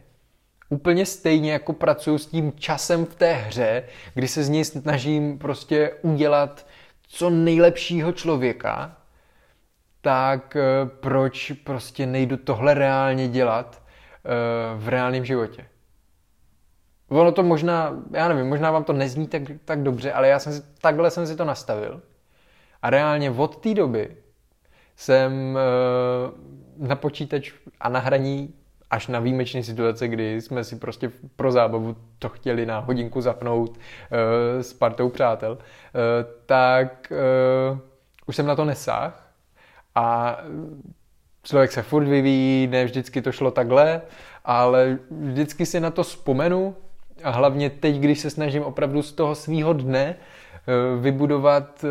úplně 0.71 1.05
stejně 1.05 1.51
jako 1.51 1.73
pracuju 1.73 2.17
s 2.17 2.25
tím 2.25 2.53
časem 2.55 3.05
v 3.05 3.15
té 3.15 3.33
hře, 3.33 3.83
kdy 4.13 4.27
se 4.27 4.43
z 4.43 4.49
něj 4.49 4.65
snažím 4.65 5.39
prostě 5.39 5.91
udělat 6.01 6.67
co 7.07 7.29
nejlepšího 7.29 8.11
člověka, 8.11 8.97
tak 10.01 10.55
eh, 10.55 10.61
proč 10.85 11.51
prostě 11.51 12.05
nejdu 12.05 12.37
tohle 12.37 12.73
reálně 12.73 13.27
dělat 13.27 13.81
eh, 13.81 14.29
v 14.77 14.87
reálném 14.87 15.25
životě? 15.25 15.65
Ono 17.09 17.31
to 17.31 17.43
možná, 17.43 18.03
já 18.11 18.27
nevím, 18.27 18.49
možná 18.49 18.71
vám 18.71 18.83
to 18.83 18.93
nezní 18.93 19.27
tak, 19.27 19.41
tak 19.65 19.83
dobře, 19.83 20.13
ale 20.13 20.27
já 20.27 20.39
jsem 20.39 20.53
si, 20.53 20.61
takhle 20.81 21.11
jsem 21.11 21.27
si 21.27 21.35
to 21.35 21.45
nastavil. 21.45 22.01
A 22.81 22.89
reálně 22.89 23.31
od 23.31 23.55
té 23.55 23.73
doby 23.73 24.17
jsem 24.95 25.57
eh, 25.57 26.87
na 26.87 26.95
počítač 26.95 27.51
a 27.79 27.89
na 27.89 27.99
hraní 27.99 28.53
až 28.91 29.07
na 29.07 29.19
výjimečné 29.19 29.63
situace, 29.63 30.07
kdy 30.07 30.41
jsme 30.41 30.63
si 30.63 30.75
prostě 30.75 31.11
pro 31.35 31.51
zábavu 31.51 31.95
to 32.19 32.29
chtěli 32.29 32.65
na 32.65 32.79
hodinku 32.79 33.21
zapnout 33.21 33.69
uh, 33.69 33.77
s 34.61 34.73
partou 34.73 35.09
přátel, 35.09 35.51
uh, 35.51 35.59
tak 36.45 37.13
uh, 37.71 37.79
už 38.25 38.35
jsem 38.35 38.45
na 38.45 38.55
to 38.55 38.65
nesáh 38.65 39.31
a 39.95 40.37
člověk 41.43 41.71
se 41.71 41.81
furt 41.81 42.05
vyvíjí, 42.05 42.67
ne 42.67 42.85
vždycky 42.85 43.21
to 43.21 43.31
šlo 43.31 43.51
takhle, 43.51 44.01
ale 44.45 44.97
vždycky 45.11 45.65
si 45.65 45.79
na 45.79 45.91
to 45.91 46.03
vzpomenu 46.03 46.75
a 47.23 47.29
hlavně 47.29 47.69
teď, 47.69 47.95
když 47.95 48.19
se 48.19 48.29
snažím 48.29 48.63
opravdu 48.63 49.01
z 49.01 49.11
toho 49.11 49.35
svýho 49.35 49.73
dne 49.73 50.15
vybudovat 50.99 51.85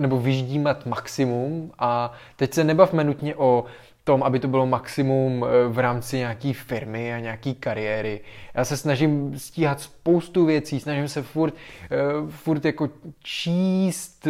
nebo 0.00 0.20
vyždímat 0.20 0.86
maximum 0.86 1.72
a 1.78 2.12
teď 2.36 2.54
se 2.54 2.64
nebavme 2.64 3.04
nutně 3.04 3.34
o 3.36 3.64
tom, 4.04 4.22
aby 4.22 4.38
to 4.38 4.48
bylo 4.48 4.66
maximum 4.66 5.44
eh, 5.44 5.68
v 5.68 5.78
rámci 5.78 6.16
nějaké 6.16 6.52
firmy 6.52 7.14
a 7.14 7.18
nějaké 7.18 7.54
kariéry. 7.54 8.20
Já 8.54 8.64
se 8.64 8.76
snažím 8.76 9.38
stíhat 9.38 9.80
spoustu 9.80 10.44
věcí, 10.46 10.80
snažím 10.80 11.08
se 11.08 11.22
furt, 11.22 11.54
eh, 11.84 11.96
furt 12.28 12.64
jako 12.64 12.88
číst, 13.22 14.28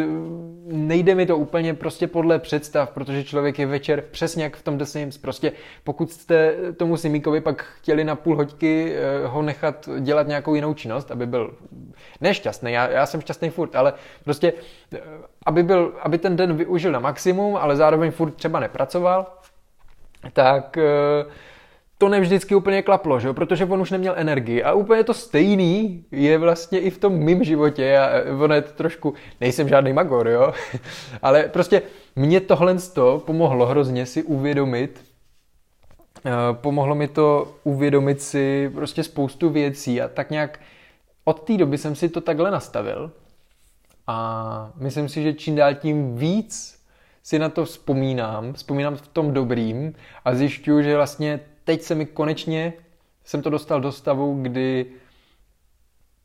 nejde 0.66 1.14
mi 1.14 1.26
to 1.26 1.36
úplně 1.36 1.74
prostě 1.74 2.06
podle 2.06 2.38
představ, 2.38 2.90
protože 2.90 3.24
člověk 3.24 3.58
je 3.58 3.66
večer 3.66 4.04
přesně 4.10 4.44
jak 4.44 4.56
v 4.56 4.62
tom 4.62 4.78
The 4.78 4.84
Sims, 4.84 5.18
prostě 5.18 5.52
pokud 5.84 6.12
jste 6.12 6.54
tomu 6.76 6.96
Simíkovi 6.96 7.40
pak 7.40 7.62
chtěli 7.62 8.04
na 8.04 8.16
půl 8.16 8.36
hoďky 8.36 8.94
eh, 8.94 9.26
ho 9.26 9.42
nechat 9.42 9.88
dělat 10.00 10.26
nějakou 10.26 10.54
jinou 10.54 10.74
činnost, 10.74 11.10
aby 11.10 11.26
byl 11.26 11.54
nešťastný, 12.20 12.72
já, 12.72 12.88
já 12.90 13.06
jsem 13.06 13.20
šťastný 13.20 13.50
furt, 13.50 13.76
ale 13.76 13.92
prostě 14.24 14.52
aby, 15.46 15.62
byl, 15.62 15.94
aby 16.02 16.18
ten 16.18 16.36
den 16.36 16.56
využil 16.56 16.92
na 16.92 16.98
maximum, 16.98 17.56
ale 17.56 17.76
zároveň 17.76 18.10
furt 18.10 18.30
třeba 18.30 18.60
nepracoval, 18.60 19.26
tak, 20.32 20.78
eh, 20.78 21.24
to 21.98 22.08
nevždycky 22.08 22.54
úplně 22.54 22.82
klaplo, 22.82 23.20
že 23.20 23.32
protože 23.32 23.64
on 23.64 23.80
už 23.80 23.90
neměl 23.90 24.14
energii. 24.16 24.62
A 24.62 24.72
úplně 24.72 25.04
to 25.04 25.14
stejný 25.14 26.04
je 26.10 26.38
vlastně 26.38 26.80
i 26.80 26.90
v 26.90 26.98
tom 26.98 27.12
mým 27.12 27.44
životě. 27.44 27.98
A 27.98 28.10
ono 28.44 28.54
je 28.54 28.62
to 28.62 28.72
trošku, 28.72 29.14
nejsem 29.40 29.68
žádný 29.68 29.92
magor, 29.92 30.28
jo? 30.28 30.52
ale 31.22 31.42
prostě 31.42 31.82
mě 32.16 32.40
tohle 32.40 32.76
pomohlo 33.18 33.66
hrozně 33.66 34.06
si 34.06 34.22
uvědomit, 34.22 35.04
eh, 36.26 36.30
pomohlo 36.52 36.94
mi 36.94 37.08
to 37.08 37.54
uvědomit 37.64 38.22
si 38.22 38.70
prostě 38.74 39.02
spoustu 39.02 39.50
věcí 39.50 40.00
a 40.00 40.08
tak 40.08 40.30
nějak 40.30 40.60
od 41.24 41.40
té 41.40 41.56
doby 41.56 41.78
jsem 41.78 41.94
si 41.94 42.08
to 42.08 42.20
takhle 42.20 42.50
nastavil 42.50 43.10
a 44.06 44.70
myslím 44.76 45.08
si, 45.08 45.22
že 45.22 45.32
čím 45.32 45.56
dál 45.56 45.74
tím 45.74 46.16
víc 46.16 46.81
si 47.22 47.38
na 47.38 47.48
to 47.48 47.64
vzpomínám, 47.64 48.52
vzpomínám 48.52 48.96
v 48.96 49.08
tom 49.08 49.34
dobrým 49.34 49.94
a 50.24 50.34
zjišťuju, 50.34 50.82
že 50.82 50.96
vlastně 50.96 51.40
teď 51.64 51.82
se 51.82 51.94
mi 51.94 52.06
konečně, 52.06 52.72
jsem 53.24 53.42
to 53.42 53.50
dostal 53.50 53.80
do 53.80 53.92
stavu, 53.92 54.42
kdy 54.42 54.86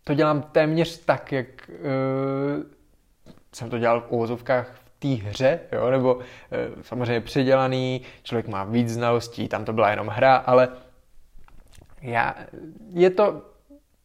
to 0.03 0.13
dělám 0.13 0.41
téměř 0.41 1.05
tak, 1.05 1.31
jak 1.31 1.47
uh, 1.69 2.63
jsem 3.53 3.69
to 3.69 3.79
dělal 3.79 4.01
v 4.01 4.11
uvozovkách 4.11 4.75
v 4.75 4.99
té 4.99 5.27
hře, 5.27 5.59
jo? 5.71 5.89
nebo 5.89 6.15
uh, 6.15 6.23
samozřejmě 6.81 7.21
předělaný, 7.21 8.01
člověk 8.23 8.47
má 8.47 8.63
víc 8.63 8.89
znalostí, 8.89 9.47
tam 9.47 9.65
to 9.65 9.73
byla 9.73 9.89
jenom 9.89 10.07
hra, 10.07 10.35
ale 10.35 10.69
já, 12.01 12.35
je 12.93 13.09
to 13.09 13.41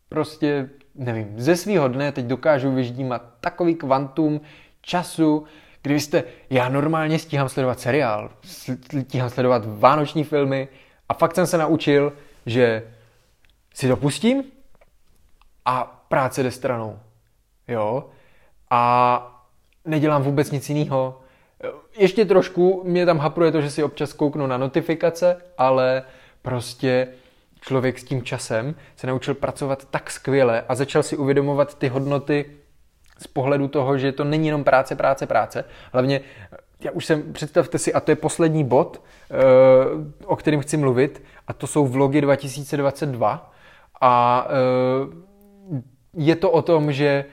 prostě, 0.09 0.71
nevím, 0.95 1.41
ze 1.41 1.57
svého 1.57 1.89
dne 1.89 2.13
teď 2.13 2.25
dokážu 2.25 2.73
vyždímat 2.73 3.23
takový 3.41 3.75
kvantum 3.75 4.41
času, 4.81 5.45
kdy 5.83 6.01
jste, 6.01 6.25
já 6.51 6.69
normálně 6.69 7.19
stíhám 7.19 7.49
sledovat 7.49 7.81
seriál, 7.81 8.31
stíhám 9.03 9.31
sledovat 9.31 9.63
vánoční 9.67 10.25
filmy 10.25 10.69
a 11.09 11.15
fakt 11.15 11.35
jsem 11.35 11.47
se 11.47 11.59
naučil, 11.59 12.13
že 12.47 12.83
si 13.75 13.89
to 13.89 13.97
pustím 13.97 14.45
a 15.65 16.05
práce 16.09 16.43
jde 16.43 16.51
stranou. 16.51 16.99
Jo? 17.69 18.11
A 18.71 19.45
nedělám 19.85 20.23
vůbec 20.23 20.51
nic 20.51 20.69
jiného. 20.69 21.21
Ještě 21.99 22.25
trošku 22.25 22.83
mě 22.85 23.07
tam 23.07 23.19
hapruje 23.19 23.53
to, 23.53 23.61
že 23.61 23.71
si 23.71 23.83
občas 23.83 24.13
kouknu 24.13 24.47
na 24.47 24.57
notifikace, 24.57 25.43
ale 25.59 26.03
prostě 26.43 27.09
člověk 27.61 27.99
s 27.99 28.05
tím 28.05 28.23
časem 28.23 28.75
se 28.97 29.07
naučil 29.07 29.35
pracovat 29.35 29.85
tak 29.91 30.11
skvěle 30.11 30.65
a 30.69 30.75
začal 30.75 31.03
si 31.03 31.17
uvědomovat 31.17 31.79
ty 31.79 31.89
hodnoty 31.89 32.62
z 33.23 33.27
pohledu 33.27 33.69
toho, 33.69 33.99
že 33.99 34.13
to 34.13 34.25
není 34.25 34.47
jenom 34.47 34.65
práce, 34.65 34.97
práce, 34.97 35.27
práce. 35.27 35.65
Hlavně, 35.93 36.21
já 36.85 36.91
už 36.91 37.07
jsem, 37.07 37.33
představte 37.33 37.79
si, 37.79 37.93
a 37.93 38.01
to 38.01 38.11
je 38.11 38.17
poslední 38.17 38.65
bod, 38.65 39.03
eh, 39.31 39.35
o 40.25 40.37
kterém 40.37 40.61
chci 40.61 40.77
mluvit, 40.77 41.23
a 41.47 41.53
to 41.53 41.67
jsou 41.67 41.87
vlogy 41.87 42.21
2022. 42.21 43.53
A 44.01 44.47
eh, 44.49 45.13
je 46.15 46.37
to 46.37 46.51
o 46.51 46.63
tom, 46.63 46.93
že 46.93 47.25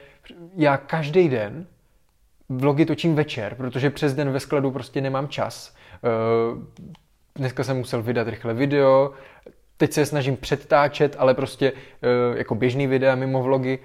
já 0.55 0.77
každý 0.77 1.29
den 1.29 1.65
vlogy 2.49 2.85
točím 2.85 3.15
večer, 3.15 3.55
protože 3.55 3.89
přes 3.89 4.13
den 4.13 4.31
ve 4.31 4.39
skladu 4.39 4.71
prostě 4.71 5.01
nemám 5.01 5.27
čas. 5.27 5.75
Eh, 5.93 6.89
dneska 7.35 7.63
jsem 7.63 7.77
musel 7.77 8.01
vydat 8.01 8.27
rychle 8.27 8.53
video, 8.53 9.11
teď 9.77 9.93
se 9.93 10.05
snažím 10.05 10.37
předtáčet, 10.37 11.15
ale 11.19 11.33
prostě 11.33 11.73
jako 12.35 12.55
běžný 12.55 12.87
videa 12.87 13.15
mimo 13.15 13.43
vlogy, 13.43 13.79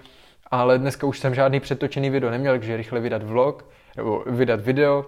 ale 0.51 0.79
dneska 0.79 1.07
už 1.07 1.19
jsem 1.19 1.35
žádný 1.35 1.61
přetočený 1.61 2.11
video 2.11 2.31
neměl, 2.31 2.53
takže 2.53 2.77
rychle 2.77 3.01
vydat 3.01 3.23
vlog, 3.23 3.65
nebo 3.97 4.25
vydat 4.27 4.61
video, 4.61 5.07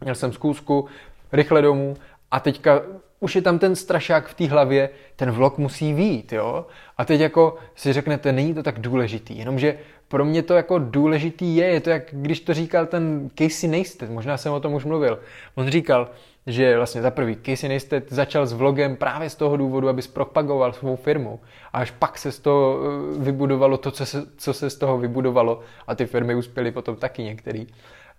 měl 0.00 0.14
jsem 0.14 0.32
zkusku, 0.32 0.86
rychle 1.32 1.62
domů. 1.62 1.96
A 2.30 2.40
teďka 2.40 2.82
už 3.20 3.36
je 3.36 3.42
tam 3.42 3.58
ten 3.58 3.76
strašák 3.76 4.28
v 4.28 4.34
té 4.34 4.46
hlavě, 4.46 4.90
ten 5.16 5.30
vlog 5.30 5.58
musí 5.58 5.92
vít, 5.92 6.32
jo? 6.32 6.66
A 6.98 7.04
teď 7.04 7.20
jako 7.20 7.56
si 7.74 7.92
řeknete, 7.92 8.32
není 8.32 8.54
to 8.54 8.62
tak 8.62 8.78
důležitý, 8.78 9.38
jenomže 9.38 9.78
pro 10.08 10.24
mě 10.24 10.42
to 10.42 10.54
jako 10.54 10.78
důležitý 10.78 11.56
je, 11.56 11.66
je 11.66 11.80
to 11.80 11.90
jak 11.90 12.02
když 12.12 12.40
to 12.40 12.54
říkal 12.54 12.86
ten 12.86 13.30
Casey 13.38 13.70
Neistat, 13.70 14.10
možná 14.10 14.36
jsem 14.36 14.52
o 14.52 14.60
tom 14.60 14.74
už 14.74 14.84
mluvil, 14.84 15.18
on 15.54 15.68
říkal, 15.68 16.10
že 16.46 16.76
vlastně 16.76 17.02
za 17.02 17.10
prvý 17.10 17.36
Casey 17.46 17.68
Neistat 17.68 18.02
začal 18.08 18.46
s 18.46 18.52
vlogem 18.52 18.96
právě 18.96 19.30
z 19.30 19.34
toho 19.34 19.56
důvodu, 19.56 19.88
aby 19.88 20.02
propagoval 20.02 20.72
svou 20.72 20.96
firmu. 20.96 21.40
A 21.72 21.78
až 21.78 21.90
pak 21.90 22.18
se 22.18 22.32
z 22.32 22.38
toho 22.38 22.78
eh, 22.78 23.18
vybudovalo 23.18 23.76
to, 23.76 23.90
co 23.90 24.06
se, 24.06 24.22
co 24.36 24.52
se 24.52 24.70
z 24.70 24.76
toho 24.76 24.98
vybudovalo. 24.98 25.60
A 25.86 25.94
ty 25.94 26.06
firmy 26.06 26.34
uspěly 26.34 26.72
potom 26.72 26.96
taky 26.96 27.22
některý. 27.22 27.66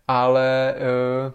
Ale 0.07 0.73
eh, 0.77 1.31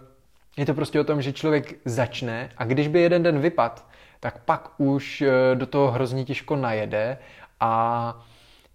je 0.57 0.65
to 0.65 0.73
prostě 0.73 0.99
o 0.99 1.03
tom, 1.03 1.21
že 1.21 1.33
člověk 1.33 1.73
začne 1.85 2.49
a 2.57 2.65
když 2.65 2.87
by 2.87 3.01
jeden 3.01 3.23
den 3.23 3.39
vypad, 3.39 3.87
tak 4.19 4.43
pak 4.43 4.71
už 4.77 5.21
eh, 5.21 5.55
do 5.55 5.65
toho 5.65 5.91
hrozně 5.91 6.25
těžko 6.25 6.55
najede. 6.55 7.17
A 7.59 8.25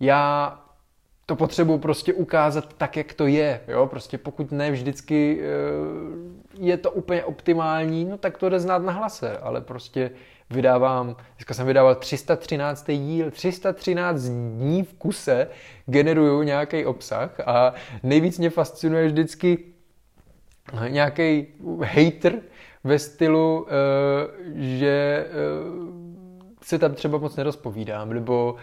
já 0.00 0.58
to 1.26 1.36
potřebuji 1.36 1.78
prostě 1.78 2.14
ukázat 2.14 2.74
tak, 2.74 2.96
jak 2.96 3.12
to 3.12 3.26
je. 3.26 3.60
Jo? 3.68 3.86
Prostě 3.86 4.18
pokud 4.18 4.52
ne 4.52 4.70
vždycky 4.70 5.40
eh, 5.40 5.46
je 6.58 6.76
to 6.76 6.90
úplně 6.90 7.24
optimální, 7.24 8.04
no 8.04 8.18
tak 8.18 8.38
to 8.38 8.48
jde 8.48 8.60
znát 8.60 8.82
na 8.82 8.92
hlase, 8.92 9.38
ale 9.38 9.60
prostě 9.60 10.10
vydávám, 10.50 11.16
dneska 11.36 11.54
jsem 11.54 11.66
vydával 11.66 11.94
313. 11.94 12.86
díl, 12.90 13.30
313 13.30 14.22
dní 14.22 14.82
v 14.82 14.94
kuse 14.94 15.48
generuju 15.86 16.42
nějaký 16.42 16.84
obsah 16.84 17.40
a 17.40 17.74
nejvíc 18.02 18.38
mě 18.38 18.50
fascinuje 18.50 19.06
vždycky 19.06 19.58
nějaký 20.88 21.46
hater 21.82 22.40
ve 22.84 22.98
stylu, 22.98 23.66
eh, 23.68 23.72
že 24.54 25.26
eh, 25.26 25.32
se 26.62 26.78
tam 26.78 26.94
třeba 26.94 27.18
moc 27.18 27.36
nerozpovídám, 27.36 28.12
nebo 28.12 28.56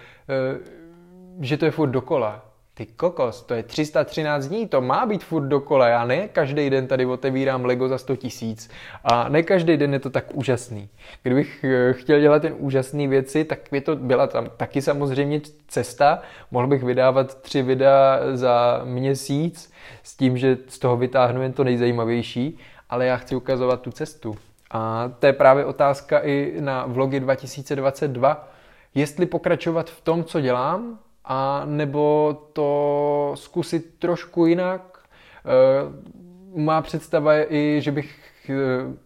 že 1.42 1.58
to 1.58 1.66
je 1.66 1.72
furt 1.72 1.90
dokola. 1.90 2.53
Ty 2.76 2.86
kokos, 2.86 3.42
to 3.42 3.54
je 3.54 3.64
313 3.64 4.48
dní, 4.48 4.68
to 4.68 4.82
má 4.82 5.06
být 5.06 5.24
furt 5.24 5.48
dokola. 5.48 5.88
Já 5.88 6.06
ne 6.06 6.28
každý 6.28 6.70
den 6.70 6.88
tady 6.88 7.06
otevírám 7.06 7.66
Lego 7.66 7.88
za 7.88 7.98
100 7.98 8.16
tisíc 8.16 8.70
a 9.04 9.30
ne 9.30 9.44
každý 9.44 9.78
den 9.78 9.94
je 9.94 10.00
to 10.00 10.10
tak 10.10 10.26
úžasný. 10.34 10.90
Kdybych 11.24 11.64
eh, 11.64 11.94
chtěl 11.94 12.20
dělat 12.20 12.42
ten 12.42 12.56
úžasný 12.58 13.08
věci, 13.08 13.46
tak 13.46 13.60
by 13.72 13.82
to 13.82 13.96
byla 13.96 14.28
tam 14.28 14.50
taky 14.58 14.82
samozřejmě 14.82 15.42
cesta. 15.68 16.22
Mohl 16.52 16.68
bych 16.68 16.84
vydávat 16.84 17.42
tři 17.42 17.62
videa 17.62 18.20
za 18.34 18.82
měsíc 18.84 19.72
s 20.04 20.16
tím, 20.16 20.38
že 20.38 20.58
z 20.68 20.80
toho 20.80 20.98
vytáhnu 20.98 21.42
jen 21.42 21.54
to 21.54 21.64
nejzajímavější, 21.64 22.58
ale 22.90 23.06
já 23.06 23.18
chci 23.18 23.36
ukazovat 23.36 23.82
tu 23.82 23.92
cestu. 23.92 24.36
A 24.72 25.12
to 25.20 25.26
je 25.26 25.34
právě 25.34 25.66
otázka 25.66 26.20
i 26.20 26.54
na 26.60 26.86
vlogy 26.86 27.20
2022. 27.20 28.48
Jestli 28.96 29.26
pokračovat 29.26 29.90
v 29.90 30.02
tom, 30.02 30.24
co 30.24 30.42
dělám, 30.42 31.00
a 31.26 31.66
nebo 31.66 32.34
to 32.54 33.32
zkusit 33.36 34.00
trošku 34.00 34.46
jinak. 34.46 35.00
Eh, 35.46 36.60
má 36.62 36.82
představa 36.82 37.34
je 37.34 37.48
i, 37.50 37.82
že 37.82 37.92
bych 37.92 38.20
eh, 38.50 38.98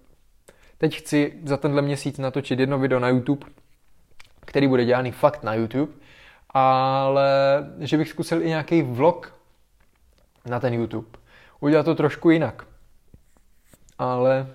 teď 0.77 0.97
chci 0.97 1.33
za 1.43 1.57
tenhle 1.57 1.81
měsíc 1.81 2.17
natočit 2.17 2.59
jedno 2.59 2.79
video 2.79 2.99
na 2.99 3.09
YouTube, 3.09 3.47
který 4.39 4.67
bude 4.67 4.85
dělaný 4.85 5.11
fakt 5.11 5.43
na 5.43 5.53
YouTube, 5.53 5.93
ale 6.49 7.29
že 7.79 7.97
bych 7.97 8.09
zkusil 8.09 8.41
i 8.41 8.47
nějaký 8.47 8.81
vlog 8.81 9.33
na 10.45 10.59
ten 10.59 10.73
YouTube. 10.73 11.07
Udělat 11.59 11.83
to 11.83 11.95
trošku 11.95 12.29
jinak. 12.29 12.67
Ale 13.99 14.47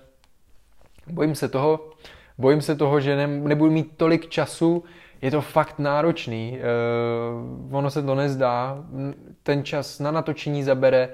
bojím 1.07 1.35
se 1.35 1.49
toho, 1.49 1.89
bojím 2.37 2.61
se 2.61 2.75
toho, 2.75 2.99
že 2.99 3.15
ne, 3.15 3.27
nebudu 3.27 3.71
mít 3.71 3.97
tolik 3.97 4.29
času 4.29 4.83
je 5.23 5.31
to 5.31 5.41
fakt 5.41 5.79
náročný. 5.79 6.59
Uh, 6.59 7.75
ono 7.75 7.91
se 7.91 8.03
to 8.03 8.15
nezdá. 8.15 8.77
Ten 9.43 9.63
čas 9.63 9.99
na 9.99 10.11
natočení 10.11 10.63
zabere, 10.63 11.09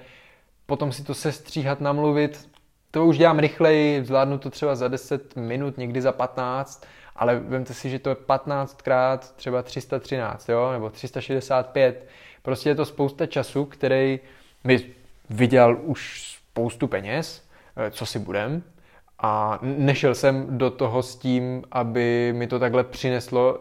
potom 0.66 0.92
si 0.92 1.04
to 1.04 1.14
sestříhat, 1.14 1.82
namluvit. 1.82 2.50
To 2.92 3.06
už 3.06 3.18
dělám 3.18 3.40
rychleji, 3.40 4.06
zvládnu 4.06 4.38
to 4.38 4.50
třeba 4.50 4.76
za 4.76 4.88
10 4.88 5.36
minut, 5.36 5.78
někdy 5.78 6.02
za 6.02 6.12
15, 6.12 6.86
ale 7.16 7.40
vemte 7.40 7.74
si, 7.74 7.90
že 7.90 8.00
to 8.00 8.10
je 8.10 8.16
15 8.16 8.82
krát 8.82 9.36
třeba 9.36 9.64
313, 9.64 10.50
jo? 10.50 10.72
nebo 10.72 10.90
365. 10.90 12.08
Prostě 12.42 12.70
je 12.70 12.76
to 12.76 12.86
spousta 12.86 13.26
času, 13.26 13.66
který 13.66 14.20
mi 14.64 14.86
vydělal 15.30 15.78
už 15.82 16.22
spoustu 16.52 16.88
peněz, 16.88 17.50
eh, 17.76 17.92
co 17.92 18.06
si 18.06 18.20
budem, 18.20 18.64
a 19.20 19.60
nešel 19.62 20.16
jsem 20.16 20.58
do 20.58 20.70
toho 20.70 21.04
s 21.04 21.16
tím, 21.16 21.64
aby 21.72 22.34
mi 22.36 22.48
to 22.48 22.60
takhle 22.60 22.84
přineslo 22.84 23.60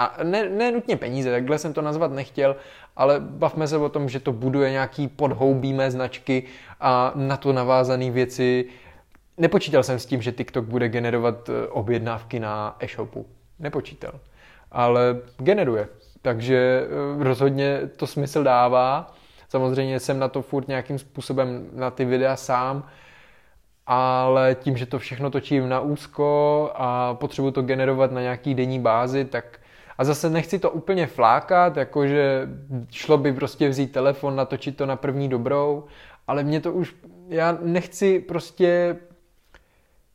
a 0.00 0.24
ne, 0.24 0.48
ne 0.48 0.72
nutně 0.72 0.96
peníze, 0.96 1.30
takhle 1.30 1.58
jsem 1.58 1.72
to 1.72 1.82
nazvat 1.82 2.12
nechtěl, 2.12 2.56
ale 2.96 3.20
bavme 3.20 3.68
se 3.68 3.76
o 3.76 3.88
tom, 3.88 4.08
že 4.08 4.20
to 4.20 4.32
buduje 4.32 4.70
nějaký 4.70 5.08
podhoubí 5.08 5.72
mé 5.72 5.90
značky 5.90 6.42
a 6.80 7.12
na 7.14 7.36
to 7.36 7.52
navázané 7.52 8.10
věci. 8.10 8.64
Nepočítal 9.38 9.82
jsem 9.82 9.98
s 9.98 10.06
tím, 10.06 10.22
že 10.22 10.32
TikTok 10.32 10.64
bude 10.64 10.88
generovat 10.88 11.48
eh, 11.48 11.66
objednávky 11.68 12.40
na 12.40 12.76
e-shopu. 12.80 13.26
Nepočítal. 13.58 14.12
Ale 14.72 15.20
generuje. 15.38 15.88
Takže 16.22 16.82
eh, 17.20 17.24
rozhodně 17.24 17.80
to 17.96 18.06
smysl 18.06 18.42
dává. 18.42 19.14
Samozřejmě 19.48 20.00
jsem 20.00 20.18
na 20.18 20.28
to 20.28 20.42
furt 20.42 20.68
nějakým 20.68 20.98
způsobem 20.98 21.68
na 21.72 21.90
ty 21.90 22.04
videa 22.04 22.36
sám, 22.36 22.86
ale 23.86 24.54
tím, 24.54 24.76
že 24.76 24.86
to 24.86 24.98
všechno 24.98 25.30
točím 25.30 25.68
na 25.68 25.80
úzko 25.80 26.70
a 26.74 27.14
potřebuji 27.14 27.50
to 27.50 27.62
generovat 27.62 28.12
na 28.12 28.20
nějaký 28.20 28.54
denní 28.54 28.80
bázi, 28.80 29.24
tak 29.24 29.59
a 30.00 30.04
zase 30.04 30.30
nechci 30.30 30.58
to 30.58 30.70
úplně 30.70 31.06
flákat, 31.06 31.76
jakože 31.76 32.48
šlo 32.90 33.18
by 33.18 33.32
prostě 33.32 33.68
vzít 33.68 33.92
telefon, 33.92 34.36
natočit 34.36 34.76
to 34.76 34.86
na 34.86 34.96
první 34.96 35.28
dobrou, 35.28 35.84
ale 36.26 36.44
mě 36.44 36.60
to 36.60 36.72
už, 36.72 36.94
já 37.28 37.58
nechci 37.62 38.20
prostě 38.20 38.96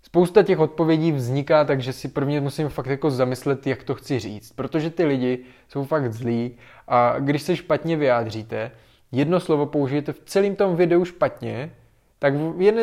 spousta 0.02 0.44
těch 0.44 0.60
odpovědí 0.60 1.12
vzniká, 1.12 1.66
takže 1.66 1.94
si 1.94 2.08
prvně 2.08 2.42
musím 2.42 2.70
fakt 2.70 2.86
jako 2.86 3.12
zamyslet, 3.12 3.68
jak 3.68 3.84
to 3.84 3.96
chci 3.96 4.20
říct. 4.20 4.52
Protože 4.52 4.90
ty 4.90 5.06
lidi 5.06 5.46
jsou 5.70 5.86
fakt 5.86 6.14
zlí 6.14 6.58
a 6.88 7.16
když 7.20 7.42
se 7.42 7.56
špatně 7.56 7.98
vyjádříte, 7.98 8.72
jedno 9.12 9.40
slovo 9.40 9.66
použijete 9.66 10.14
v 10.14 10.22
celém 10.26 10.56
tom 10.56 10.76
videu 10.76 11.06
špatně, 11.06 11.72
tak 12.20 12.34
jen, 12.58 12.76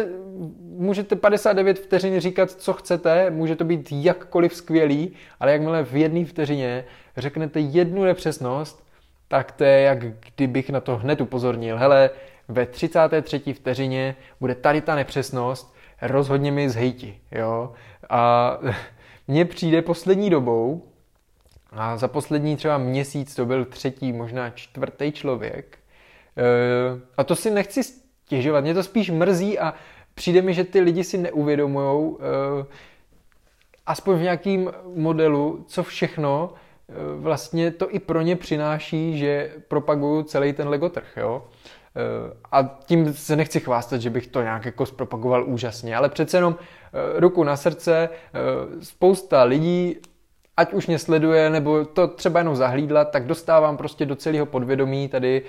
můžete 0.61 1.17
59 1.17 1.79
vteřin 1.79 2.21
říkat, 2.21 2.51
co 2.51 2.73
chcete, 2.73 3.31
může 3.31 3.57
to 3.57 3.65
být 3.65 3.89
jakkoliv 3.93 4.55
skvělý, 4.57 5.13
ale 5.41 5.53
jakmile 5.53 5.85
v 5.85 5.97
jedné 5.97 6.25
vteřině 6.25 6.85
řeknete 7.17 7.61
jednu 7.61 8.05
nepřesnost, 8.05 8.87
tak 9.29 9.53
to 9.53 9.65
je, 9.65 9.81
jak 9.81 9.99
kdybych 10.37 10.71
na 10.71 10.81
to 10.81 10.97
hned 10.97 11.21
upozornil. 11.21 11.79
Hele, 11.79 12.11
ve 12.49 12.67
33. 12.67 13.53
vteřině 13.53 14.17
bude 14.41 14.55
tady 14.55 14.81
ta 14.81 14.95
nepřesnost, 14.95 15.75
rozhodně 16.03 16.53
mi 16.53 16.71
zhejti, 16.71 17.21
jo. 17.31 17.73
A 18.11 18.59
mně 19.29 19.45
přijde 19.45 19.83
poslední 19.83 20.31
dobou, 20.31 20.83
a 21.71 21.97
za 21.97 22.09
poslední 22.09 22.57
třeba 22.57 22.79
měsíc 22.79 23.35
to 23.35 23.47
byl 23.47 23.65
třetí, 23.65 24.13
možná 24.13 24.51
čtvrtý 24.51 25.13
člověk, 25.13 25.79
e, 26.37 27.01
a 27.17 27.25
to 27.25 27.37
si 27.37 27.51
nechci 27.51 28.02
stěžovat, 28.33 28.61
mě 28.61 28.75
to 28.75 28.83
spíš 28.83 29.11
mrzí 29.11 29.59
a 29.59 29.75
přijde 30.15 30.43
mi, 30.43 30.55
že 30.55 30.65
ty 30.65 30.81
lidi 30.81 31.05
si 31.05 31.19
neuvědomují, 31.19 32.17
e, 32.17 32.67
aspoň 33.87 34.17
v 34.17 34.23
nějakým 34.23 34.71
modelu, 34.95 35.65
co 35.69 35.83
všechno 35.83 36.53
e, 36.53 36.95
vlastně 37.21 37.71
to 37.71 37.95
i 37.95 37.99
pro 37.99 38.21
ně 38.21 38.37
přináší, 38.37 39.19
že 39.19 39.53
propagují 39.69 40.25
celý 40.25 40.53
ten 40.53 40.69
legotrh, 40.69 41.17
jo. 41.17 41.43
Eh, 41.97 42.37
a 42.53 42.63
tím 42.85 43.15
se 43.15 43.37
nechci 43.37 43.61
chvástat, 43.61 44.01
že 44.01 44.11
bych 44.11 44.27
to 44.27 44.43
nějak 44.43 44.65
jako 44.65 44.87
zpropagoval 44.87 45.45
úžasně, 45.45 45.97
ale 45.97 46.09
přece 46.09 46.37
jenom 46.37 46.57
eh, 46.59 47.21
ruku 47.21 47.45
na 47.45 47.57
srdce, 47.57 48.09
eh, 48.09 48.41
spousta 48.85 49.43
lidí, 49.43 49.97
ať 50.57 50.73
už 50.73 50.87
mě 50.87 50.99
sleduje, 50.99 51.51
nebo 51.51 51.85
to 51.85 52.09
třeba 52.09 52.41
jenom 52.41 52.57
zahlídla, 52.57 53.05
tak 53.05 53.27
dostávám 53.27 53.77
prostě 53.77 54.07
do 54.07 54.17
celého 54.17 54.47
podvědomí 54.47 55.09
tady 55.09 55.43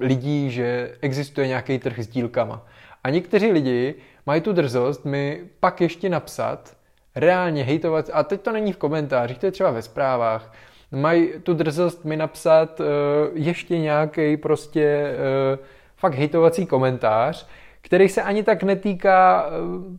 lidí, 0.00 0.50
že 0.50 0.96
existuje 1.00 1.46
nějaký 1.46 1.78
trh 1.78 1.98
s 1.98 2.08
dílkama. 2.08 2.66
A 3.04 3.10
někteří 3.10 3.52
lidi 3.52 3.94
mají 4.26 4.40
tu 4.40 4.52
drzost 4.52 5.04
mi 5.04 5.44
pak 5.60 5.80
ještě 5.80 6.08
napsat, 6.08 6.76
reálně 7.16 7.64
hejtovat, 7.64 8.10
a 8.12 8.22
teď 8.22 8.40
to 8.40 8.52
není 8.52 8.72
v 8.72 8.76
komentářích, 8.76 9.38
to 9.38 9.46
je 9.46 9.52
třeba 9.52 9.70
ve 9.70 9.82
zprávách, 9.82 10.52
mají 10.92 11.28
tu 11.42 11.54
drzost 11.54 12.04
mi 12.04 12.16
napsat 12.16 12.80
uh, 12.80 12.86
ještě 13.34 13.78
nějaký 13.78 14.36
prostě 14.36 15.14
uh, 15.58 15.64
fakt 15.96 16.14
hejtovací 16.14 16.66
komentář, 16.66 17.46
který 17.80 18.08
se 18.08 18.22
ani 18.22 18.42
tak 18.42 18.62
netýká 18.62 19.46
uh, 19.46 19.96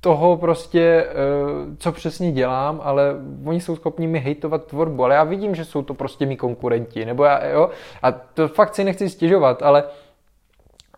toho 0.00 0.36
prostě, 0.36 1.06
uh, 1.06 1.76
co 1.76 1.92
přesně 1.92 2.32
dělám, 2.32 2.80
ale 2.84 3.14
oni 3.44 3.60
jsou 3.60 3.76
schopni 3.76 4.06
mi 4.06 4.18
hejtovat 4.18 4.64
tvorbu, 4.64 5.04
ale 5.04 5.14
já 5.14 5.24
vidím, 5.24 5.54
že 5.54 5.64
jsou 5.64 5.82
to 5.82 5.94
prostě 5.94 6.26
mý 6.26 6.36
konkurenti, 6.36 7.04
nebo 7.04 7.24
já, 7.24 7.46
jo, 7.46 7.70
a 8.02 8.12
to 8.12 8.48
fakt 8.48 8.74
si 8.74 8.84
nechci 8.84 9.08
stěžovat, 9.08 9.62
ale 9.62 9.84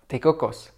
ty 0.06 0.20
kokos, 0.20 0.72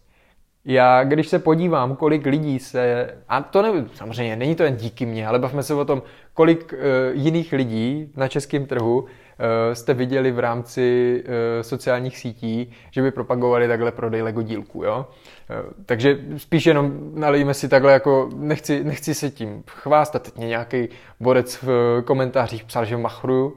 já, 0.65 1.05
když 1.05 1.29
se 1.29 1.39
podívám, 1.39 1.97
kolik 1.97 2.27
lidí 2.27 2.59
se, 2.59 3.15
a 3.29 3.43
to 3.43 3.63
ne, 3.63 3.85
samozřejmě 3.95 4.37
není 4.37 4.55
to 4.55 4.63
jen 4.63 4.77
díky 4.77 5.07
mně, 5.07 5.27
ale 5.27 5.39
bavme 5.39 5.63
se 5.63 5.75
o 5.75 5.85
tom, 5.85 6.03
kolik 6.35 6.73
uh, 6.73 6.79
jiných 7.13 7.53
lidí 7.53 8.13
na 8.17 8.29
českém 8.29 8.67
trhu 8.67 9.07
jste 9.73 9.95
viděli 9.95 10.33
v 10.33 10.39
rámci 10.39 11.23
uh, 11.27 11.33
sociálních 11.63 12.19
sítí, 12.19 12.73
že 12.91 13.03
by 13.03 13.11
propagovali 13.11 13.69
takhle 13.69 13.93
prodej 13.93 14.23
Lego 14.23 14.43
dílku, 14.43 14.85
jo? 14.85 15.07
Uh, 15.51 15.73
takže 15.87 16.19
spíš 16.37 16.67
jenom 16.67 17.11
nalijeme 17.15 17.55
si 17.55 17.69
takhle 17.69 17.93
jako, 17.93 18.29
nechci, 18.37 18.85
nechci 18.85 19.15
se 19.15 19.31
tím 19.31 19.63
chvástat, 19.69 20.23
teď 20.23 20.37
mě 20.37 20.47
nějaký 20.47 20.89
borec 21.21 21.63
v 21.63 22.03
komentářích 22.05 22.65
psal, 22.65 22.85
že 22.85 22.97
machruju, 22.97 23.57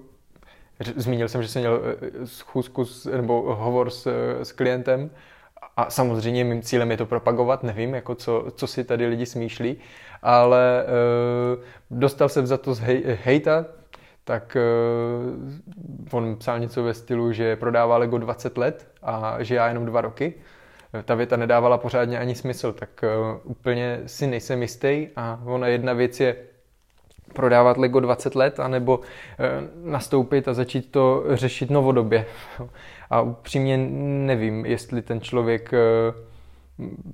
Zmínil 0.95 1.27
jsem, 1.27 1.41
že 1.43 1.47
jsem 1.47 1.61
měl 1.61 1.81
schůzku 2.25 2.85
nebo 3.21 3.55
hovor 3.55 3.89
s, 3.89 4.07
s 4.43 4.51
klientem. 4.51 5.09
A 5.77 5.89
samozřejmě 5.89 6.43
mým 6.43 6.61
cílem 6.61 6.91
je 6.91 6.97
to 6.97 7.05
propagovat, 7.05 7.63
nevím, 7.63 7.93
jako 7.93 8.15
co, 8.15 8.45
co 8.55 8.67
si 8.67 8.83
tady 8.83 9.07
lidi 9.07 9.25
smýšlí, 9.25 9.77
ale 10.21 10.83
uh, 10.83 11.63
dostal 11.99 12.29
jsem 12.29 12.47
za 12.47 12.57
to 12.57 12.73
z 12.73 12.79
hej, 12.79 13.03
hejta, 13.23 13.65
tak 14.27 14.57
uh, 16.09 16.17
on 16.17 16.35
psal 16.35 16.59
něco 16.59 16.83
ve 16.83 16.93
stylu, 16.93 17.31
že 17.31 17.55
prodává 17.55 17.97
Lego 17.97 18.17
20 18.17 18.57
let 18.57 18.87
a 19.03 19.43
že 19.43 19.55
já 19.55 19.67
jenom 19.67 19.85
dva 19.85 20.01
roky. 20.01 20.33
Ta 21.05 21.15
věta 21.15 21.37
nedávala 21.37 21.77
pořádně 21.77 22.19
ani 22.19 22.35
smysl, 22.35 22.73
tak 22.73 22.89
uh, 23.03 23.39
úplně 23.43 23.99
si 24.05 24.27
nejsem 24.27 24.61
jistý 24.61 25.07
a 25.15 25.39
ona 25.45 25.67
jedna 25.67 25.93
věc 25.93 26.19
je 26.19 26.35
prodávat 27.33 27.77
Lego 27.77 27.99
20 27.99 28.35
let, 28.35 28.59
anebo 28.59 28.99
e, 28.99 29.67
nastoupit 29.83 30.47
a 30.47 30.53
začít 30.53 30.91
to 30.91 31.23
řešit 31.29 31.69
novodobě. 31.69 32.25
A 33.09 33.21
upřímně 33.21 33.77
nevím, 34.27 34.65
jestli 34.65 35.01
ten 35.01 35.21
člověk 35.21 35.73
e, 35.73 35.77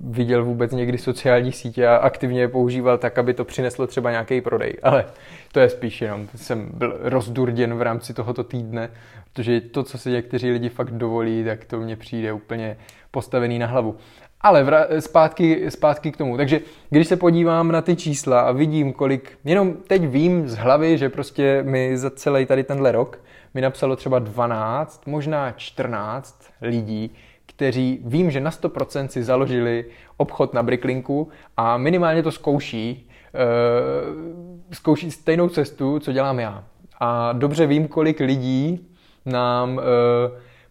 viděl 0.00 0.44
vůbec 0.44 0.72
někdy 0.72 0.98
sociální 0.98 1.52
sítě 1.52 1.88
a 1.88 1.96
aktivně 1.96 2.40
je 2.40 2.48
používal 2.48 2.98
tak, 2.98 3.18
aby 3.18 3.34
to 3.34 3.44
přineslo 3.44 3.86
třeba 3.86 4.10
nějaký 4.10 4.40
prodej. 4.40 4.74
Ale 4.82 5.04
to 5.52 5.60
je 5.60 5.68
spíš 5.68 6.00
jenom, 6.00 6.28
jsem 6.36 6.70
byl 6.74 6.98
rozdurděn 7.00 7.74
v 7.74 7.82
rámci 7.82 8.14
tohoto 8.14 8.44
týdne, 8.44 8.90
protože 9.32 9.60
to, 9.60 9.82
co 9.82 9.98
si 9.98 10.10
někteří 10.10 10.50
lidi 10.50 10.68
fakt 10.68 10.90
dovolí, 10.90 11.44
tak 11.44 11.64
to 11.64 11.80
mně 11.80 11.96
přijde 11.96 12.32
úplně 12.32 12.76
postavený 13.10 13.58
na 13.58 13.66
hlavu. 13.66 13.96
Ale 14.40 14.64
vra- 14.64 14.86
zpátky, 14.98 15.70
zpátky 15.70 16.12
k 16.12 16.16
tomu. 16.16 16.36
Takže 16.36 16.60
když 16.90 17.08
se 17.08 17.16
podívám 17.16 17.72
na 17.72 17.82
ty 17.82 17.96
čísla 17.96 18.40
a 18.40 18.52
vidím, 18.52 18.92
kolik, 18.92 19.38
jenom 19.44 19.74
teď 19.86 20.06
vím 20.06 20.48
z 20.48 20.54
hlavy, 20.54 20.98
že 20.98 21.08
prostě 21.08 21.62
mi 21.62 21.98
za 21.98 22.10
celý 22.10 22.46
tady 22.46 22.64
tenhle 22.64 22.92
rok 22.92 23.18
mi 23.54 23.60
napsalo 23.60 23.96
třeba 23.96 24.18
12, 24.18 25.06
možná 25.06 25.52
14 25.52 26.50
lidí, 26.62 27.10
kteří 27.56 28.00
vím, 28.04 28.30
že 28.30 28.40
na 28.40 28.50
100% 28.50 29.06
si 29.06 29.24
založili 29.24 29.84
obchod 30.16 30.54
na 30.54 30.62
Bricklinku 30.62 31.28
a 31.56 31.76
minimálně 31.76 32.22
to 32.22 32.32
zkouší, 32.32 33.08
uh, 33.34 34.72
zkouší 34.72 35.10
stejnou 35.10 35.48
cestu, 35.48 35.98
co 35.98 36.12
dělám 36.12 36.38
já. 36.38 36.64
A 37.00 37.32
dobře 37.32 37.66
vím, 37.66 37.88
kolik 37.88 38.20
lidí 38.20 38.88
nám 39.26 39.76
uh, 39.76 39.82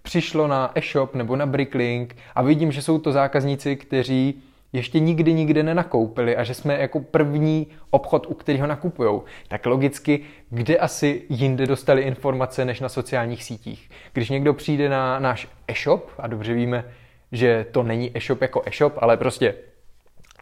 přišlo 0.02 0.48
na 0.48 0.72
e-shop 0.76 1.16
nebo 1.16 1.36
na 1.36 1.46
Bricklink 1.46 2.16
a 2.36 2.42
vidím, 2.42 2.72
že 2.72 2.82
jsou 2.82 3.00
to 3.00 3.12
zákazníci, 3.12 3.76
kteří 3.76 4.42
ještě 4.74 5.00
nikdy 5.00 5.34
nikde 5.34 5.64
nenakoupili 5.64 6.38
a 6.38 6.44
že 6.44 6.54
jsme 6.54 6.78
jako 6.82 7.00
první 7.00 7.68
obchod, 7.90 8.26
u 8.30 8.34
kterého 8.34 8.68
nakupují, 8.68 9.22
tak 9.48 9.66
logicky, 9.66 10.20
kde 10.50 10.78
asi 10.78 11.22
jinde 11.30 11.68
dostali 11.68 12.02
informace 12.02 12.66
než 12.66 12.80
na 12.80 12.90
sociálních 12.90 13.44
sítích. 13.44 13.90
Když 14.14 14.30
někdo 14.30 14.54
přijde 14.54 14.90
na 14.90 15.20
náš 15.20 15.48
e-shop, 15.68 16.12
a 16.18 16.28
dobře 16.28 16.54
víme, 16.54 16.86
že 17.32 17.66
to 17.72 17.84
není 17.84 18.18
e-shop 18.18 18.42
jako 18.42 18.62
e-shop, 18.66 18.94
ale 18.98 19.18
prostě 19.18 19.56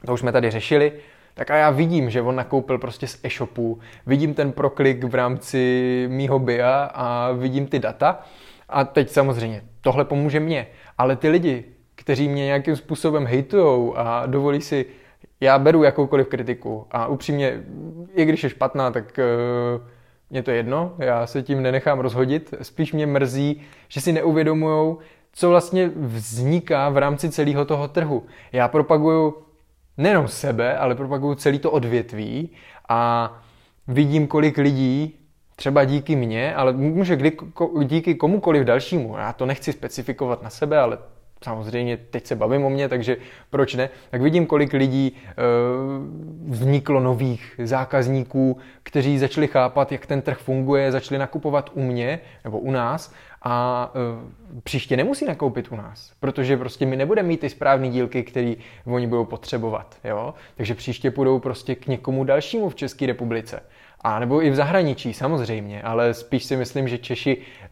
to 0.06 0.14
už 0.14 0.20
jsme 0.20 0.32
tady 0.32 0.52
řešili, 0.52 0.92
tak 1.34 1.52
a 1.52 1.56
já 1.56 1.70
vidím, 1.70 2.10
že 2.10 2.22
on 2.22 2.36
nakoupil 2.36 2.78
prostě 2.78 3.08
z 3.08 3.20
e-shopu, 3.24 3.80
vidím 4.06 4.34
ten 4.34 4.52
proklik 4.52 5.04
v 5.04 5.16
rámci 5.16 6.06
mýho 6.10 6.40
BIA 6.40 6.84
a 6.94 7.32
vidím 7.32 7.68
ty 7.68 7.80
data. 7.80 8.22
A 8.70 8.84
teď 8.84 9.10
samozřejmě 9.10 9.62
tohle 9.82 10.06
pomůže 10.06 10.40
mně, 10.40 10.68
ale 10.98 11.16
ty 11.16 11.30
lidi, 11.30 11.64
kteří 12.02 12.30
mě 12.30 12.46
nějakým 12.46 12.76
způsobem 12.76 13.26
hejtujou 13.26 13.98
a 13.98 14.26
dovolí 14.26 14.62
si, 14.62 14.86
já 15.40 15.60
beru 15.60 15.84
jakoukoliv 15.84 16.28
kritiku 16.28 16.88
a 16.92 17.08
upřímně, 17.08 17.64
i 18.14 18.26
když 18.26 18.44
je 18.44 18.50
špatná, 18.50 18.92
tak 18.92 19.20
uh, 19.20 19.82
mě 20.30 20.44
to 20.44 20.52
jedno, 20.52 20.94
já 20.98 21.28
se 21.28 21.44
tím 21.44 21.62
nenechám 21.62 22.00
rozhodit, 22.00 22.54
spíš 22.62 22.94
mě 22.94 23.08
mrzí, 23.08 23.62
že 23.88 24.02
si 24.02 24.12
neuvědomujou, 24.12 25.00
co 25.34 25.50
vlastně 25.50 25.92
vzniká 25.96 26.90
v 26.90 26.98
rámci 26.98 27.30
celého 27.30 27.66
toho 27.66 27.88
trhu. 27.88 28.24
Já 28.52 28.68
propaguju 28.68 29.36
nejenom 29.98 30.28
sebe, 30.28 30.78
ale 30.78 30.96
propaguju 30.96 31.36
celý 31.36 31.60
to 31.60 31.72
odvětví 31.72 32.50
a 32.90 33.32
vidím, 33.88 34.28
kolik 34.28 34.58
lidí 34.58 35.16
třeba 35.56 35.84
díky 35.84 36.16
mně, 36.16 36.56
ale 36.56 36.74
může 36.74 37.16
kdy, 37.16 37.38
díky 37.84 38.16
komukoliv 38.16 38.64
dalšímu, 38.64 39.18
já 39.18 39.34
to 39.34 39.46
nechci 39.46 39.74
specifikovat 39.74 40.44
na 40.44 40.50
sebe, 40.50 40.80
ale 40.80 40.98
samozřejmě 41.44 41.98
teď 41.98 42.28
se 42.28 42.36
bavím 42.36 42.66
o 42.66 42.70
mě, 42.70 42.90
takže 42.90 43.18
proč 43.50 43.76
ne, 43.76 43.90
tak 44.10 44.22
vidím, 44.22 44.46
kolik 44.46 44.74
lidí 44.74 45.18
e, 45.28 45.34
vzniklo 46.48 47.00
nových 47.00 47.60
zákazníků, 47.64 48.58
kteří 48.84 49.20
začali 49.20 49.48
chápat, 49.48 49.92
jak 49.92 50.06
ten 50.06 50.22
trh 50.22 50.38
funguje, 50.38 50.92
začali 50.92 51.20
nakupovat 51.20 51.70
u 51.74 51.82
mě 51.82 52.20
nebo 52.44 52.60
u 52.60 52.72
nás 52.72 53.14
a 53.44 53.92
e, 53.96 54.60
příště 54.64 54.98
nemusí 54.98 55.26
nakoupit 55.26 55.72
u 55.72 55.76
nás, 55.76 56.12
protože 56.20 56.58
prostě 56.58 56.86
my 56.86 56.96
nebudeme 56.96 57.28
mít 57.28 57.40
ty 57.40 57.50
správné 57.50 57.90
dílky, 57.90 58.24
které 58.24 58.54
oni 58.86 59.08
budou 59.08 59.26
potřebovat, 59.26 59.98
jo? 60.04 60.34
takže 60.56 60.76
příště 60.76 61.12
půjdou 61.12 61.40
prostě 61.40 61.76
k 61.76 61.88
někomu 61.88 62.24
dalšímu 62.24 62.70
v 62.70 62.76
České 62.76 63.06
republice. 63.06 63.64
A 64.04 64.20
nebo 64.20 64.44
i 64.44 64.50
v 64.50 64.56
zahraničí 64.56 65.14
samozřejmě, 65.14 65.82
ale 65.82 66.14
spíš 66.14 66.44
si 66.44 66.56
myslím, 66.56 66.88
že 66.88 66.98
Češi, 66.98 67.38
eh, 67.38 67.68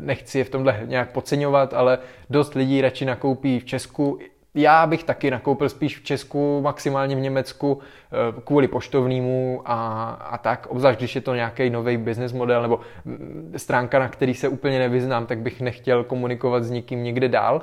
nechci 0.00 0.38
je 0.38 0.44
v 0.44 0.50
tomhle 0.50 0.80
nějak 0.84 1.12
podceňovat, 1.12 1.74
ale 1.74 1.98
dost 2.30 2.54
lidí 2.54 2.80
radši 2.80 3.04
nakoupí 3.04 3.60
v 3.60 3.64
Česku. 3.64 4.18
Já 4.54 4.86
bych 4.86 5.04
taky 5.04 5.30
nakoupil 5.30 5.68
spíš 5.68 5.98
v 5.98 6.04
Česku, 6.04 6.60
maximálně 6.60 7.16
v 7.16 7.20
Německu, 7.20 7.78
eh, 7.78 8.40
kvůli 8.44 8.68
poštovnímu 8.68 9.62
a, 9.64 10.10
a 10.10 10.38
tak, 10.38 10.66
obzvlášť 10.70 10.98
když 10.98 11.14
je 11.14 11.20
to 11.20 11.34
nějaký 11.34 11.70
nový 11.70 11.96
business 11.96 12.32
model 12.32 12.62
nebo 12.62 12.80
mm, 13.04 13.52
stránka, 13.56 13.98
na 13.98 14.08
který 14.08 14.34
se 14.34 14.48
úplně 14.48 14.78
nevyznám, 14.78 15.26
tak 15.26 15.38
bych 15.38 15.60
nechtěl 15.60 16.04
komunikovat 16.04 16.64
s 16.64 16.70
nikým 16.70 17.02
někde 17.02 17.28
dál. 17.28 17.62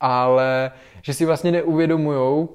Ale 0.00 0.70
že 1.02 1.14
si 1.14 1.24
vlastně 1.24 1.52
neuvědomujou 1.52 2.48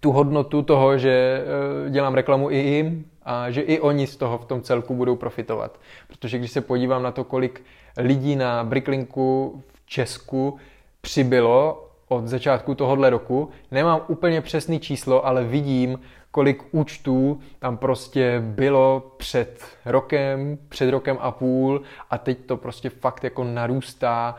tu 0.00 0.12
hodnotu 0.12 0.62
toho, 0.62 0.98
že 0.98 1.44
eh, 1.86 1.90
dělám 1.90 2.14
reklamu 2.14 2.50
i 2.50 2.56
jim, 2.56 3.04
a 3.24 3.50
že 3.50 3.60
i 3.60 3.80
oni 3.80 4.06
z 4.06 4.16
toho 4.16 4.38
v 4.38 4.44
tom 4.44 4.62
celku 4.62 4.94
budou 4.94 5.16
profitovat. 5.16 5.80
Protože 6.08 6.38
když 6.38 6.50
se 6.50 6.60
podívám 6.60 7.02
na 7.02 7.10
to, 7.10 7.24
kolik 7.24 7.62
lidí 7.96 8.36
na 8.36 8.64
Bricklinku 8.64 9.62
v 9.74 9.86
Česku 9.86 10.58
přibylo 11.00 11.88
od 12.08 12.28
začátku 12.28 12.74
tohohle 12.74 13.10
roku, 13.10 13.50
nemám 13.70 14.00
úplně 14.08 14.40
přesný 14.40 14.80
číslo, 14.80 15.26
ale 15.26 15.44
vidím, 15.44 15.98
kolik 16.30 16.62
účtů 16.70 17.40
tam 17.58 17.76
prostě 17.76 18.40
bylo 18.40 19.12
před 19.16 19.64
rokem, 19.84 20.58
před 20.68 20.90
rokem 20.90 21.18
a 21.20 21.30
půl 21.30 21.82
a 22.10 22.18
teď 22.18 22.38
to 22.46 22.56
prostě 22.56 22.90
fakt 22.90 23.24
jako 23.24 23.44
narůstá 23.44 24.36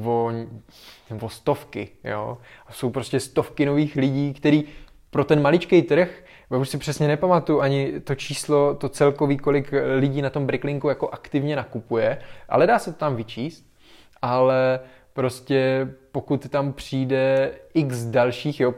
uh, 0.00 0.08
o, 0.08 0.32
o 1.20 1.28
stovky, 1.28 1.88
jo. 2.04 2.38
A 2.66 2.72
jsou 2.72 2.90
prostě 2.90 3.20
stovky 3.20 3.66
nových 3.66 3.96
lidí, 3.96 4.34
který 4.34 4.64
pro 5.10 5.24
ten 5.24 5.42
maličký 5.42 5.82
trh 5.82 6.24
já 6.50 6.58
už 6.58 6.68
si 6.68 6.78
přesně 6.78 7.08
nepamatuju 7.08 7.60
ani 7.60 8.00
to 8.00 8.14
číslo, 8.14 8.74
to 8.74 8.88
celkový, 8.88 9.38
kolik 9.38 9.72
lidí 9.96 10.22
na 10.22 10.30
tom 10.30 10.46
Bricklinku 10.46 10.88
jako 10.88 11.08
aktivně 11.08 11.56
nakupuje, 11.56 12.18
ale 12.48 12.66
dá 12.66 12.78
se 12.78 12.92
to 12.92 12.98
tam 12.98 13.16
vyčíst, 13.16 13.66
ale 14.22 14.80
prostě 15.12 15.88
pokud 16.12 16.48
tam 16.48 16.72
přijde 16.72 17.52
x 17.74 18.04
dalších, 18.04 18.60
jo, 18.60 18.74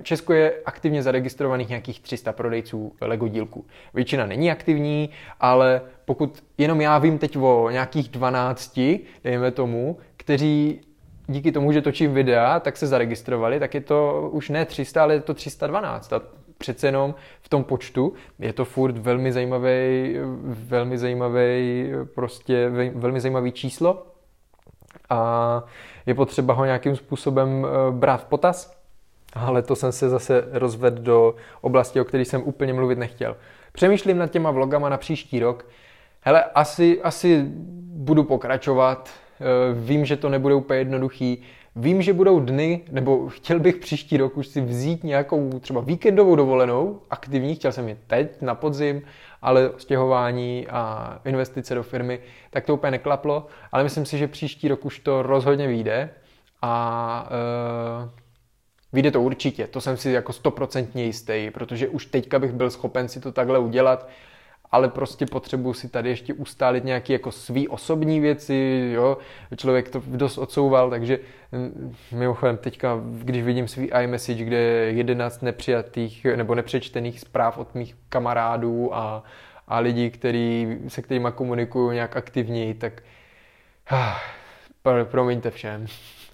v 0.00 0.04
Česku 0.04 0.32
je 0.32 0.54
aktivně 0.64 1.02
zaregistrovaných 1.02 1.68
nějakých 1.68 2.00
300 2.00 2.32
prodejců 2.32 2.92
Lego 3.00 3.28
dílků. 3.28 3.66
Většina 3.94 4.26
není 4.26 4.50
aktivní, 4.50 5.10
ale 5.40 5.80
pokud 6.04 6.44
jenom 6.58 6.80
já 6.80 6.98
vím 6.98 7.18
teď 7.18 7.36
o 7.36 7.70
nějakých 7.70 8.08
12, 8.08 8.80
dejme 9.24 9.50
tomu, 9.50 9.98
kteří 10.16 10.80
díky 11.26 11.52
tomu, 11.52 11.72
že 11.72 11.82
točím 11.82 12.14
videa, 12.14 12.60
tak 12.60 12.76
se 12.76 12.86
zaregistrovali, 12.86 13.60
tak 13.60 13.74
je 13.74 13.80
to 13.80 14.28
už 14.32 14.48
ne 14.48 14.64
300, 14.64 15.02
ale 15.02 15.14
je 15.14 15.20
to 15.20 15.34
312. 15.34 16.12
A 16.12 16.20
přece 16.58 16.86
jenom 16.86 17.14
v 17.42 17.48
tom 17.48 17.64
počtu 17.64 18.12
je 18.38 18.52
to 18.52 18.64
furt 18.64 18.98
velmi 18.98 19.32
zajímavý, 19.32 20.16
velmi 20.44 20.98
zajímavý, 20.98 21.90
prostě 22.14 22.68
velmi 22.94 23.20
zajímavý 23.20 23.52
číslo 23.52 24.06
a 25.10 25.62
je 26.06 26.14
potřeba 26.14 26.54
ho 26.54 26.64
nějakým 26.64 26.96
způsobem 26.96 27.66
eh, 27.66 27.92
brát 27.92 28.16
v 28.16 28.24
potaz, 28.24 28.76
ale 29.34 29.62
to 29.62 29.76
jsem 29.76 29.92
se 29.92 30.08
zase 30.08 30.44
rozvedl 30.52 31.02
do 31.02 31.34
oblasti, 31.60 32.00
o 32.00 32.04
které 32.04 32.24
jsem 32.24 32.42
úplně 32.42 32.72
mluvit 32.72 32.98
nechtěl. 32.98 33.36
Přemýšlím 33.72 34.18
nad 34.18 34.30
těma 34.30 34.50
vlogama 34.50 34.88
na 34.88 34.96
příští 34.96 35.40
rok. 35.40 35.66
Hele, 36.20 36.44
asi, 36.44 37.02
asi 37.02 37.44
budu 37.94 38.24
pokračovat. 38.24 39.10
Eh, 39.42 39.74
vím, 39.74 40.04
že 40.04 40.16
to 40.16 40.28
nebude 40.28 40.54
úplně 40.54 40.78
jednoduchý. 40.78 41.42
Vím, 41.76 42.02
že 42.02 42.12
budou 42.12 42.40
dny, 42.40 42.80
nebo 42.90 43.28
chtěl 43.28 43.60
bych 43.60 43.76
příští 43.76 44.16
rok 44.16 44.36
už 44.36 44.46
si 44.46 44.60
vzít 44.60 45.04
nějakou 45.04 45.58
třeba 45.60 45.80
víkendovou 45.80 46.36
dovolenou, 46.36 47.00
aktivní, 47.10 47.54
chtěl 47.54 47.72
jsem 47.72 47.88
je 47.88 47.96
teď 48.06 48.42
na 48.42 48.54
podzim, 48.54 49.02
ale 49.42 49.70
stěhování 49.76 50.66
a 50.68 51.18
investice 51.24 51.74
do 51.74 51.82
firmy, 51.82 52.20
tak 52.50 52.66
to 52.66 52.74
úplně 52.74 52.90
neklaplo, 52.90 53.46
ale 53.72 53.82
myslím 53.82 54.06
si, 54.06 54.18
že 54.18 54.28
příští 54.28 54.68
rok 54.68 54.84
už 54.84 54.98
to 54.98 55.22
rozhodně 55.22 55.66
vyjde 55.66 56.10
a 56.62 57.28
uh, 58.04 58.10
vyjde 58.92 59.10
to 59.10 59.22
určitě, 59.22 59.66
to 59.66 59.80
jsem 59.80 59.96
si 59.96 60.10
jako 60.10 60.32
stoprocentně 60.32 61.04
jistý, 61.04 61.50
protože 61.54 61.88
už 61.88 62.06
teďka 62.06 62.38
bych 62.38 62.52
byl 62.52 62.70
schopen 62.70 63.08
si 63.08 63.20
to 63.20 63.32
takhle 63.32 63.58
udělat, 63.58 64.08
ale 64.72 64.88
prostě 64.88 65.26
potřebuji 65.26 65.74
si 65.74 65.88
tady 65.88 66.08
ještě 66.08 66.34
ustálit 66.34 66.84
nějaké 66.84 67.12
jako 67.12 67.32
svý 67.32 67.68
osobní 67.68 68.20
věci, 68.20 68.90
jo, 68.94 69.18
člověk 69.56 69.88
to 69.88 70.02
dost 70.06 70.38
odsouval, 70.38 70.90
takže 70.90 71.18
mm, 71.52 71.94
mimochodem 72.12 72.56
teďka, 72.56 73.00
když 73.04 73.42
vidím 73.42 73.68
svý 73.68 73.86
iMessage, 74.02 74.44
kde 74.44 74.56
je 74.56 74.92
11 74.92 75.42
nepřijatých 75.42 76.24
nebo 76.36 76.54
nepřečtených 76.54 77.20
zpráv 77.20 77.58
od 77.58 77.74
mých 77.74 77.94
kamarádů 78.08 78.94
a, 78.94 79.22
a 79.68 79.78
lidí, 79.78 80.10
který, 80.10 80.78
se 80.88 81.02
kterými 81.02 81.28
komunikuju 81.34 81.90
nějak 81.90 82.16
aktivněji, 82.16 82.74
tak 82.74 83.02
ah, 83.90 84.16
promiňte 85.04 85.50
všem, 85.50 85.86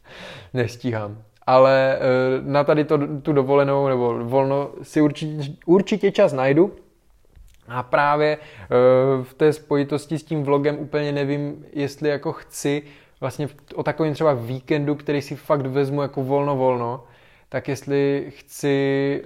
nestíhám. 0.55 1.22
Ale 1.47 1.97
eh, 1.97 2.01
na 2.43 2.64
tady 2.64 2.84
to, 2.84 2.99
tu 3.22 3.32
dovolenou 3.32 3.89
nebo 3.89 4.24
volno 4.24 4.70
si 4.82 5.01
určitě, 5.01 5.53
určitě 5.66 6.11
čas 6.11 6.32
najdu, 6.32 6.72
a 7.68 7.82
právě 7.82 8.38
eh, 8.38 8.68
v 9.24 9.34
té 9.34 9.52
spojitosti 9.52 10.18
s 10.18 10.24
tím 10.24 10.42
vlogem 10.42 10.78
úplně 10.78 11.12
nevím, 11.12 11.66
jestli 11.72 12.08
jako 12.08 12.32
chci 12.32 12.82
vlastně 13.20 13.48
o 13.74 13.82
takovém 13.82 14.14
třeba 14.14 14.32
víkendu, 14.32 14.94
který 14.94 15.22
si 15.22 15.36
fakt 15.36 15.66
vezmu 15.66 16.02
jako 16.02 16.22
volno 16.22 16.56
volno, 16.56 17.04
tak 17.48 17.68
jestli 17.68 18.32
chci 18.36 19.22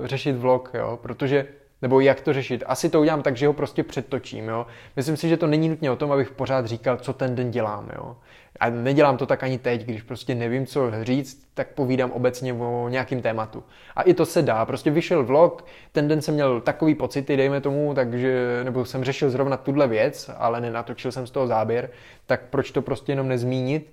uh, 0.00 0.06
řešit 0.06 0.32
vlog, 0.32 0.70
jo, 0.74 0.98
protože 1.02 1.46
nebo 1.82 2.00
jak 2.00 2.20
to 2.20 2.32
řešit. 2.32 2.64
Asi 2.66 2.90
to 2.90 3.00
udělám 3.00 3.22
tak, 3.22 3.36
že 3.36 3.46
ho 3.46 3.52
prostě 3.52 3.82
předtočím. 3.82 4.48
Jo? 4.48 4.66
Myslím 4.96 5.16
si, 5.16 5.28
že 5.28 5.36
to 5.36 5.46
není 5.46 5.68
nutně 5.68 5.90
o 5.90 5.96
tom, 5.96 6.12
abych 6.12 6.30
pořád 6.30 6.66
říkal, 6.66 6.96
co 6.96 7.12
ten 7.12 7.34
den 7.34 7.50
dělám. 7.50 7.90
Jo? 7.96 8.16
A 8.62 8.70
nedělám 8.70 9.16
to 9.16 9.26
tak 9.26 9.42
ani 9.42 9.58
teď, 9.58 9.84
když 9.84 10.02
prostě 10.02 10.34
nevím, 10.34 10.66
co 10.66 10.90
říct, 11.02 11.46
tak 11.54 11.68
povídám 11.68 12.10
obecně 12.10 12.52
o 12.52 12.88
nějakým 12.88 13.22
tématu. 13.22 13.64
A 13.96 14.02
i 14.02 14.14
to 14.14 14.26
se 14.26 14.42
dá. 14.42 14.64
Prostě 14.64 14.90
vyšel 14.90 15.24
vlog, 15.24 15.64
ten 15.92 16.08
den 16.08 16.22
jsem 16.22 16.34
měl 16.34 16.60
takový 16.60 16.94
pocity, 16.94 17.36
dejme 17.36 17.60
tomu, 17.60 17.94
takže, 17.94 18.60
nebo 18.64 18.84
jsem 18.84 19.04
řešil 19.04 19.30
zrovna 19.30 19.56
tuhle 19.56 19.88
věc, 19.88 20.30
ale 20.36 20.60
nenatočil 20.60 21.12
jsem 21.12 21.26
z 21.26 21.30
toho 21.30 21.46
záběr, 21.46 21.90
tak 22.26 22.40
proč 22.50 22.70
to 22.70 22.82
prostě 22.82 23.12
jenom 23.12 23.28
nezmínit? 23.28 23.92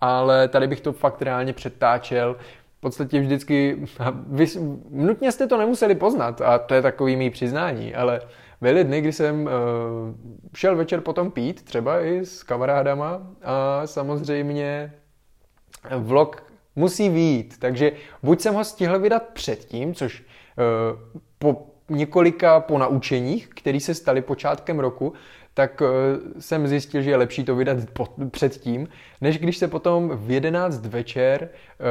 Ale 0.00 0.48
tady 0.48 0.66
bych 0.66 0.80
to 0.80 0.92
fakt 0.92 1.22
reálně 1.22 1.52
přetáčel, 1.52 2.36
podstatě 2.82 3.20
vždycky, 3.20 3.86
vy, 4.26 4.46
nutně 4.90 5.32
jste 5.32 5.46
to 5.46 5.56
nemuseli 5.56 5.94
poznat 5.94 6.40
a 6.40 6.58
to 6.58 6.74
je 6.74 6.82
takový 6.82 7.16
mý 7.16 7.30
přiznání, 7.30 7.94
ale 7.94 8.20
byly 8.62 8.84
dny, 8.84 9.00
kdy 9.00 9.12
jsem 9.12 9.44
uh, 9.44 9.50
šel 10.54 10.76
večer 10.76 11.00
potom 11.00 11.30
pít, 11.30 11.62
třeba 11.62 12.00
i 12.00 12.18
s 12.18 12.42
kamarádama 12.42 13.26
a 13.42 13.86
samozřejmě 13.86 14.92
vlog 15.98 16.52
musí 16.76 17.08
výjít, 17.08 17.58
takže 17.58 17.92
buď 18.22 18.40
jsem 18.40 18.54
ho 18.54 18.64
stihl 18.64 18.98
vydat 18.98 19.22
předtím, 19.22 19.94
což 19.94 20.22
uh, 20.22 21.20
po 21.38 21.66
několika 21.88 22.60
po 22.60 22.78
naučeních, 22.78 23.48
které 23.48 23.80
se 23.80 23.94
staly 23.94 24.22
počátkem 24.22 24.78
roku, 24.78 25.12
tak 25.54 25.82
eh, 25.82 26.40
jsem 26.40 26.68
zjistil, 26.68 27.02
že 27.02 27.10
je 27.10 27.16
lepší 27.16 27.44
to 27.44 27.56
vydat 27.56 27.78
předtím, 28.30 28.88
než 29.20 29.38
když 29.38 29.58
se 29.58 29.68
potom 29.68 30.10
v 30.14 30.30
11 30.30 30.86
večer 30.86 31.48
eh, 31.48 31.86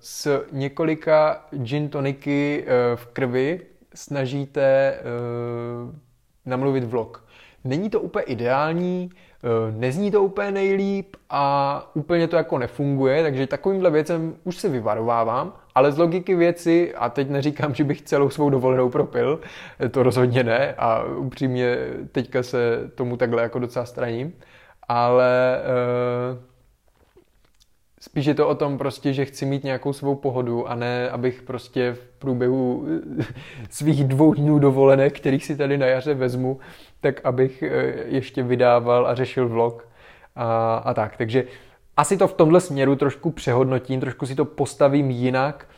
s 0.00 0.46
několika 0.52 1.46
gin 1.52 1.88
toniky 1.88 2.64
eh, 2.66 2.96
v 2.96 3.06
krvi 3.06 3.60
snažíte 3.94 4.98
namluvit 6.48 6.84
vlog. 6.84 7.24
Není 7.64 7.90
to 7.90 8.00
úplně 8.00 8.24
ideální, 8.24 9.10
nezní 9.70 10.10
to 10.10 10.22
úplně 10.22 10.50
nejlíp 10.50 11.16
a 11.30 11.90
úplně 11.94 12.28
to 12.28 12.36
jako 12.36 12.58
nefunguje, 12.58 13.22
takže 13.22 13.46
takovýmhle 13.46 13.90
věcem 13.90 14.34
už 14.44 14.56
se 14.56 14.68
vyvarovávám, 14.68 15.52
ale 15.74 15.92
z 15.92 15.98
logiky 15.98 16.34
věci, 16.34 16.94
a 16.94 17.08
teď 17.08 17.30
neříkám, 17.30 17.74
že 17.74 17.84
bych 17.84 18.02
celou 18.02 18.30
svou 18.30 18.50
dovolenou 18.50 18.88
propil, 18.90 19.40
to 19.90 20.02
rozhodně 20.02 20.44
ne 20.44 20.74
a 20.78 21.04
upřímně 21.04 21.78
teďka 22.12 22.42
se 22.42 22.90
tomu 22.94 23.16
takhle 23.16 23.42
jako 23.42 23.58
docela 23.58 23.84
straním, 23.84 24.32
ale 24.88 25.60
uh, 26.32 26.47
spíš 28.08 28.26
je 28.26 28.34
to 28.34 28.48
o 28.48 28.54
tom 28.54 28.78
prostě, 28.78 29.12
že 29.12 29.24
chci 29.24 29.46
mít 29.46 29.64
nějakou 29.64 29.92
svou 29.92 30.14
pohodu 30.14 30.68
a 30.68 30.74
ne, 30.74 31.10
abych 31.10 31.42
prostě 31.42 31.92
v 31.92 32.00
průběhu 32.18 32.86
svých 33.70 34.04
dvou 34.04 34.34
dnů 34.34 34.58
dovolené, 34.58 35.10
kterých 35.10 35.44
si 35.44 35.56
tady 35.56 35.78
na 35.78 35.86
jaře 35.86 36.14
vezmu, 36.14 36.58
tak 37.00 37.20
abych 37.24 37.62
eh, 37.62 37.94
ještě 38.06 38.42
vydával 38.42 39.06
a 39.06 39.14
řešil 39.14 39.48
vlog 39.48 39.88
a, 40.36 40.76
a 40.76 40.94
tak. 40.94 41.16
Takže 41.16 41.44
asi 41.96 42.16
to 42.16 42.28
v 42.28 42.32
tomhle 42.32 42.60
směru 42.60 42.96
trošku 42.96 43.30
přehodnotím, 43.30 44.00
trošku 44.00 44.26
si 44.26 44.34
to 44.34 44.44
postavím 44.44 45.10
jinak 45.10 45.68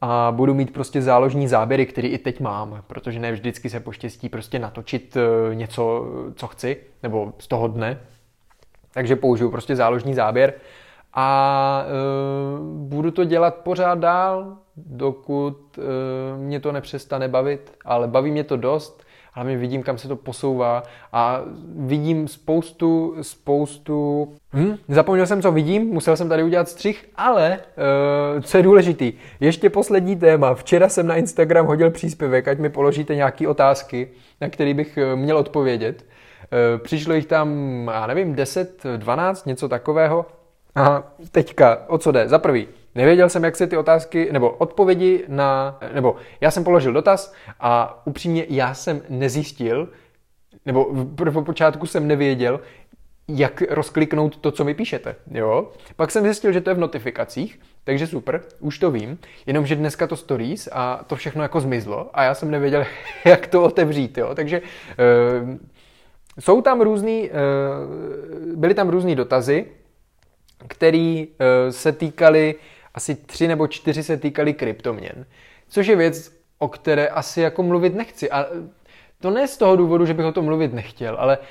a 0.00 0.32
budu 0.36 0.54
mít 0.54 0.72
prostě 0.72 1.02
záložní 1.02 1.48
záběry, 1.48 1.86
který 1.86 2.08
i 2.08 2.18
teď 2.18 2.40
mám, 2.40 2.82
protože 2.86 3.20
ne 3.20 3.32
vždycky 3.32 3.70
se 3.70 3.80
poštěstí 3.80 4.28
prostě 4.28 4.58
natočit 4.58 5.16
eh, 5.16 5.54
něco, 5.54 6.06
co 6.34 6.46
chci, 6.46 6.76
nebo 7.02 7.32
z 7.38 7.48
toho 7.48 7.68
dne. 7.68 8.00
Takže 8.92 9.16
použiju 9.16 9.50
prostě 9.50 9.76
záložní 9.76 10.14
záběr 10.14 10.54
a 11.16 11.84
e, 11.84 11.90
budu 12.88 13.10
to 13.10 13.24
dělat 13.24 13.54
pořád 13.54 13.98
dál, 13.98 14.56
dokud 14.76 15.78
e, 15.78 15.82
mě 16.38 16.60
to 16.60 16.72
nepřestane 16.72 17.28
bavit, 17.28 17.72
ale 17.84 18.08
baví 18.08 18.30
mě 18.30 18.44
to 18.44 18.56
dost, 18.56 19.06
hlavně 19.32 19.56
vidím, 19.56 19.82
kam 19.82 19.98
se 19.98 20.08
to 20.08 20.16
posouvá 20.16 20.82
a 21.12 21.40
vidím 21.76 22.28
spoustu, 22.28 23.14
spoustu... 23.22 24.28
Hm, 24.52 24.76
zapomněl 24.88 25.26
jsem, 25.26 25.42
co 25.42 25.52
vidím, 25.52 25.86
musel 25.86 26.16
jsem 26.16 26.28
tady 26.28 26.42
udělat 26.42 26.68
střih, 26.68 27.08
ale 27.16 27.58
e, 28.36 28.40
co 28.42 28.56
je 28.56 28.62
důležitý, 28.62 29.12
ještě 29.40 29.70
poslední 29.70 30.16
téma. 30.16 30.54
Včera 30.54 30.88
jsem 30.88 31.06
na 31.06 31.16
Instagram 31.16 31.66
hodil 31.66 31.90
příspěvek, 31.90 32.48
ať 32.48 32.58
mi 32.58 32.68
položíte 32.68 33.14
nějaké 33.14 33.48
otázky, 33.48 34.08
na 34.40 34.48
které 34.48 34.74
bych 34.74 34.98
měl 35.14 35.36
odpovědět. 35.36 36.04
E, 36.74 36.78
přišlo 36.78 37.14
jich 37.14 37.26
tam, 37.26 37.50
já 37.92 38.06
nevím, 38.06 38.34
10, 38.34 38.82
12, 38.96 39.46
něco 39.46 39.68
takového. 39.68 40.26
A 40.76 41.02
teďka, 41.30 41.78
o 41.86 41.98
co 41.98 42.12
jde? 42.12 42.28
Za 42.28 42.38
prvý, 42.38 42.68
nevěděl 42.94 43.28
jsem, 43.28 43.44
jak 43.44 43.56
se 43.56 43.66
ty 43.66 43.76
otázky, 43.76 44.28
nebo 44.32 44.50
odpovědi 44.50 45.24
na, 45.28 45.78
nebo 45.94 46.16
já 46.40 46.50
jsem 46.50 46.64
položil 46.64 46.92
dotaz 46.92 47.34
a 47.60 48.02
upřímně 48.06 48.46
já 48.48 48.74
jsem 48.74 49.02
nezjistil, 49.08 49.88
nebo 50.66 50.86
v 50.92 51.42
počátku 51.42 51.86
jsem 51.86 52.06
nevěděl, 52.06 52.60
jak 53.28 53.62
rozkliknout 53.70 54.36
to, 54.36 54.50
co 54.50 54.64
mi 54.64 54.74
píšete. 54.74 55.16
Jo? 55.30 55.72
Pak 55.96 56.10
jsem 56.10 56.24
zjistil, 56.24 56.52
že 56.52 56.60
to 56.60 56.70
je 56.70 56.74
v 56.74 56.78
notifikacích, 56.78 57.60
takže 57.84 58.06
super, 58.06 58.42
už 58.60 58.78
to 58.78 58.90
vím, 58.90 59.18
jenomže 59.46 59.76
dneska 59.76 60.06
to 60.06 60.16
stories 60.16 60.68
a 60.72 61.04
to 61.06 61.16
všechno 61.16 61.42
jako 61.42 61.60
zmizlo 61.60 62.10
a 62.14 62.22
já 62.22 62.34
jsem 62.34 62.50
nevěděl, 62.50 62.84
jak 63.24 63.46
to 63.46 63.62
otevřít. 63.62 64.18
Jo? 64.18 64.34
Takže 64.34 64.60
uh, 64.60 65.56
jsou 66.40 66.62
tam 66.62 66.80
různý, 66.80 67.30
uh, 67.30 68.56
byly 68.56 68.74
tam 68.74 68.88
různý 68.88 69.14
dotazy, 69.14 69.66
který 70.68 71.26
uh, 71.26 71.34
se 71.70 71.92
týkaly, 71.92 72.54
asi 72.94 73.14
tři 73.14 73.48
nebo 73.48 73.66
čtyři 73.66 74.02
se 74.02 74.16
týkaly 74.16 74.54
kryptoměn. 74.54 75.26
Což 75.68 75.86
je 75.86 75.96
věc, 75.96 76.32
o 76.58 76.68
které 76.68 77.08
asi 77.08 77.40
jako 77.40 77.62
mluvit 77.62 77.94
nechci. 77.94 78.30
A 78.30 78.46
to 79.20 79.30
ne 79.30 79.48
z 79.48 79.56
toho 79.56 79.76
důvodu, 79.76 80.06
že 80.06 80.14
bych 80.14 80.26
o 80.26 80.32
tom 80.32 80.44
mluvit 80.44 80.72
nechtěl, 80.72 81.16
ale 81.18 81.38
uh, 81.38 81.44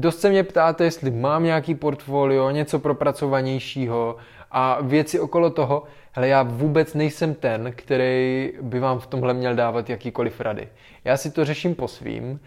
dost 0.00 0.20
se 0.20 0.30
mě 0.30 0.44
ptáte, 0.44 0.84
jestli 0.84 1.10
mám 1.10 1.44
nějaký 1.44 1.74
portfolio, 1.74 2.50
něco 2.50 2.78
propracovanějšího 2.78 4.16
a 4.50 4.78
věci 4.82 5.20
okolo 5.20 5.50
toho. 5.50 5.82
Ale 6.14 6.28
já 6.28 6.42
vůbec 6.42 6.94
nejsem 6.94 7.34
ten, 7.34 7.72
který 7.76 8.52
by 8.62 8.80
vám 8.80 8.98
v 8.98 9.06
tomhle 9.06 9.34
měl 9.34 9.54
dávat 9.54 9.90
jakýkoliv 9.90 10.40
rady. 10.40 10.68
Já 11.04 11.16
si 11.16 11.30
to 11.30 11.44
řeším 11.44 11.74
po 11.74 11.88
svým, 11.88 12.40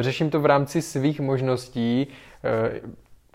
řeším 0.00 0.30
to 0.30 0.40
v 0.40 0.46
rámci 0.46 0.82
svých 0.82 1.20
možností, 1.20 2.06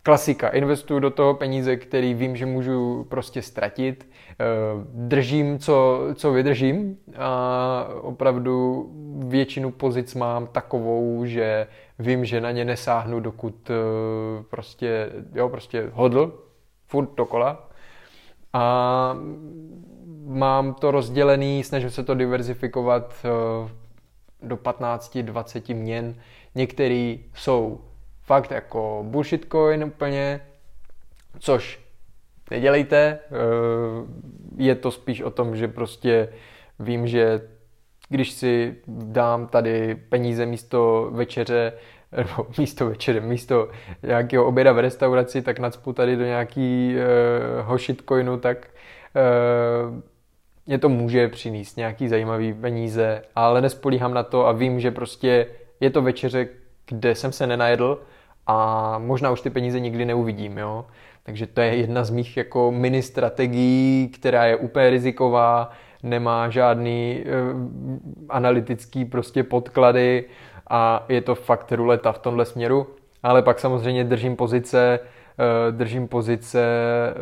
klasika, 0.04 0.50
investuju 0.50 1.00
do 1.00 1.10
toho 1.10 1.34
peníze, 1.34 1.78
který 1.78 2.14
vím, 2.14 2.36
že 2.36 2.46
můžu 2.46 3.06
prostě 3.10 3.42
ztratit, 3.42 4.10
eh, 4.32 4.46
držím, 4.94 5.60
co, 5.60 6.00
co 6.16 6.32
vydržím 6.32 6.98
a 7.18 7.88
opravdu 8.02 8.86
většinu 9.28 9.72
pozic 9.72 10.16
mám 10.16 10.48
takovou, 10.48 11.26
že 11.26 11.68
vím, 12.00 12.26
že 12.26 12.42
na 12.42 12.52
ně 12.52 12.66
nesáhnu, 12.66 13.20
dokud 13.20 13.70
eh, 13.70 13.74
prostě, 14.50 15.10
jo, 15.34 15.50
prostě 15.50 15.90
hodl, 15.94 16.44
furt 16.88 17.16
dokola. 17.16 17.70
A 18.54 19.18
mám 20.26 20.74
to 20.74 20.92
rozdělený, 20.92 21.64
snažím 21.64 21.90
se 21.90 22.04
to 22.04 22.16
diverzifikovat 22.16 23.14
eh, 23.26 23.70
do 24.42 24.56
15-20 24.56 25.76
měn. 25.76 26.16
Některý 26.56 27.26
jsou 27.36 27.82
fakt 28.24 28.52
jako 28.52 29.06
bullshit 29.08 29.48
coin 29.52 29.84
úplně, 29.84 30.42
což 31.40 31.80
nedělejte. 32.52 33.20
Eh, 33.26 33.32
je 34.58 34.76
to 34.76 34.92
spíš 34.92 35.22
o 35.22 35.32
tom, 35.32 35.56
že 35.56 35.68
prostě 35.68 36.30
vím, 36.80 37.08
že 37.08 37.42
když 38.10 38.32
si 38.32 38.76
dám 38.88 39.48
tady 39.48 39.96
peníze 39.96 40.46
místo 40.46 41.10
večeře, 41.12 41.74
nebo 42.18 42.48
místo 42.58 42.86
večeře, 42.86 43.20
místo 43.20 43.70
nějakého 44.04 44.46
oběda 44.46 44.72
v 44.72 44.80
restauraci, 44.80 45.42
tak 45.42 45.60
nacpu 45.60 45.94
tady 45.94 46.16
do 46.16 46.24
nějakého 46.24 47.78
shitcoinu, 47.78 48.38
tak 48.38 48.68
uh, 49.16 50.02
mě 50.66 50.78
to 50.78 50.90
může 50.90 51.28
přinést 51.28 51.78
nějaký 51.78 52.08
zajímavý 52.08 52.54
peníze, 52.54 53.22
ale 53.36 53.62
nespolíhám 53.62 54.14
na 54.14 54.24
to 54.24 54.48
a 54.48 54.52
vím, 54.52 54.80
že 54.80 54.92
prostě 54.92 55.48
je 55.80 55.90
to 55.90 56.02
večeře, 56.02 56.48
kde 56.88 57.16
jsem 57.16 57.32
se 57.32 57.48
nenajedl 57.48 58.02
a 58.48 58.98
možná 58.98 59.32
už 59.32 59.42
ty 59.42 59.50
peníze 59.50 59.80
nikdy 59.80 60.06
neuvidím, 60.06 60.58
jo. 60.58 60.86
Takže 61.24 61.48
to 61.48 61.62
je 61.62 61.76
jedna 61.76 62.04
z 62.04 62.10
mých 62.10 62.38
jako 62.38 62.72
mini 62.72 63.02
strategií, 63.02 64.10
která 64.14 64.46
je 64.46 64.56
úplně 64.56 64.90
riziková, 64.90 65.72
nemá 66.04 66.50
žádný 66.50 67.24
e, 67.26 67.26
analytický 68.30 69.06
prostě 69.06 69.44
podklady 69.44 70.26
a 70.70 71.06
je 71.10 71.22
to 71.22 71.36
fakt 71.36 71.72
ruleta 71.72 72.12
v 72.12 72.20
tomhle 72.20 72.46
směru. 72.46 72.88
Ale 73.24 73.42
pak 73.42 73.60
samozřejmě 73.60 74.04
držím 74.04 74.36
pozice, 74.36 75.00
e, 75.00 75.72
držím 75.72 76.08
pozice 76.08 76.62
e, 76.62 77.14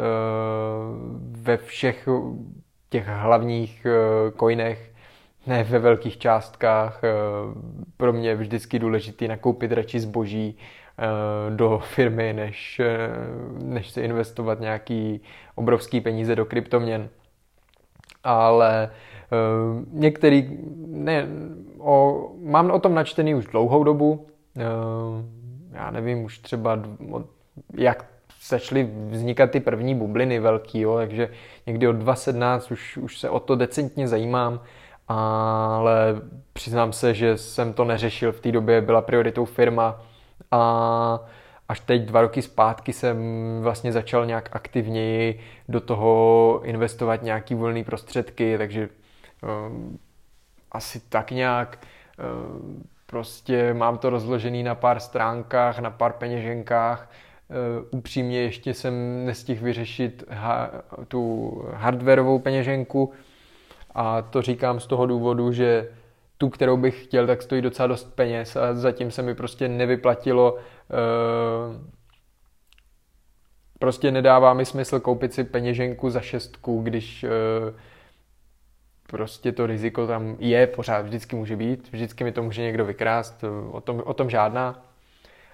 ve 1.32 1.57
všech 1.57 2.10
těch 2.89 3.07
hlavních 3.07 3.88
coinech, 4.39 4.88
ne 5.49 5.63
ve 5.63 5.79
velkých 5.79 6.17
částkách. 6.17 7.03
E, 7.03 7.07
pro 7.97 8.13
mě 8.13 8.29
je 8.29 8.35
vždycky 8.35 8.79
důležitý 8.79 9.27
nakoupit 9.27 9.71
radši 9.71 9.99
zboží, 9.99 10.57
Eh, 11.01 11.55
do 11.55 11.79
firmy, 11.83 12.33
než, 12.33 12.79
eh, 12.79 13.09
než 13.63 13.89
se 13.89 14.01
investovat 14.01 14.59
nějaký 14.59 15.21
obrovský 15.55 16.01
peníze 16.01 16.35
do 16.35 16.45
kryptoměn. 16.45 17.09
Ale 18.23 18.91
některý, 19.91 20.57
ne, 20.87 21.27
o, 21.77 22.29
mám 22.43 22.71
o 22.71 22.79
tom 22.79 22.93
načtený 22.93 23.35
už 23.35 23.45
dlouhou 23.45 23.83
dobu, 23.83 24.27
já 25.71 25.91
nevím, 25.91 26.23
už 26.23 26.39
třeba 26.39 26.79
jak 27.77 28.05
začaly 28.47 28.89
vznikat 29.09 29.51
ty 29.51 29.59
první 29.59 29.95
bubliny 29.95 30.39
velký, 30.39 30.79
jo, 30.79 30.95
takže 30.97 31.29
někdy 31.67 31.87
od 31.87 31.95
2017 31.95 32.71
už, 32.71 32.97
už 32.97 33.19
se 33.19 33.29
o 33.29 33.39
to 33.39 33.55
decentně 33.55 34.07
zajímám, 34.07 34.61
ale 35.10 36.22
přiznám 36.53 36.93
se, 36.93 37.14
že 37.14 37.38
jsem 37.38 37.74
to 37.74 37.86
neřešil 37.86 38.32
v 38.32 38.39
té 38.39 38.51
době, 38.51 38.82
byla 38.82 39.01
prioritou 39.01 39.45
firma, 39.45 40.01
a 40.51 41.20
až 41.70 41.80
teď 41.80 42.01
dva 42.01 42.22
roky 42.22 42.41
zpátky 42.41 42.93
jsem 42.93 43.18
vlastně 43.62 43.91
začal 43.91 44.26
nějak 44.26 44.49
aktivněji 44.55 45.39
do 45.70 45.80
toho 45.80 46.62
investovat 46.64 47.24
nějaký 47.24 47.55
volné 47.55 47.84
prostředky, 47.84 48.57
takže 48.57 48.89
um, 49.68 49.99
asi 50.72 50.99
tak 50.99 51.32
nějak 51.32 51.78
um, 52.47 52.84
prostě 53.05 53.74
mám 53.74 53.97
to 53.97 54.10
rozložený 54.10 54.64
na 54.64 54.76
pár 54.76 54.99
stránkách, 54.99 55.80
na 55.80 55.89
pár 55.91 56.14
peněženkách. 56.14 57.12
Uh, 57.49 57.99
upřímně 57.99 58.41
ještě 58.41 58.74
jsem 58.74 59.26
nestihl 59.26 59.66
vyřešit 59.66 60.24
ha- 60.30 60.72
tu 61.07 61.53
hardwareovou 61.74 62.39
peněženku 62.39 63.14
a 63.95 64.21
to 64.21 64.41
říkám 64.41 64.79
z 64.79 64.87
toho 64.87 65.05
důvodu, 65.05 65.51
že 65.51 65.89
tu, 66.37 66.49
kterou 66.49 66.77
bych 66.77 67.03
chtěl, 67.03 67.27
tak 67.27 67.41
stojí 67.41 67.61
docela 67.61 67.87
dost 67.87 68.15
peněz 68.15 68.55
a 68.55 68.73
zatím 68.73 69.11
se 69.11 69.21
mi 69.21 69.35
prostě 69.35 69.67
nevyplatilo 69.67 70.53
uh, 70.53 70.59
prostě 73.79 74.11
nedává 74.11 74.53
mi 74.53 74.65
smysl 74.65 74.99
koupit 74.99 75.33
si 75.33 75.43
peněženku 75.43 76.09
za 76.09 76.21
šestku, 76.21 76.81
když 76.81 77.23
uh, 77.23 77.29
prostě 79.07 79.51
to 79.51 79.65
riziko 79.65 80.07
tam 80.07 80.35
je, 80.39 80.67
pořád 80.67 81.01
vždycky 81.01 81.35
může 81.35 81.55
být, 81.55 81.91
vždycky 81.91 82.23
mi 82.23 82.31
to 82.31 82.43
může 82.43 82.61
někdo 82.61 82.85
vykrást, 82.85 83.43
o 83.71 83.81
tom, 83.81 84.01
o 84.05 84.13
tom 84.13 84.29
žádná. 84.29 84.85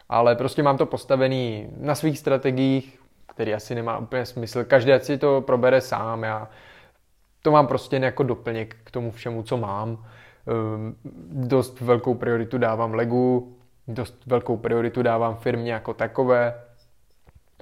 Ale 0.09 0.35
prostě 0.35 0.63
mám 0.63 0.77
to 0.77 0.85
postavený 0.85 1.69
na 1.77 1.95
svých 1.95 2.19
strategiích, 2.19 2.99
který 3.27 3.53
asi 3.53 3.75
nemá 3.75 3.97
úplně 3.97 4.25
smysl. 4.25 4.63
Každý 4.63 4.91
si 4.99 5.17
to 5.17 5.41
probere 5.41 5.81
sám, 5.81 6.23
já 6.23 6.49
to 7.45 7.51
mám 7.51 7.67
prostě 7.67 7.95
jako 7.95 8.23
doplněk 8.23 8.75
k 8.83 8.91
tomu 8.91 9.11
všemu, 9.11 9.43
co 9.43 9.57
mám. 9.57 10.05
Ehm, 10.47 10.95
dost 11.47 11.81
velkou 11.81 12.13
prioritu 12.15 12.57
dávám 12.57 12.93
Legu, 12.93 13.57
dost 13.87 14.25
velkou 14.25 14.57
prioritu 14.57 15.03
dávám 15.03 15.35
firmě 15.35 15.73
jako 15.73 15.93
takové 15.93 16.53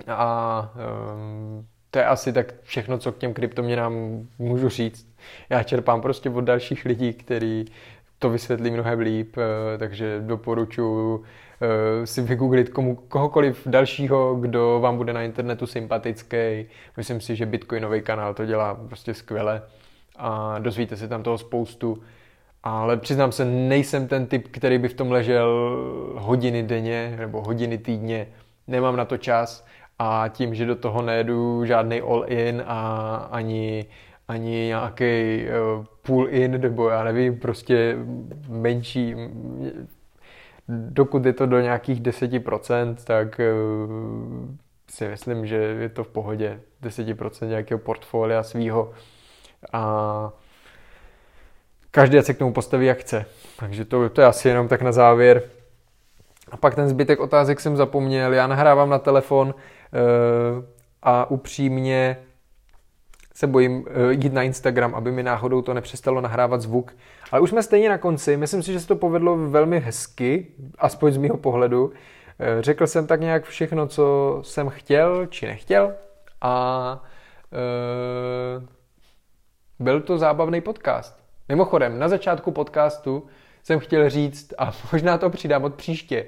a 0.07 0.73
um, 1.15 1.67
to 1.91 1.99
je 1.99 2.05
asi 2.05 2.33
tak 2.33 2.53
všechno, 2.61 2.97
co 2.97 3.11
k 3.11 3.17
těm 3.17 3.33
kryptoměnám 3.33 3.93
můžu 4.39 4.69
říct. 4.69 5.15
Já 5.49 5.63
čerpám 5.63 6.01
prostě 6.01 6.29
od 6.29 6.41
dalších 6.41 6.85
lidí, 6.85 7.13
kteří 7.13 7.65
to 8.19 8.29
vysvětlí 8.29 8.71
mnohem 8.71 8.99
líp, 8.99 9.37
eh, 9.37 9.77
takže 9.77 10.21
doporučuji 10.25 11.23
si 12.05 12.21
vygooglit 12.21 12.69
komu, 12.69 12.95
kohokoliv 12.95 13.61
dalšího, 13.65 14.35
kdo 14.35 14.79
vám 14.79 14.97
bude 14.97 15.13
na 15.13 15.21
internetu 15.21 15.67
sympatický. 15.67 16.65
Myslím 16.97 17.21
si, 17.21 17.35
že 17.35 17.45
Bitcoinový 17.45 18.01
kanál 18.01 18.33
to 18.33 18.45
dělá 18.45 18.75
prostě 18.75 19.13
skvěle 19.13 19.61
a 20.15 20.59
dozvíte 20.59 20.97
se 20.97 21.07
tam 21.07 21.23
toho 21.23 21.37
spoustu. 21.37 22.03
Ale 22.63 22.97
přiznám 22.97 23.31
se, 23.31 23.45
nejsem 23.45 24.07
ten 24.07 24.25
typ, 24.25 24.47
který 24.51 24.77
by 24.77 24.87
v 24.87 24.93
tom 24.93 25.11
ležel 25.11 25.77
hodiny 26.15 26.63
denně 26.63 27.15
nebo 27.19 27.41
hodiny 27.41 27.77
týdně. 27.77 28.27
Nemám 28.67 28.95
na 28.95 29.05
to 29.05 29.17
čas 29.17 29.65
a 29.99 30.25
tím, 30.27 30.55
že 30.55 30.65
do 30.65 30.75
toho 30.75 31.01
nejedu 31.01 31.65
žádný 31.65 32.01
all-in 32.01 32.63
a 32.65 33.15
ani, 33.31 33.85
ani 34.27 34.65
nějaký 34.65 35.43
uh, 35.43 35.85
pull-in, 36.01 36.61
nebo 36.61 36.89
já 36.89 37.03
nevím, 37.03 37.39
prostě 37.39 37.97
menší, 38.49 39.15
dokud 40.67 41.25
je 41.25 41.33
to 41.33 41.45
do 41.45 41.59
nějakých 41.59 42.01
10%, 42.01 42.95
tak 43.03 43.41
uh, 43.87 44.55
si 44.89 45.07
myslím, 45.07 45.45
že 45.45 45.55
je 45.55 45.89
to 45.89 46.03
v 46.03 46.07
pohodě 46.07 46.59
10% 46.83 47.47
nějakého 47.47 47.79
portfolia 47.79 48.43
svýho 48.43 48.91
a 49.73 50.31
každý 51.91 52.21
se 52.21 52.33
k 52.33 52.37
tomu 52.37 52.53
postaví 52.53 52.85
jak 52.85 52.97
chce. 52.97 53.25
Takže 53.59 53.85
to, 53.85 54.09
to 54.09 54.21
je 54.21 54.27
asi 54.27 54.47
jenom 54.49 54.67
tak 54.67 54.81
na 54.81 54.91
závěr. 54.91 55.43
A 56.51 56.57
pak 56.57 56.75
ten 56.75 56.89
zbytek 56.89 57.19
otázek 57.19 57.59
jsem 57.59 57.77
zapomněl. 57.77 58.33
Já 58.33 58.47
nahrávám 58.47 58.89
na 58.89 58.99
telefon 58.99 59.55
eh, 59.57 60.65
a 61.03 61.29
upřímně 61.31 62.17
se 63.33 63.47
bojím 63.47 63.85
eh, 63.87 64.13
jít 64.13 64.33
na 64.33 64.43
Instagram, 64.43 64.95
aby 64.95 65.11
mi 65.11 65.23
náhodou 65.23 65.61
to 65.61 65.73
nepřestalo 65.73 66.21
nahrávat 66.21 66.61
zvuk. 66.61 66.95
Ale 67.33 67.41
už 67.41 67.49
jsme 67.49 67.63
stejně 67.63 67.89
na 67.89 67.97
konci. 67.97 68.37
Myslím 68.37 68.63
si, 68.63 68.73
že 68.73 68.79
se 68.79 68.87
to 68.87 68.95
povedlo 68.95 69.37
velmi 69.37 69.79
hezky, 69.79 70.47
aspoň 70.77 71.11
z 71.11 71.17
mého 71.17 71.37
pohledu. 71.37 71.91
Eh, 72.39 72.61
řekl 72.61 72.87
jsem 72.87 73.07
tak 73.07 73.21
nějak 73.21 73.43
všechno, 73.43 73.87
co 73.87 74.39
jsem 74.43 74.69
chtěl 74.69 75.25
či 75.25 75.45
nechtěl. 75.45 75.93
A 76.41 77.03
byl 79.79 80.01
to 80.01 80.17
zábavný 80.17 80.61
podcast. 80.61 81.23
Mimochodem, 81.49 81.99
na 81.99 82.09
začátku 82.09 82.51
podcastu 82.51 83.27
jsem 83.63 83.79
chtěl 83.79 84.09
říct, 84.09 84.53
a 84.57 84.71
možná 84.91 85.17
to 85.17 85.29
přidám 85.29 85.63
od 85.63 85.75
příště, 85.75 86.25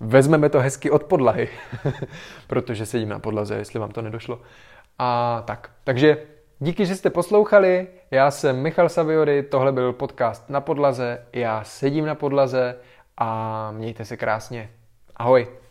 vezmeme 0.00 0.48
to 0.48 0.60
hezky 0.60 0.90
od 0.90 1.04
podlahy, 1.04 1.48
protože 2.46 2.86
sedím 2.86 3.08
na 3.08 3.18
podlaze, 3.18 3.54
jestli 3.54 3.80
vám 3.80 3.90
to 3.90 4.02
nedošlo. 4.02 4.40
A 4.98 5.42
tak, 5.46 5.70
takže 5.84 6.16
díky, 6.58 6.86
že 6.86 6.96
jste 6.96 7.10
poslouchali, 7.10 7.88
já 8.10 8.30
jsem 8.30 8.62
Michal 8.62 8.88
Saviory, 8.88 9.42
tohle 9.42 9.72
byl 9.72 9.92
podcast 9.92 10.50
na 10.50 10.60
podlaze, 10.60 11.26
já 11.32 11.64
sedím 11.64 12.06
na 12.06 12.14
podlaze 12.14 12.76
a 13.16 13.70
mějte 13.70 14.04
se 14.04 14.16
krásně. 14.16 14.70
Ahoj. 15.16 15.63